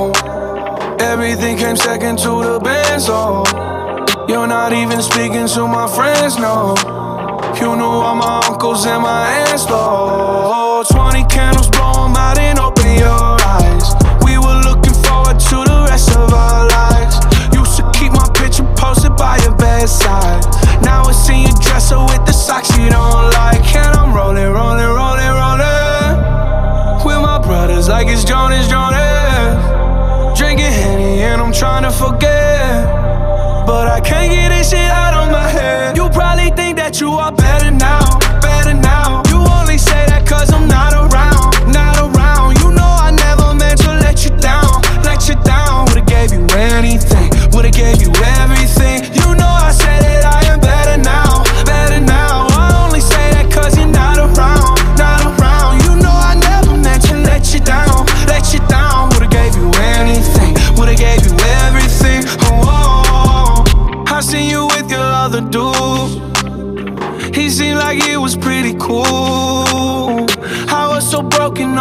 Everything 1.20 1.58
came 1.58 1.76
second 1.76 2.20
to 2.20 2.30
the 2.44 2.60
best, 2.60 3.08
oh. 3.10 3.44
You're 4.30 4.46
not 4.46 4.72
even 4.72 5.02
speaking 5.02 5.48
to 5.48 5.68
my 5.68 5.88
friends, 5.88 6.38
no. 6.38 6.76
You 7.60 7.76
knew 7.76 7.90
all 8.06 8.14
my 8.14 8.40
uncles 8.48 8.86
and 8.86 9.02
my 9.02 9.26
aunts, 9.50 9.66
though. 9.66 10.84
20 10.88 11.24
candles, 11.24 11.70
blow 11.72 12.06
'em 12.06 12.16
out 12.16 12.38
and 12.38 12.60
open 12.60 12.94
your 12.94 13.36
eyes. 13.58 13.96
We 14.22 14.38
were 14.38 14.62
looking 14.62 14.94
forward 15.06 15.40
to 15.50 15.58
the 15.66 15.88
rest 15.90 16.16
of 16.16 16.32
our 16.32 16.68
lives. 16.78 17.16
Used 17.52 17.78
to 17.78 17.84
keep 17.98 18.12
my 18.12 18.30
picture 18.36 18.68
posted 18.76 19.16
by 19.18 19.38
your 19.38 19.56
bedside. 19.56 20.46
Now 20.84 21.02
I 21.10 21.14
see 21.14 21.42
you 21.48 21.54
dresser 21.66 21.98
with 21.98 22.24
the 22.28 22.34
socks 22.46 22.70
you 22.78 22.92
don't 22.92 23.34
like. 23.42 23.66
And 23.76 23.94
I'm 23.98 24.14
rolling, 24.14 24.52
rolling, 24.54 24.92
rolling, 25.02 25.34
rolling. 25.42 26.16
With 27.04 27.22
my 27.30 27.40
brothers 27.40 27.90
like 27.90 28.08
it's 28.08 28.24
Jonas, 28.24 28.68
Jonas. 28.68 29.07
And 31.20 31.42
I'm 31.42 31.52
trying 31.52 31.84
to 31.84 31.92
forget. 31.92 32.86
But 33.66 33.88
I 33.88 34.00
can't 34.02 34.32
get 34.32 34.50
this 34.50 34.70
shit 34.70 34.80
out 34.80 35.14
of 35.16 35.32
my 35.32 35.48
head. 35.48 35.98
You 35.98 36.10
probably 36.10 36.52
think 36.52 36.78
that 36.78 37.02
you 37.02 37.12
are 37.12 37.32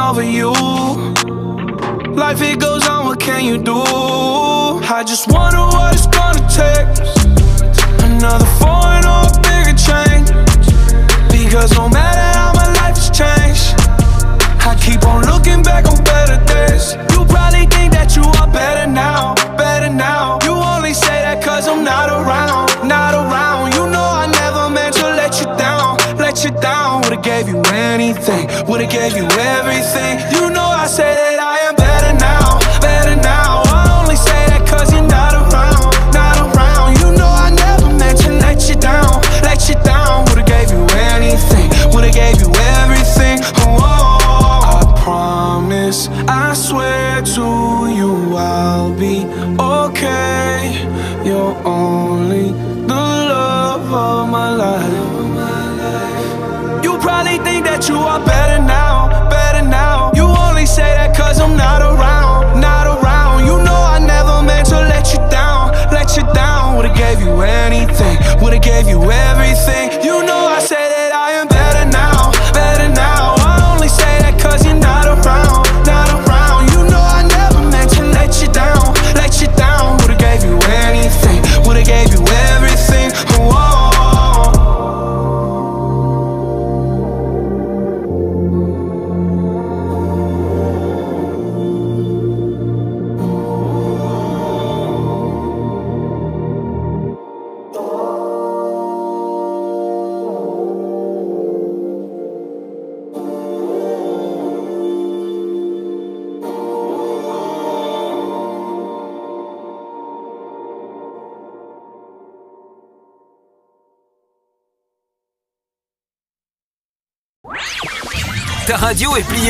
over 0.07 0.23
you. 0.23 0.53
Life 2.15 2.41
it 2.41 2.61
goes 2.61 2.87
on, 2.87 3.07
what 3.07 3.19
can 3.19 3.45
you 3.45 3.59
do? 3.59 3.75
I 3.75 5.03
just 5.05 5.27
wonder 5.27 5.59
what 5.59 5.95
it's 5.95 6.07
gonna 6.07 6.47
take. 6.47 6.87
Another 8.07 8.47
foreign 8.63 9.05
or 9.05 9.27
a 9.27 9.33
bigger 9.43 9.75
change. 9.75 10.29
Because 11.29 11.73
no 11.75 11.89
matter 11.89 12.39
how 12.39 12.53
my 12.55 12.69
life 12.79 12.95
has 12.95 13.11
changed, 13.11 13.75
I 14.63 14.79
keep 14.81 15.03
on 15.05 15.27
looking 15.27 15.63
back 15.63 15.87
on 15.87 15.99
better 16.05 16.39
days. 16.47 16.95
You 17.11 17.25
probably 17.27 17.67
think 17.67 17.93
that 17.99 18.15
you 18.15 18.23
are 18.41 18.51
better 18.53 18.87
now, 18.87 19.35
better 19.57 19.93
now. 19.93 20.39
You 20.45 20.53
only 20.53 20.95
say 20.95 21.23
that 21.27 21.43
cause 21.43 21.67
I'm 21.67 21.83
not 21.83 22.11
you 26.57 26.63
down. 26.63 27.03
Would've 27.03 27.23
gave 27.23 27.49
you 27.49 27.61
anything, 27.73 28.49
would've 28.67 28.91
gave 28.91 29.17
you 29.17 29.25
everything. 29.25 30.19
You 30.33 30.51
know 30.51 30.65
I 30.65 30.87
say 30.87 31.15
that 31.15 31.39
I 31.41 31.59
am 31.69 31.76
gave 68.77 68.89
you 68.89 69.11
everything. 69.11 70.06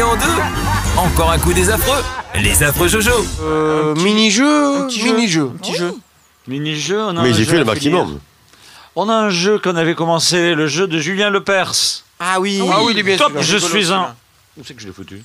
En 0.02 0.16
deux 0.16 0.22
Encore 0.96 1.30
un 1.30 1.38
coup 1.38 1.52
des 1.52 1.70
affreux 1.70 2.02
Les 2.34 2.62
affreux 2.62 2.88
Jojo 2.88 3.10
Euh, 3.42 3.94
mini-jeu, 3.96 4.86
mini-jeu. 4.86 5.50
Petit 5.60 5.74
jeu. 5.74 5.94
Mini-jeu, 6.48 7.00
on 7.00 7.16
a 7.16 7.22
Mais 7.22 7.30
un 7.30 7.32
j'ai 7.32 7.44
jeu 7.44 7.50
fait 7.52 7.64
le 7.64 7.68
à 7.70 7.74
finir. 7.74 7.98
maximum. 7.98 8.20
On 8.94 9.08
a 9.08 9.14
un 9.14 9.30
jeu 9.30 9.58
qu'on 9.58 9.76
avait 9.76 9.94
commencé, 9.94 10.54
le 10.54 10.66
jeu 10.66 10.86
de 10.86 10.98
Julien 10.98 11.30
Lepers. 11.30 11.72
Ah 12.18 12.40
oui, 12.40 12.60
Ah 12.72 12.82
oui, 12.82 12.92
il 12.94 12.98
est 12.98 13.02
bien 13.02 13.16
Top, 13.16 13.28
celui-là. 13.28 13.42
je 13.42 13.54
rigolo, 13.56 13.74
suis 13.82 13.92
un. 13.92 14.14
Où 14.58 14.62
c'est 14.64 14.74
que 14.74 14.80
je 14.80 14.86
l'ai 14.86 14.92
foutu 14.92 15.22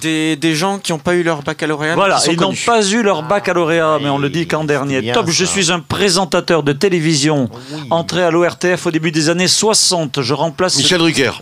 Des, 0.00 0.36
des 0.36 0.54
gens 0.54 0.78
qui 0.78 0.92
n'ont 0.92 0.98
pas 0.98 1.14
eu 1.14 1.22
leur 1.22 1.42
baccalauréat. 1.42 1.94
Voilà, 1.96 2.18
ils 2.30 2.38
n'ont 2.40 2.54
pas 2.64 2.82
eu 2.86 3.02
leur 3.02 3.22
baccalauréat, 3.22 3.98
mais 4.00 4.08
on 4.08 4.18
le 4.18 4.30
dit 4.30 4.46
qu'en 4.46 4.64
dernier. 4.64 5.00
bien, 5.02 5.12
Top, 5.12 5.28
je 5.28 5.44
ça. 5.44 5.50
suis 5.52 5.70
un 5.72 5.80
présentateur 5.80 6.62
de 6.62 6.72
télévision, 6.72 7.50
entré 7.90 8.22
à 8.22 8.30
l'ORTF 8.30 8.86
au 8.86 8.90
début 8.90 9.10
des 9.12 9.28
années 9.28 9.48
60. 9.48 10.22
Je 10.22 10.32
remplace. 10.34 10.76
Michel 10.76 10.98
Drucker. 10.98 11.32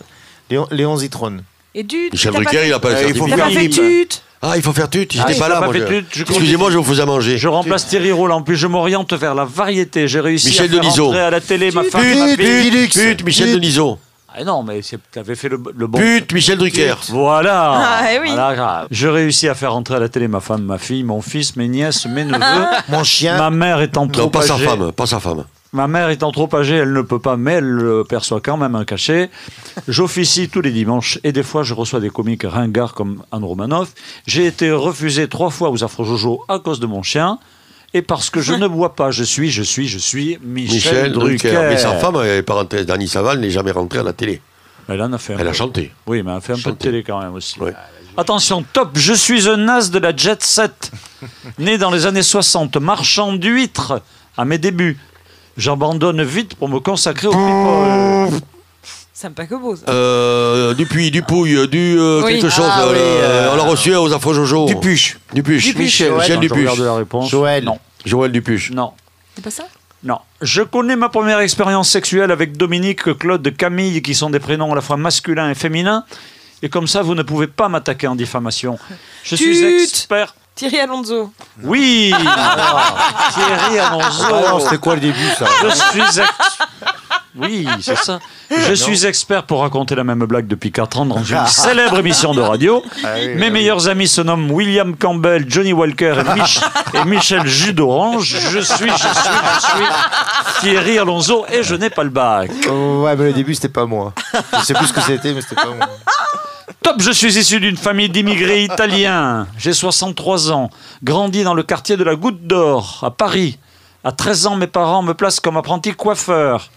Léon, 0.51 0.67
Léon 0.71 0.97
Zitrone. 0.97 1.43
Et 1.75 1.83
du. 1.83 2.09
Michel 2.13 2.33
Drucker, 2.33 2.57
fait- 2.59 2.69
il 2.69 2.73
a 2.73 2.79
pas 2.79 2.91
le 2.91 3.09
il 3.09 3.15
faut 3.15 3.27
T'as 3.29 3.37
certificat. 3.37 3.45
pas 3.45 3.51
fait 3.51 3.73
Philippe. 3.73 4.09
tut 4.11 4.19
Ah, 4.43 4.53
il 4.57 4.63
faut 4.63 4.73
faire 4.73 4.91
tut. 4.91 4.99
Ah, 5.01 5.07
J'étais 5.11 5.33
il 5.35 5.39
pas 5.39 5.45
faut 5.47 5.51
là, 5.53 5.61
pas 5.61 5.65
moi. 5.67 5.75
faire 5.75 5.89
je- 5.89 6.01
tut, 6.01 6.07
je 6.13 6.23
Excusez-moi, 6.23 6.71
je 6.71 6.77
vous 6.79 6.85
faisais 6.85 7.03
à 7.03 7.07
manger. 7.07 7.39
Je 7.39 7.49
remplace 7.49 7.87
Thierry 7.89 8.11
Roland, 8.13 8.43
puis 8.43 8.57
je 8.57 8.67
m'oriente 8.67 9.13
vers 9.15 9.35
la 9.35 9.45
variété. 9.45 10.09
J'ai 10.09 10.21
réussi 10.21 10.49
Michel 10.49 10.67
à 10.67 10.69
faire 10.69 10.81
Denisot. 10.81 11.07
entrer 11.09 11.21
à 11.21 11.31
la 11.31 11.41
télé 11.41 11.71
ma 11.71 11.85
femme 11.85 12.05
et 12.05 12.15
ma 12.15 12.27
Pute, 12.37 12.41
fille. 12.47 12.71
pute, 12.71 12.93
pute, 12.95 13.25
Michel 13.25 13.53
Denisot. 13.55 13.99
Ah 14.35 14.45
non, 14.45 14.63
mais 14.63 14.81
c'est- 14.83 14.99
t'avais 15.13 15.35
fait 15.35 15.49
le, 15.51 15.61
le 15.77 15.87
bon. 15.87 15.99
Pute, 15.99 16.33
Michel 16.33 16.57
Drucker. 16.59 16.95
Voilà. 17.11 17.73
Ah, 18.01 18.03
eh 18.15 18.19
oui. 18.19 18.31
Voilà. 18.33 18.87
Je 18.91 19.07
réussis 19.07 19.47
à 19.49 19.55
faire 19.55 19.75
entrer 19.75 19.95
à 19.97 19.99
la 20.01 20.09
télé 20.09 20.27
ma 20.27 20.41
femme, 20.41 20.63
ma 20.63 20.79
fille, 20.79 21.05
mon 21.05 21.21
fils, 21.23 21.55
mes 21.57 21.69
nièces, 21.69 22.07
mes 22.07 22.25
neveux. 22.25 22.39
Mon 22.89 23.05
chien. 23.05 23.37
ma 23.37 23.51
mère 23.51 23.81
étant 23.83 24.09
trop 24.09 24.23
Non, 24.23 24.29
pas 24.31 24.43
sa 24.43 24.55
âgée. 24.55 24.65
femme, 24.65 24.91
pas 24.93 25.07
sa 25.07 25.21
femme. 25.21 25.45
Ma 25.75 25.89
mère 25.89 26.11
étant 26.11 26.33
trop 26.33 26.55
âgée, 26.55 26.77
elle 26.77 26.93
ne 26.93 27.01
peut 27.01 27.19
pas, 27.19 27.39
mais 27.39 27.53
elle 27.53 27.79
euh, 27.79 28.05
perçoit 28.05 28.43
quand 28.43 28.59
même 28.59 28.75
un 28.75 28.85
cachet. 28.85 29.31
J'officie 29.89 30.51
tous 30.51 30.61
les 30.61 30.71
dimanches 30.71 31.19
et 31.25 31.33
des 31.33 31.43
fois 31.43 31.63
je 31.63 31.73
reçois 31.73 31.99
des 31.99 32.11
comiques 32.11 32.45
ringards 32.45 32.93
comme 32.93 33.23
Anne 33.33 33.45
Romanoff. 33.45 33.95
J'ai 34.27 34.45
été 34.45 34.71
refusé 34.71 35.29
trois 35.29 35.49
fois 35.49 35.71
aux 35.71 35.83
Afro 35.83 36.05
Jojo 36.05 36.45
à 36.49 36.59
cause 36.59 36.79
de 36.79 36.87
mon 36.87 37.03
chien. 37.03 37.39
Et 37.95 38.03
parce 38.03 38.29
que 38.29 38.43
je 38.43 38.53
ne 38.63 38.69
bois 38.69 38.95
pas, 38.95 39.11
je 39.11 39.25
suis, 39.25 39.51
je 39.51 39.63
suis, 39.63 39.89
je 39.89 39.97
suis 39.97 40.39
Michel, 40.43 40.75
Michel 40.75 41.13
Drucker. 41.13 41.53
Drucker. 41.53 41.69
Mais 41.71 41.79
sa 41.79 41.95
femme, 41.97 42.17
rentrée. 42.49 42.85
Dani 42.85 43.09
Saval 43.09 43.41
n'est 43.41 43.51
jamais 43.51 43.71
rentrée 43.71 44.01
à 44.01 44.03
la 44.03 44.13
télé. 44.13 44.43
Elle 44.89 45.01
en 45.01 45.13
a 45.15 45.19
fait 45.19 45.35
un 45.35 45.39
Elle 45.39 45.49
a 45.49 45.53
chanté. 45.55 45.91
Oui, 46.07 46.23
mais 46.23 46.33
elle 46.33 46.37
a 46.37 46.41
fait 46.43 46.53
un 46.53 46.57
peu 46.57 46.61
de 46.61 46.65
Chanté. 46.65 46.89
télé 46.89 47.03
quand 47.03 47.19
même 47.23 47.33
aussi. 47.33 47.59
Ouais. 47.59 47.73
Attention, 48.19 48.63
top, 48.75 48.91
je 48.95 49.15
suis 49.15 49.49
un 49.49 49.69
as 49.69 49.91
de 49.91 49.99
la 49.99 50.15
jet 50.15 50.43
set. 50.43 50.91
Né 51.59 51.79
dans 51.79 51.91
les 51.91 52.05
années 52.05 52.23
60, 52.23 52.77
marchand 52.77 53.33
d'huîtres 53.33 54.03
à 54.37 54.45
mes 54.45 54.59
débuts. 54.59 54.99
J'abandonne 55.57 56.23
vite 56.23 56.55
pour 56.55 56.69
me 56.69 56.81
consacrer 56.81 57.27
au 57.29 57.33
people. 57.33 58.41
Sympa 59.13 59.47
que 59.47 59.55
beau. 59.55 59.77
ça. 59.77 59.85
Euh, 59.89 60.75
Dupuis, 60.75 61.11
Dupouille, 61.11 61.69
du 61.69 61.97
euh, 61.99 62.23
Oui. 62.25 62.33
quelque 62.41 62.49
chose. 62.51 62.65
Ah 62.69 62.87
oui, 62.91 62.97
euh, 62.99 63.49
euh, 63.49 63.51
on 63.53 63.57
l'a 63.57 63.63
reçu 63.63 63.95
aux 63.95 64.13
Afro 64.13 64.33
Jojo. 64.35 64.67
Dupuche. 64.67 65.19
Dupuche. 65.33 65.65
Dupuche. 65.65 65.77
Michel, 65.85 66.13
Michel 66.13 66.33
Attends, 66.33 66.43
je 66.43 66.49
Dupuche. 66.49 66.59
regarde 66.71 66.81
la 66.81 66.95
réponse. 66.95 67.31
Joël. 67.31 67.63
Non, 67.65 67.79
Joël 68.05 68.33
Dupuche. 68.33 68.71
non, 68.73 68.93
C'est 69.37 69.45
pas 69.45 69.51
ça? 69.51 69.65
Non. 70.03 70.19
Je 70.41 70.63
connais 70.63 70.97
ma 70.97 71.09
première 71.09 71.39
expérience 71.39 71.89
sexuelle 71.91 72.33
avec 72.33 72.57
Dominique, 72.57 73.17
Claude, 73.19 73.57
Camille, 73.57 74.03
qui 74.03 74.15
sont 74.17 74.31
des 74.31 74.41
prénoms 74.41 74.73
à 74.73 74.75
la 74.75 74.81
fois 74.81 74.97
masculins 74.97 75.51
et 75.51 75.55
féminins. 75.55 76.05
Et 76.63 76.69
comme 76.69 76.89
ça, 76.89 77.03
vous 77.03 77.15
ne 77.15 77.23
pouvez 77.23 77.47
pas 77.47 77.69
m'attaquer 77.69 78.09
en 78.09 78.17
diffamation. 78.17 78.79
Je 79.23 79.37
suis 79.37 79.57
Tut. 79.57 79.83
expert. 79.85 80.35
Thierry 80.55 80.81
Alonso. 80.81 81.33
Oui 81.63 82.13
Thierry 83.35 83.79
Alonso. 83.79 84.25
Ah 84.31 84.59
c'était 84.61 84.79
quoi 84.79 84.95
le 84.95 85.01
début, 85.01 85.29
ça 85.39 85.47
Je 85.63 85.69
suis 85.71 86.01
ex- 86.21 86.59
Oui, 87.35 87.67
c'est 87.81 87.97
ça. 87.97 88.19
Je 88.51 88.75
suis 88.75 89.07
expert 89.07 89.45
pour 89.45 89.63
raconter 89.63 89.95
la 89.95 90.05
même 90.05 90.19
blague 90.27 90.47
depuis 90.47 90.71
4 90.71 91.01
ans 91.01 91.07
dans 91.07 91.23
une 91.25 91.47
célèbre 91.47 91.99
émission 91.99 92.35
de 92.35 92.43
radio. 92.43 92.83
Mes 93.37 93.49
meilleurs 93.51 93.89
amis 93.89 94.09
se 94.09 94.21
nomment 94.21 94.51
William 94.51 94.95
Campbell, 94.95 95.47
Johnny 95.49 95.73
Walker 95.73 96.15
et, 96.21 96.39
Mich- 96.39 96.61
et 96.95 97.05
Michel 97.07 97.47
Jus 97.47 97.73
d'Orange. 97.73 98.27
Je 98.39 98.59
suis, 98.61 98.61
je 98.61 98.75
suis, 98.75 98.91
je 98.91 99.67
suis 99.67 99.87
Thierry 100.61 100.99
Alonso 100.99 101.47
et 101.51 101.63
je 101.63 101.75
n'ai 101.75 101.89
pas 101.91 102.05
le 102.05 102.11
bac. 102.11 102.51
Oh, 102.69 103.03
Ouais, 103.05 103.17
mais 103.17 103.25
le 103.25 103.33
début, 103.33 103.55
c'était 103.55 103.69
pas 103.71 103.87
moi. 103.87 104.13
Je 104.59 104.65
sais 104.65 104.75
plus 104.75 104.87
ce 104.89 104.93
que 104.93 105.01
c'était, 105.01 105.33
mais 105.33 105.41
c'était 105.41 105.57
pas 105.57 105.67
moi. 105.75 105.89
Top, 106.83 107.01
je 107.01 107.11
suis 107.11 107.39
issu 107.39 107.61
d'une 107.61 107.77
famille 107.77 108.09
d'immigrés 108.09 108.65
italiens. 108.65 109.47
J'ai 109.59 109.73
63 109.73 110.53
ans, 110.53 110.71
grandi 111.03 111.45
dans 111.45 111.55
le 111.55 111.63
quartier 111.63 111.97
de 111.97 112.05
la 112.05 112.15
Goutte 112.17 112.47
d'Or, 112.47 113.01
à 113.03 113.11
Paris. 113.11 113.59
À 114.05 114.13
13 114.13 114.47
ans, 114.49 114.57
mes 114.57 114.67
parents 114.67 115.03
me 115.03 115.15
placent 115.15 115.41
comme 115.41 115.57
apprenti 115.57 115.93
coiffeur. 115.93 116.71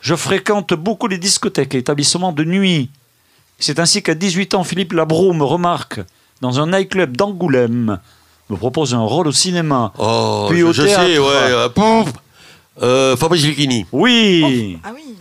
Je 0.00 0.14
fréquente 0.14 0.72
beaucoup 0.74 1.08
les 1.08 1.18
discothèques 1.18 1.74
et 1.74 1.78
établissements 1.78 2.32
de 2.32 2.44
nuit. 2.44 2.90
C'est 3.58 3.78
ainsi 3.78 4.02
qu'à 4.02 4.14
18 4.14 4.54
ans, 4.54 4.64
Philippe 4.64 4.92
Labro 4.94 5.32
me 5.34 5.44
remarque 5.44 6.00
dans 6.40 6.58
un 6.60 6.68
nightclub 6.68 7.14
d'Angoulême, 7.16 7.98
me 8.48 8.56
propose 8.56 8.94
un 8.94 9.00
rôle 9.02 9.28
au 9.28 9.32
cinéma. 9.32 9.92
Oh, 9.98 10.46
Puis 10.48 10.60
je, 10.60 10.64
au 10.64 10.72
je 10.72 10.82
théâtre. 10.84 11.02
sais, 11.04 11.18
ouais. 11.18 11.26
euh, 11.26 11.68
pouf. 11.68 12.08
Euh, 12.82 13.14
Fabrice 13.18 13.44
Lucchini. 13.44 13.84
Oui 13.92 14.78
Ah 14.82 14.88
oui. 14.94 15.14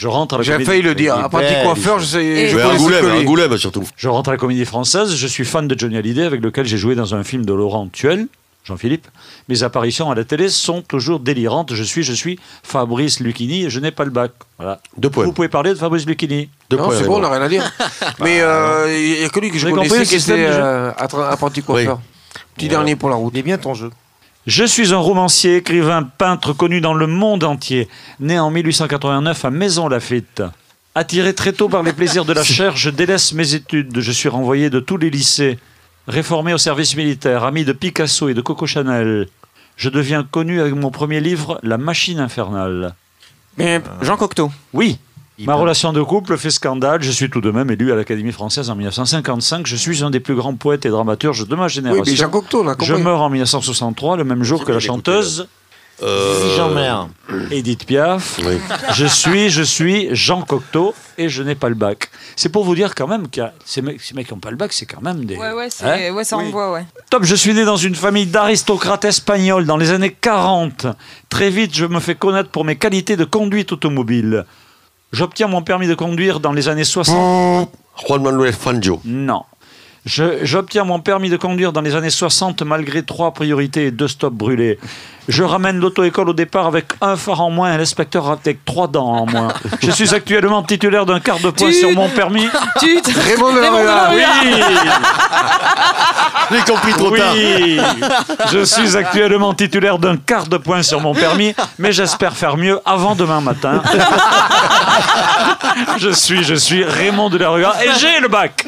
Je 0.00 0.08
rentre 0.08 0.34
à 0.34 0.38
la 0.38 0.44
J'ai 0.44 0.52
comédie- 0.52 0.64
failli 0.70 0.82
le 0.82 0.94
dire. 0.94 1.14
Apprenti 1.14 1.44
belle, 1.52 1.62
coiffeur, 1.64 1.98
je 1.98 2.06
sais. 2.06 2.24
Et- 2.24 2.48
Je 2.48 2.56
Ouais, 2.56 2.62
connais 2.62 2.76
ce 2.78 2.80
Angoulême, 2.80 3.00
que 3.04 3.10
lui. 3.10 3.18
Angoulême 3.18 3.56
surtout. 3.58 3.84
Je 3.98 4.08
rentre 4.08 4.30
à 4.30 4.32
la 4.32 4.38
comédie 4.38 4.64
française, 4.64 5.14
je 5.14 5.26
suis 5.26 5.44
fan 5.44 5.68
de 5.68 5.78
Johnny 5.78 5.98
Hallyday 5.98 6.24
avec 6.24 6.40
lequel 6.40 6.64
j'ai 6.64 6.78
joué 6.78 6.94
dans 6.94 7.14
un 7.14 7.22
film 7.22 7.44
de 7.44 7.52
Laurent 7.52 7.86
Tuel. 7.92 8.26
Jean-Philippe. 8.64 9.06
Mes 9.48 9.62
apparitions 9.62 10.10
à 10.10 10.14
la 10.14 10.24
télé 10.24 10.48
sont 10.48 10.80
toujours 10.82 11.18
délirantes. 11.20 11.74
Je 11.74 11.82
suis, 11.82 12.02
je 12.02 12.12
suis 12.12 12.38
Fabrice 12.62 13.20
Lucchini 13.20 13.64
et 13.64 13.70
je 13.70 13.78
n'ai 13.80 13.90
pas 13.90 14.04
le 14.04 14.10
bac. 14.10 14.32
Voilà. 14.58 14.80
Deux 14.96 15.08
points. 15.10 15.24
Vous 15.24 15.32
pouvez 15.32 15.48
parler 15.48 15.70
de 15.70 15.76
Fabrice 15.76 16.06
Lucchini. 16.06 16.48
Non, 16.70 16.90
c'est 16.90 17.04
bon, 17.06 17.16
on 17.16 17.20
n'a 17.20 17.30
rien 17.30 17.42
à 17.42 17.48
dire. 17.48 17.70
Mais 18.20 18.40
euh, 18.40 18.86
il 18.96 19.18
n'y 19.20 19.24
a 19.24 19.28
que 19.28 19.40
lui 19.40 19.50
que 19.50 19.58
je 19.58 19.68
connaissais 19.68 20.04
qui 20.04 20.16
était 20.16 20.46
euh, 20.48 20.92
apprenti 20.98 21.62
coiffeur. 21.62 22.00
Petit 22.54 22.68
dernier 22.68 22.96
pour 22.96 23.08
la 23.10 23.16
route. 23.16 23.32
Il 23.34 23.40
est 23.40 23.42
bien 23.42 23.58
ton 23.58 23.74
jeu. 23.74 23.90
Je 24.50 24.64
suis 24.64 24.92
un 24.92 24.98
romancier, 24.98 25.58
écrivain, 25.58 26.02
peintre 26.02 26.52
connu 26.52 26.80
dans 26.80 26.92
le 26.92 27.06
monde 27.06 27.44
entier, 27.44 27.86
né 28.18 28.36
en 28.36 28.50
1889 28.50 29.44
à 29.44 29.50
Maison-Lafitte. 29.50 30.42
Attiré 30.96 31.34
très 31.34 31.52
tôt 31.52 31.68
par 31.68 31.84
les 31.84 31.92
plaisirs 31.92 32.24
de 32.24 32.32
la 32.32 32.42
chair, 32.42 32.76
je 32.76 32.90
délaisse 32.90 33.32
mes 33.32 33.54
études. 33.54 34.00
Je 34.00 34.10
suis 34.10 34.28
renvoyé 34.28 34.68
de 34.68 34.80
tous 34.80 34.96
les 34.96 35.08
lycées, 35.08 35.60
réformé 36.08 36.52
au 36.52 36.58
service 36.58 36.96
militaire, 36.96 37.44
ami 37.44 37.64
de 37.64 37.72
Picasso 37.72 38.28
et 38.28 38.34
de 38.34 38.40
Coco 38.40 38.66
Chanel. 38.66 39.28
Je 39.76 39.88
deviens 39.88 40.24
connu 40.24 40.60
avec 40.60 40.74
mon 40.74 40.90
premier 40.90 41.20
livre, 41.20 41.60
La 41.62 41.78
machine 41.78 42.18
infernale. 42.18 42.96
Mais 43.56 43.80
Jean 44.02 44.16
Cocteau. 44.16 44.50
Oui. 44.72 44.98
Ma 45.46 45.54
relation 45.54 45.92
de 45.92 46.02
couple 46.02 46.36
fait 46.36 46.50
scandale. 46.50 47.02
Je 47.02 47.10
suis 47.10 47.30
tout 47.30 47.40
de 47.40 47.50
même 47.50 47.70
élu 47.70 47.92
à 47.92 47.96
l'Académie 47.96 48.32
française 48.32 48.70
en 48.70 48.74
1955. 48.76 49.66
Je 49.66 49.76
suis 49.76 50.02
un 50.04 50.10
des 50.10 50.20
plus 50.20 50.34
grands 50.34 50.54
poètes 50.54 50.86
et 50.86 50.90
dramaturges 50.90 51.46
de 51.46 51.56
ma 51.56 51.68
génération. 51.68 52.02
Oui, 52.02 52.10
mais 52.10 52.16
Jean 52.16 52.28
Cocteau, 52.28 52.66
a 52.68 52.74
Je 52.82 52.94
meurs 52.94 53.20
en 53.22 53.30
1963, 53.30 54.16
le 54.16 54.24
même 54.24 54.42
jour 54.42 54.64
que 54.64 54.72
la 54.72 54.80
chanteuse 54.80 55.48
Euh, 56.02 56.56
Jean-Mer. 56.56 57.08
Edith 57.50 57.84
Piaf. 57.84 58.40
Oui. 58.46 58.56
Je 58.94 59.04
suis, 59.04 59.50
je 59.50 59.62
suis 59.62 60.08
Jean 60.12 60.40
Cocteau 60.40 60.94
et 61.18 61.28
je 61.28 61.42
n'ai 61.42 61.54
pas 61.54 61.68
le 61.68 61.74
bac. 61.74 62.10
C'est 62.36 62.48
pour 62.48 62.64
vous 62.64 62.74
dire 62.74 62.94
quand 62.94 63.06
même 63.06 63.28
que 63.28 63.42
ces 63.66 63.82
mecs, 63.82 64.00
ces 64.00 64.14
mecs 64.14 64.26
qui 64.26 64.32
n'ont 64.32 64.40
pas 64.40 64.50
le 64.50 64.56
bac, 64.56 64.72
c'est 64.72 64.86
quand 64.86 65.02
même 65.02 65.26
des. 65.26 65.36
Ouais, 65.36 65.52
ouais, 65.52 65.68
Hein 65.84 66.10
ouais, 66.14 66.24
ça 66.24 66.38
envoie, 66.38 66.72
ouais. 66.72 66.86
Top, 67.10 67.24
je 67.24 67.34
suis 67.34 67.52
né 67.52 67.64
dans 67.66 67.76
une 67.76 67.94
famille 67.94 68.24
d'aristocrates 68.26 69.04
espagnols 69.04 69.66
dans 69.66 69.76
les 69.76 69.90
années 69.90 70.16
40. 70.18 70.86
Très 71.28 71.50
vite, 71.50 71.76
je 71.76 71.84
me 71.84 72.00
fais 72.00 72.14
connaître 72.14 72.48
pour 72.48 72.64
mes 72.64 72.76
qualités 72.76 73.16
de 73.18 73.24
conduite 73.26 73.70
automobile. 73.72 74.46
J'obtiens 75.12 75.48
mon 75.48 75.62
permis 75.62 75.88
de 75.88 75.94
conduire 75.94 76.40
dans 76.40 76.52
les 76.52 76.68
années 76.68 76.84
60. 76.84 77.68
Juan 78.06 78.22
Manuel 78.22 78.52
Fangio. 78.52 79.00
Non. 79.04 79.42
J'obtiens 80.06 80.84
mon 80.84 81.00
permis 81.00 81.28
de 81.28 81.36
conduire 81.36 81.72
dans 81.72 81.82
les 81.82 81.94
années 81.94 82.10
60 82.10 82.62
malgré 82.62 83.02
trois 83.02 83.32
priorités 83.32 83.86
et 83.86 83.90
deux 83.90 84.08
stops 84.08 84.34
brûlés. 84.34 84.78
Je 85.30 85.44
ramène 85.44 85.78
l'auto-école 85.78 86.28
au 86.28 86.32
départ 86.32 86.66
avec 86.66 86.86
un 87.00 87.14
phare 87.16 87.40
en 87.40 87.50
moins 87.50 87.72
et 87.72 87.78
l'inspecteur 87.78 88.28
avec 88.30 88.64
trois 88.64 88.88
dents 88.88 89.06
en 89.06 89.26
moins. 89.26 89.48
Je 89.80 89.90
suis 89.92 90.12
actuellement 90.12 90.62
titulaire 90.64 91.06
d'un 91.06 91.20
quart 91.20 91.38
de 91.38 91.50
point 91.50 91.68
Tu- 91.68 91.74
sur 91.74 91.92
mon 91.92 92.08
permis. 92.08 92.48
Tu 92.80 93.00
Raymond 93.16 93.52
de 93.52 93.60
la. 93.60 94.10
Oui 94.10 94.22
J'ai 96.50 96.72
compris 96.72 96.92
trop 96.94 97.10
tard. 97.16 97.32
Oui 97.34 97.80
Je 98.52 98.64
suis 98.64 98.96
actuellement 98.96 99.54
titulaire 99.54 99.98
d'un 99.98 100.16
quart 100.16 100.48
de 100.48 100.56
point 100.56 100.82
sur 100.82 101.00
mon 101.00 101.14
permis, 101.14 101.54
mais 101.78 101.92
j'espère 101.92 102.32
faire 102.36 102.56
mieux 102.56 102.80
avant 102.84 103.14
demain 103.14 103.40
matin. 103.40 103.82
Je 105.98 106.10
suis, 106.10 106.42
je 106.42 106.54
suis 106.54 106.82
Raymond 106.84 107.30
de 107.30 107.38
la 107.38 107.50
Rue 107.50 107.62
et 107.62 107.90
j'ai 108.00 108.18
le 108.20 108.26
bac 108.28 108.66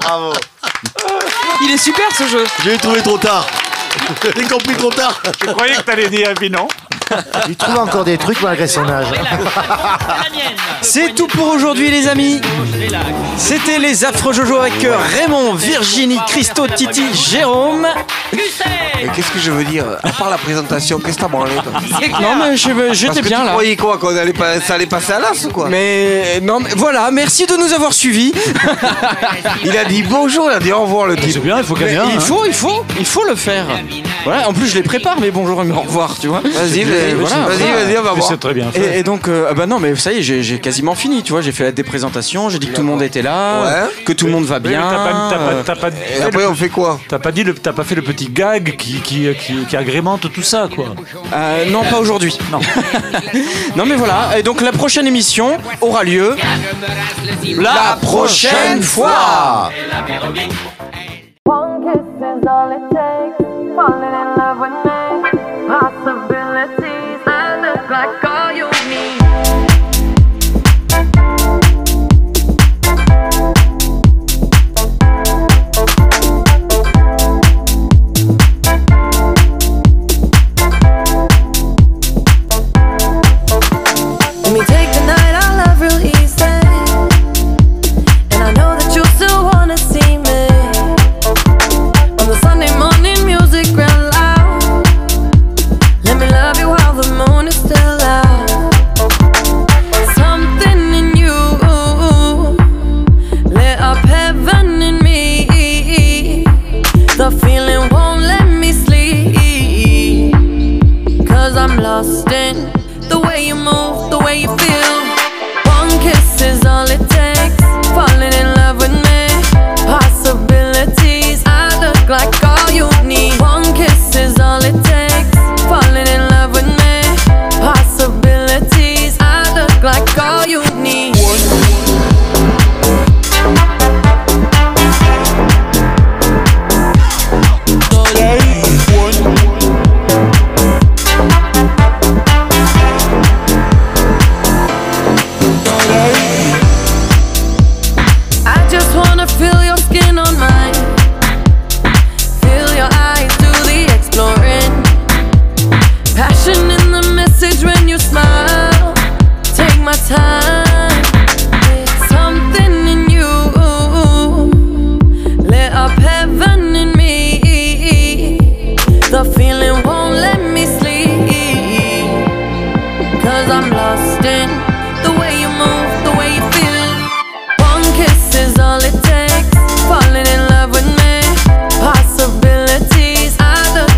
Bravo. 0.00 0.32
Il 1.62 1.70
est 1.70 1.78
super 1.78 2.04
ce 2.16 2.26
jeu. 2.28 2.44
J'ai 2.64 2.76
trouvé 2.78 3.02
trop 3.02 3.18
tard. 3.18 3.46
J'ai 4.36 4.44
compris 4.44 4.74
trop 4.76 4.90
tard. 4.90 5.20
Je 5.40 5.50
croyais 5.52 5.74
que 5.74 5.82
t'allais 5.82 6.08
dire 6.08 6.32
puis 6.34 6.50
non. 6.50 6.68
Il 7.48 7.56
trouve 7.56 7.78
encore 7.78 8.04
des 8.04 8.18
trucs 8.18 8.40
malgré 8.42 8.66
son 8.66 8.88
âge. 8.88 9.06
C'est 10.80 11.14
tout 11.14 11.26
pour 11.28 11.48
aujourd'hui, 11.48 11.90
les 11.90 12.08
amis. 12.08 12.40
C'était 13.36 13.78
les 13.78 14.04
affreux 14.04 14.32
Jojo 14.32 14.56
avec 14.56 14.84
euh, 14.84 14.96
Raymond, 15.16 15.54
Virginie, 15.54 16.18
Christo, 16.26 16.66
Titi, 16.66 17.04
Jérôme. 17.14 17.86
Et 18.32 19.08
qu'est-ce 19.14 19.30
que 19.30 19.38
je 19.38 19.50
veux 19.50 19.64
dire 19.64 19.84
À 20.02 20.10
part 20.10 20.30
la 20.30 20.38
présentation, 20.38 20.98
qu'est-ce 20.98 21.16
que 21.16 21.22
t'as 21.22 21.28
branlé 21.28 21.52
toi 21.54 21.72
Non, 22.20 22.36
mais 22.38 22.56
j'étais 22.56 23.22
bien 23.22 23.40
tu 23.40 23.46
là. 23.46 23.52
croyais 23.52 23.76
quoi 23.76 23.98
Qu'on 23.98 24.16
allait 24.16 24.32
pas, 24.32 24.60
ça 24.60 24.74
allait 24.74 24.86
passer 24.86 25.12
à 25.12 25.20
l'as 25.20 25.44
ou 25.44 25.50
quoi 25.50 25.68
Mais 25.68 26.40
non, 26.42 26.60
mais 26.60 26.70
voilà, 26.76 27.10
merci 27.10 27.46
de 27.46 27.56
nous 27.56 27.72
avoir 27.72 27.92
suivis. 27.92 28.32
Il 29.64 29.76
a 29.76 29.84
dit 29.84 30.02
bonjour, 30.02 30.48
il 30.50 30.54
a 30.56 30.60
dit 30.60 30.72
au 30.72 30.82
revoir 30.82 31.06
le 31.06 31.16
type. 31.16 31.32
C'est 31.32 31.40
bien, 31.40 31.58
il 31.58 31.64
faut 31.64 31.74
gagner. 31.74 31.94
il 31.94 32.16
hein. 32.16 32.20
faut, 32.20 32.44
il 32.46 32.54
faut, 32.54 32.84
il 32.98 33.06
faut 33.06 33.24
le 33.24 33.36
faire. 33.36 33.66
Voilà, 34.24 34.48
en 34.48 34.52
plus 34.52 34.66
je 34.66 34.74
les 34.74 34.82
prépare, 34.82 35.16
mais 35.20 35.30
bonjour 35.30 35.62
et 35.62 35.70
au 35.70 35.80
revoir, 35.80 36.18
tu 36.18 36.26
vois. 36.28 36.40
Vas-y, 36.40 36.80
Et 36.80 36.84
vas-y, 36.84 37.14
voilà, 37.14 37.36
vas-y, 37.46 37.58
voilà. 37.58 38.00
on 38.00 38.02
va 38.02 38.12
voir. 38.14 38.28
c'est 38.28 38.38
très 38.40 38.54
bien 38.54 38.70
fait. 38.72 38.96
Et, 38.96 38.98
et 38.98 39.02
donc, 39.02 39.28
euh, 39.28 39.46
ah 39.50 39.54
bah 39.54 39.66
non, 39.66 39.78
mais 39.78 39.94
ça 39.96 40.12
y 40.12 40.18
est, 40.18 40.22
j'ai 40.22 40.58
quasiment 40.58 40.94
fini, 40.94 41.22
tu 41.22 41.32
vois. 41.32 41.42
J'ai 41.42 41.52
fait 41.52 41.64
la 41.64 41.72
déprésentation, 41.72 42.48
j'ai 42.48 42.58
dit 42.58 42.66
que 42.68 42.74
tout 42.74 42.80
le 42.82 42.86
monde 42.88 43.02
était 43.02 43.22
là, 43.22 43.62
Ouais. 43.62 44.04
que 44.04 44.12
tout 44.12 44.26
le 44.26 44.32
monde 44.32 44.44
va 44.44 44.58
mais 44.60 44.70
bien. 44.70 44.80
T'as 44.82 44.96
pas, 44.98 45.28
t'as 45.30 45.36
pas- 45.38 45.62
t'as 45.64 45.76
pas- 45.90 45.96
Et 46.18 46.22
après, 46.22 46.46
on 46.46 46.54
fait 46.54 46.68
quoi? 46.68 46.98
T'as 47.08 47.18
pas 47.20 47.30
dit 47.32 47.44
le, 47.44 47.54
t'as 47.54 47.72
pas 47.72 47.84
fait 47.84 47.94
le 47.94 48.02
petit 48.02 48.28
gag 48.28 48.74
qui, 48.76 49.00
qui, 49.00 49.28
qui, 49.38 49.64
qui 49.66 49.76
agrémente 49.76 50.32
tout 50.32 50.42
ça, 50.42 50.68
quoi. 50.74 50.86
euh, 51.32 51.70
non, 51.70 51.82
pas 51.84 51.98
aujourd'hui. 52.00 52.36
Non. 52.50 52.60
Non, 53.76 53.84
mais 53.86 53.94
voilà. 53.96 54.38
Et 54.38 54.42
donc, 54.42 54.60
la 54.62 54.72
prochaine 54.72 55.06
émission 55.06 55.58
aura 55.80 56.02
lieu 56.04 56.34
la 57.58 57.98
prochaine 58.00 58.82
fois. 58.82 59.70
One 61.48 61.80
kiss 61.84 62.02
is 62.20 62.48
all 62.48 62.72
it 62.72 62.90
takes. 62.92 63.55
Falling 63.76 64.08
in 64.08 64.36
love 64.38 64.58
with 64.58 64.65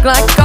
like 0.08 0.37